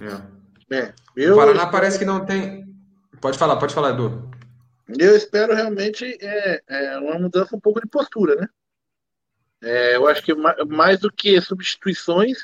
É. 0.02 0.42
É, 0.74 0.94
eu... 1.16 1.34
O 1.34 1.36
Paraná 1.36 1.66
parece 1.66 1.98
que 1.98 2.04
não 2.04 2.24
tem. 2.24 2.66
Pode 3.20 3.38
falar, 3.38 3.56
pode 3.56 3.74
falar, 3.74 3.90
Edu. 3.90 4.30
Eu 4.98 5.14
espero 5.14 5.54
realmente 5.54 6.18
é, 6.20 6.62
é 6.66 6.98
uma 6.98 7.18
mudança 7.18 7.54
um 7.54 7.60
pouco 7.60 7.80
de 7.80 7.86
postura, 7.86 8.34
né? 8.36 8.48
É, 9.62 9.96
eu 9.96 10.08
acho 10.08 10.22
que 10.22 10.34
mais 10.34 10.98
do 10.98 11.10
que 11.10 11.40
substituições, 11.40 12.38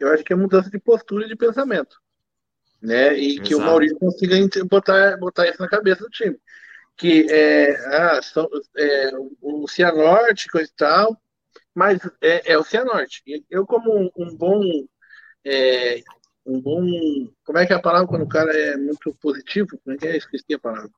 eu 0.00 0.08
acho 0.08 0.24
que 0.24 0.32
é 0.32 0.36
mudança 0.36 0.70
de 0.70 0.78
postura 0.78 1.26
e 1.26 1.28
de 1.28 1.36
pensamento. 1.36 2.00
Né? 2.80 3.18
E 3.18 3.32
Exato. 3.32 3.48
que 3.48 3.54
o 3.54 3.60
Maurício 3.60 3.98
consiga 3.98 4.36
botar, 4.64 5.16
botar 5.18 5.48
isso 5.48 5.60
na 5.60 5.68
cabeça 5.68 6.02
do 6.02 6.10
time. 6.10 6.38
Que 6.96 7.26
é, 7.30 7.76
ah, 7.94 8.22
são, 8.22 8.48
é, 8.76 9.10
o 9.42 9.68
Cianorte, 9.68 10.48
coisa 10.48 10.70
e 10.70 10.76
tal, 10.76 11.20
mas 11.74 12.00
é, 12.22 12.52
é 12.52 12.58
o 12.58 12.64
Cianorte. 12.64 13.22
Eu, 13.50 13.66
como 13.66 13.94
um, 13.94 14.10
um 14.16 14.34
bom 14.34 14.62
é, 15.44 16.02
um 16.46 16.60
bom. 16.60 16.84
Como 17.44 17.58
é 17.58 17.66
que 17.66 17.72
é 17.72 17.76
a 17.76 17.82
palavra 17.82 18.06
quando 18.06 18.22
o 18.22 18.28
cara 18.28 18.56
é 18.56 18.76
muito 18.76 19.14
positivo? 19.20 19.78
Como 19.82 19.96
é 19.96 19.98
que 19.98 20.06
é? 20.06 20.16
Esqueci 20.16 20.54
a 20.54 20.58
palavra. 20.58 20.90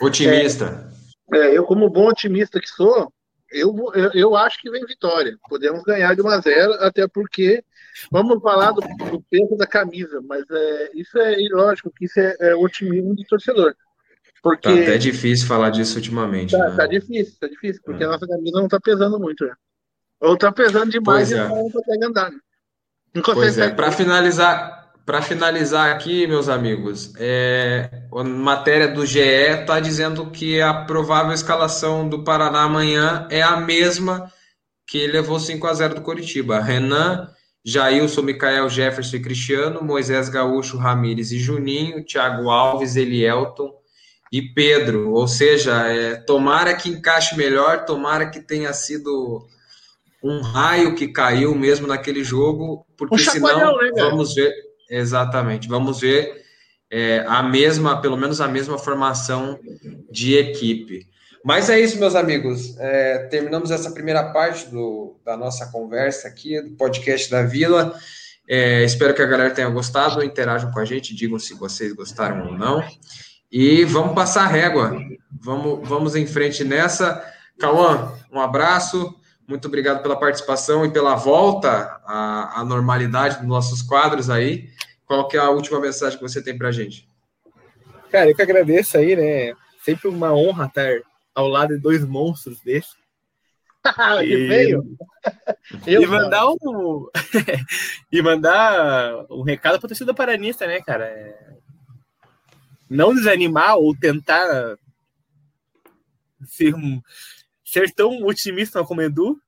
Otimista. 0.00 0.90
É, 1.32 1.38
é, 1.38 1.58
eu, 1.58 1.64
como 1.64 1.88
bom 1.88 2.08
otimista 2.08 2.60
que 2.60 2.68
sou, 2.68 3.12
eu, 3.52 3.74
eu, 3.94 4.10
eu, 4.12 4.36
acho 4.36 4.60
que 4.60 4.70
vem 4.70 4.84
vitória. 4.84 5.36
Podemos 5.48 5.82
ganhar 5.82 6.14
de 6.14 6.22
1 6.22 6.28
a 6.28 6.40
0, 6.40 6.72
até 6.80 7.06
porque 7.08 7.64
vamos 8.10 8.42
falar 8.42 8.72
do, 8.72 8.80
do 8.80 9.22
peso 9.30 9.56
da 9.56 9.66
camisa, 9.66 10.20
mas 10.26 10.44
é, 10.50 10.90
isso 10.94 11.18
é 11.18 11.36
lógico 11.50 11.92
que 11.96 12.04
isso 12.04 12.18
é, 12.18 12.36
é 12.40 12.54
otimismo 12.54 13.14
do 13.14 13.24
torcedor. 13.24 13.74
Porque 14.42 14.68
tá 14.68 14.74
até 14.74 14.98
difícil 14.98 15.46
falar 15.46 15.70
disso 15.70 15.96
ultimamente. 15.96 16.56
Tá, 16.56 16.70
né? 16.70 16.76
tá 16.76 16.86
difícil, 16.86 17.34
tá 17.38 17.46
difícil, 17.46 17.82
porque 17.84 18.02
é. 18.02 18.06
a 18.06 18.10
nossa 18.10 18.26
camisa 18.26 18.60
não 18.60 18.68
tá 18.68 18.80
pesando 18.80 19.18
muito, 19.18 19.44
né? 19.44 19.54
Ou 20.20 20.36
tá 20.36 20.50
pesando 20.50 20.90
demais 20.90 21.28
pois 21.28 21.30
e 21.30 21.42
é. 21.42 21.48
não 21.48 21.70
consegue 21.70 22.04
andar, 22.04 22.30
né? 22.30 22.38
Não 23.14 23.22
pois 23.22 23.58
é, 23.58 23.70
para 23.70 23.90
finalizar, 23.90 24.79
para 25.10 25.22
finalizar 25.22 25.90
aqui, 25.90 26.24
meus 26.24 26.48
amigos, 26.48 27.12
é, 27.18 27.90
a 28.14 28.22
matéria 28.22 28.86
do 28.86 29.04
GE 29.04 29.18
está 29.18 29.80
dizendo 29.80 30.30
que 30.30 30.60
a 30.60 30.72
provável 30.72 31.32
escalação 31.32 32.08
do 32.08 32.22
Paraná 32.22 32.62
amanhã 32.62 33.26
é 33.28 33.42
a 33.42 33.56
mesma 33.56 34.30
que 34.86 35.08
levou 35.08 35.40
5 35.40 35.66
a 35.66 35.74
0 35.74 35.94
do 35.96 36.02
Coritiba. 36.02 36.60
Renan, 36.60 37.28
Jailson, 37.64 38.22
Micael, 38.22 38.68
Jefferson 38.68 39.16
e 39.16 39.20
Cristiano, 39.20 39.82
Moisés 39.82 40.28
Gaúcho, 40.28 40.76
Ramires 40.76 41.32
e 41.32 41.40
Juninho, 41.40 42.04
Thiago 42.04 42.48
Alves, 42.48 42.94
Elielton 42.94 43.68
e 44.30 44.40
Pedro. 44.40 45.10
Ou 45.12 45.26
seja, 45.26 45.88
é, 45.88 46.14
tomara 46.18 46.72
que 46.72 46.88
encaixe 46.88 47.36
melhor, 47.36 47.84
tomara 47.84 48.30
que 48.30 48.38
tenha 48.38 48.72
sido 48.72 49.44
um 50.22 50.40
raio 50.40 50.94
que 50.94 51.08
caiu 51.08 51.52
mesmo 51.52 51.88
naquele 51.88 52.22
jogo, 52.22 52.86
porque 52.96 53.18
senão 53.18 53.76
né, 53.76 53.90
vamos 53.96 54.36
ver 54.36 54.69
Exatamente. 54.90 55.68
Vamos 55.68 56.00
ver 56.00 56.44
é, 56.90 57.24
a 57.26 57.42
mesma, 57.42 58.00
pelo 58.00 58.16
menos 58.16 58.40
a 58.40 58.48
mesma 58.48 58.76
formação 58.76 59.58
de 60.10 60.36
equipe. 60.36 61.08
Mas 61.44 61.70
é 61.70 61.80
isso, 61.80 61.98
meus 61.98 62.14
amigos. 62.14 62.76
É, 62.78 63.28
terminamos 63.30 63.70
essa 63.70 63.92
primeira 63.92 64.24
parte 64.32 64.68
do, 64.68 65.16
da 65.24 65.36
nossa 65.36 65.66
conversa 65.66 66.28
aqui, 66.28 66.60
do 66.60 66.72
podcast 66.72 67.30
da 67.30 67.42
Vila. 67.42 67.94
É, 68.48 68.84
espero 68.84 69.14
que 69.14 69.22
a 69.22 69.26
galera 69.26 69.54
tenha 69.54 69.70
gostado. 69.70 70.22
Interajam 70.22 70.70
com 70.72 70.80
a 70.80 70.84
gente, 70.84 71.14
digam 71.14 71.38
se 71.38 71.54
vocês 71.54 71.92
gostaram 71.92 72.48
ou 72.48 72.58
não. 72.58 72.84
E 73.50 73.84
vamos 73.84 74.14
passar 74.14 74.42
a 74.44 74.48
régua. 74.48 75.00
Vamos, 75.40 75.88
vamos 75.88 76.16
em 76.16 76.26
frente 76.26 76.62
nessa. 76.64 77.24
Cauã, 77.58 78.12
um 78.30 78.40
abraço. 78.40 79.14
Muito 79.48 79.66
obrigado 79.66 80.02
pela 80.02 80.18
participação 80.18 80.84
e 80.84 80.90
pela 80.90 81.14
volta 81.14 82.00
à, 82.04 82.60
à 82.60 82.64
normalidade 82.64 83.38
dos 83.38 83.48
nossos 83.48 83.82
quadros 83.82 84.28
aí. 84.28 84.68
Qual 85.10 85.26
que 85.26 85.36
é 85.36 85.40
a 85.40 85.50
última 85.50 85.80
mensagem 85.80 86.16
que 86.16 86.22
você 86.22 86.40
tem 86.40 86.56
para 86.56 86.68
a 86.68 86.70
gente? 86.72 87.04
Cara, 88.12 88.30
eu 88.30 88.36
que 88.36 88.42
agradeço 88.42 88.96
aí, 88.96 89.16
né? 89.16 89.56
Sempre 89.82 90.06
uma 90.06 90.32
honra 90.32 90.66
estar 90.66 91.00
ao 91.34 91.48
lado 91.48 91.74
de 91.74 91.80
dois 91.80 92.04
monstros 92.04 92.60
desses. 92.60 92.94
e, 94.22 94.46
veio. 94.46 94.96
e 95.84 96.06
mandar 96.06 96.46
um 96.48 97.08
e 98.12 98.22
mandar 98.22 99.26
um 99.28 99.42
recado 99.42 99.80
para 99.80 99.86
a 99.86 99.88
torcida 99.88 100.14
paranista, 100.14 100.64
né, 100.68 100.80
cara? 100.80 101.06
É... 101.06 101.56
Não 102.88 103.12
desanimar 103.12 103.78
ou 103.78 103.96
tentar 103.98 104.78
ser, 106.46 106.72
ser 107.64 107.92
tão 107.94 108.22
otimista 108.22 108.84
como 108.84 109.02
Edu, 109.02 109.42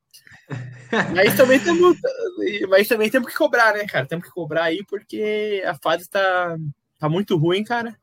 mas 1.13 1.35
também 1.35 1.59
temos, 1.59 1.97
mas 2.69 2.87
também 2.87 3.09
temos 3.09 3.31
que 3.31 3.37
cobrar, 3.37 3.73
né, 3.73 3.85
cara? 3.85 4.05
Temos 4.05 4.25
que 4.25 4.31
cobrar 4.31 4.65
aí 4.65 4.83
porque 4.87 5.63
a 5.65 5.75
fase 5.75 6.09
tá, 6.09 6.55
tá 6.99 7.09
muito 7.09 7.35
ruim, 7.37 7.63
cara. 7.63 7.95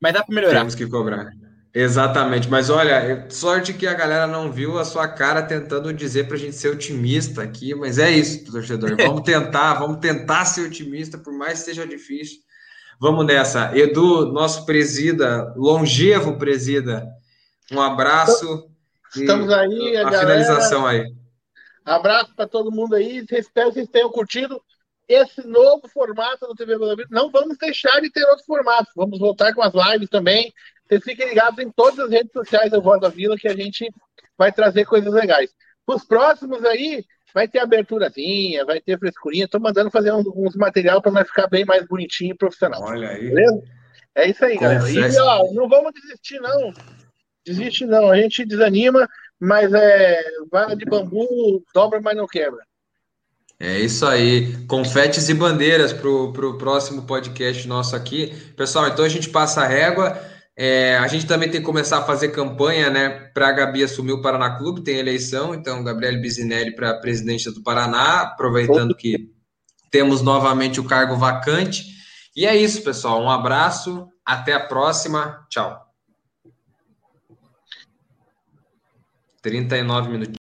Mas 0.00 0.14
dá 0.14 0.22
para 0.22 0.34
melhorar. 0.34 0.58
Temos 0.60 0.74
que 0.74 0.86
cobrar. 0.86 1.30
Exatamente, 1.74 2.50
mas 2.50 2.68
olha, 2.68 3.26
sorte 3.30 3.72
que 3.72 3.86
a 3.86 3.94
galera 3.94 4.26
não 4.26 4.52
viu 4.52 4.78
a 4.78 4.84
sua 4.84 5.08
cara 5.08 5.42
tentando 5.42 5.90
dizer 5.90 6.26
para 6.26 6.36
a 6.36 6.38
gente 6.38 6.54
ser 6.54 6.68
otimista 6.68 7.42
aqui, 7.42 7.74
mas 7.74 7.98
é 7.98 8.10
isso, 8.10 8.44
torcedor. 8.44 8.94
Vamos 9.00 9.22
tentar, 9.22 9.74
vamos 9.74 9.96
tentar 9.98 10.44
ser 10.44 10.66
otimista, 10.66 11.16
por 11.16 11.32
mais 11.32 11.60
que 11.60 11.64
seja 11.66 11.86
difícil. 11.86 12.40
Vamos 13.00 13.24
nessa. 13.24 13.76
Edu, 13.76 14.30
nosso 14.30 14.66
presida, 14.66 15.52
longevo 15.56 16.36
presida, 16.36 17.08
um 17.70 17.80
abraço. 17.80 18.68
Estamos 19.16 19.50
aí, 19.50 19.96
a, 19.96 20.00
a 20.00 20.10
galera... 20.10 20.20
finalização 20.20 20.86
aí. 20.86 21.06
Abraço 21.84 22.34
para 22.34 22.46
todo 22.46 22.70
mundo 22.70 22.94
aí. 22.94 23.24
Espero 23.30 23.68
que 23.68 23.74
vocês 23.74 23.88
tenham 23.88 24.10
curtido 24.10 24.62
esse 25.08 25.46
novo 25.46 25.88
formato 25.88 26.46
do 26.46 26.54
TV 26.54 26.78
Vida. 26.78 27.08
Não 27.10 27.30
vamos 27.30 27.56
deixar 27.58 28.00
de 28.00 28.10
ter 28.10 28.24
outros 28.24 28.46
formatos. 28.46 28.92
Vamos 28.96 29.18
voltar 29.18 29.54
com 29.54 29.62
as 29.62 29.72
lives 29.74 30.08
também. 30.08 30.52
Vocês 30.86 31.02
fiquem 31.04 31.28
ligados 31.28 31.58
em 31.58 31.70
todas 31.70 31.98
as 31.98 32.10
redes 32.10 32.32
sociais 32.32 32.70
da 32.70 32.78
Voz 32.78 33.00
da 33.00 33.08
Vila 33.08 33.36
que 33.36 33.48
a 33.48 33.56
gente 33.56 33.92
vai 34.38 34.52
trazer 34.52 34.84
coisas 34.84 35.12
legais. 35.12 35.50
Os 35.86 36.04
próximos 36.04 36.64
aí, 36.64 37.04
vai 37.34 37.48
ter 37.48 37.58
aberturazinha, 37.58 38.64
vai 38.64 38.80
ter 38.80 38.98
frescurinha. 38.98 39.44
Estou 39.44 39.60
mandando 39.60 39.90
fazer 39.90 40.12
uns, 40.12 40.26
uns 40.26 40.54
material 40.56 41.00
para 41.00 41.12
nós 41.12 41.26
ficar 41.26 41.48
bem 41.48 41.64
mais 41.64 41.86
bonitinho 41.86 42.34
e 42.34 42.36
profissional. 42.36 42.82
Olha 42.82 43.08
aí. 43.08 43.28
Beleza? 43.28 43.62
É 44.14 44.28
isso 44.28 44.44
aí, 44.44 44.58
galera. 44.58 44.90
E, 44.90 45.18
ó, 45.20 45.52
não 45.52 45.68
vamos 45.68 45.92
desistir, 45.94 46.38
não. 46.40 46.72
Desiste, 47.44 47.86
não. 47.86 48.10
A 48.10 48.16
gente 48.16 48.44
desanima, 48.44 49.08
mas 49.42 49.72
é 49.74 50.22
vara 50.52 50.76
de 50.76 50.84
bambu 50.84 51.64
dobra, 51.74 52.00
mas 52.00 52.16
não 52.16 52.28
quebra. 52.28 52.62
É 53.58 53.80
isso 53.80 54.06
aí. 54.06 54.56
Confetes 54.68 55.28
e 55.28 55.34
bandeiras 55.34 55.92
para 55.92 56.08
o 56.08 56.56
próximo 56.56 57.02
podcast 57.02 57.66
nosso 57.66 57.96
aqui. 57.96 58.32
Pessoal, 58.56 58.86
então 58.86 59.04
a 59.04 59.08
gente 59.08 59.30
passa 59.30 59.62
a 59.62 59.66
régua. 59.66 60.16
É, 60.56 60.96
a 60.98 61.08
gente 61.08 61.26
também 61.26 61.50
tem 61.50 61.60
que 61.60 61.66
começar 61.66 61.98
a 61.98 62.04
fazer 62.04 62.28
campanha, 62.28 62.88
né? 62.88 63.08
Para 63.34 63.48
a 63.48 63.52
Gabi 63.52 63.82
assumir 63.82 64.12
o 64.12 64.22
Paraná 64.22 64.58
Clube, 64.58 64.84
tem 64.84 64.98
eleição, 64.98 65.54
então 65.54 65.82
Gabriel 65.82 66.20
Bisinelli 66.20 66.76
para 66.76 66.94
presidente 67.00 67.50
do 67.50 67.64
Paraná, 67.64 68.22
aproveitando 68.22 68.94
que 68.94 69.28
temos 69.90 70.22
novamente 70.22 70.78
o 70.78 70.84
cargo 70.84 71.16
vacante. 71.16 71.84
E 72.36 72.46
é 72.46 72.54
isso, 72.54 72.82
pessoal. 72.82 73.20
Um 73.20 73.30
abraço, 73.30 74.06
até 74.24 74.52
a 74.52 74.60
próxima. 74.60 75.44
Tchau. 75.50 75.81
39 79.42 80.08
minutos. 80.08 80.41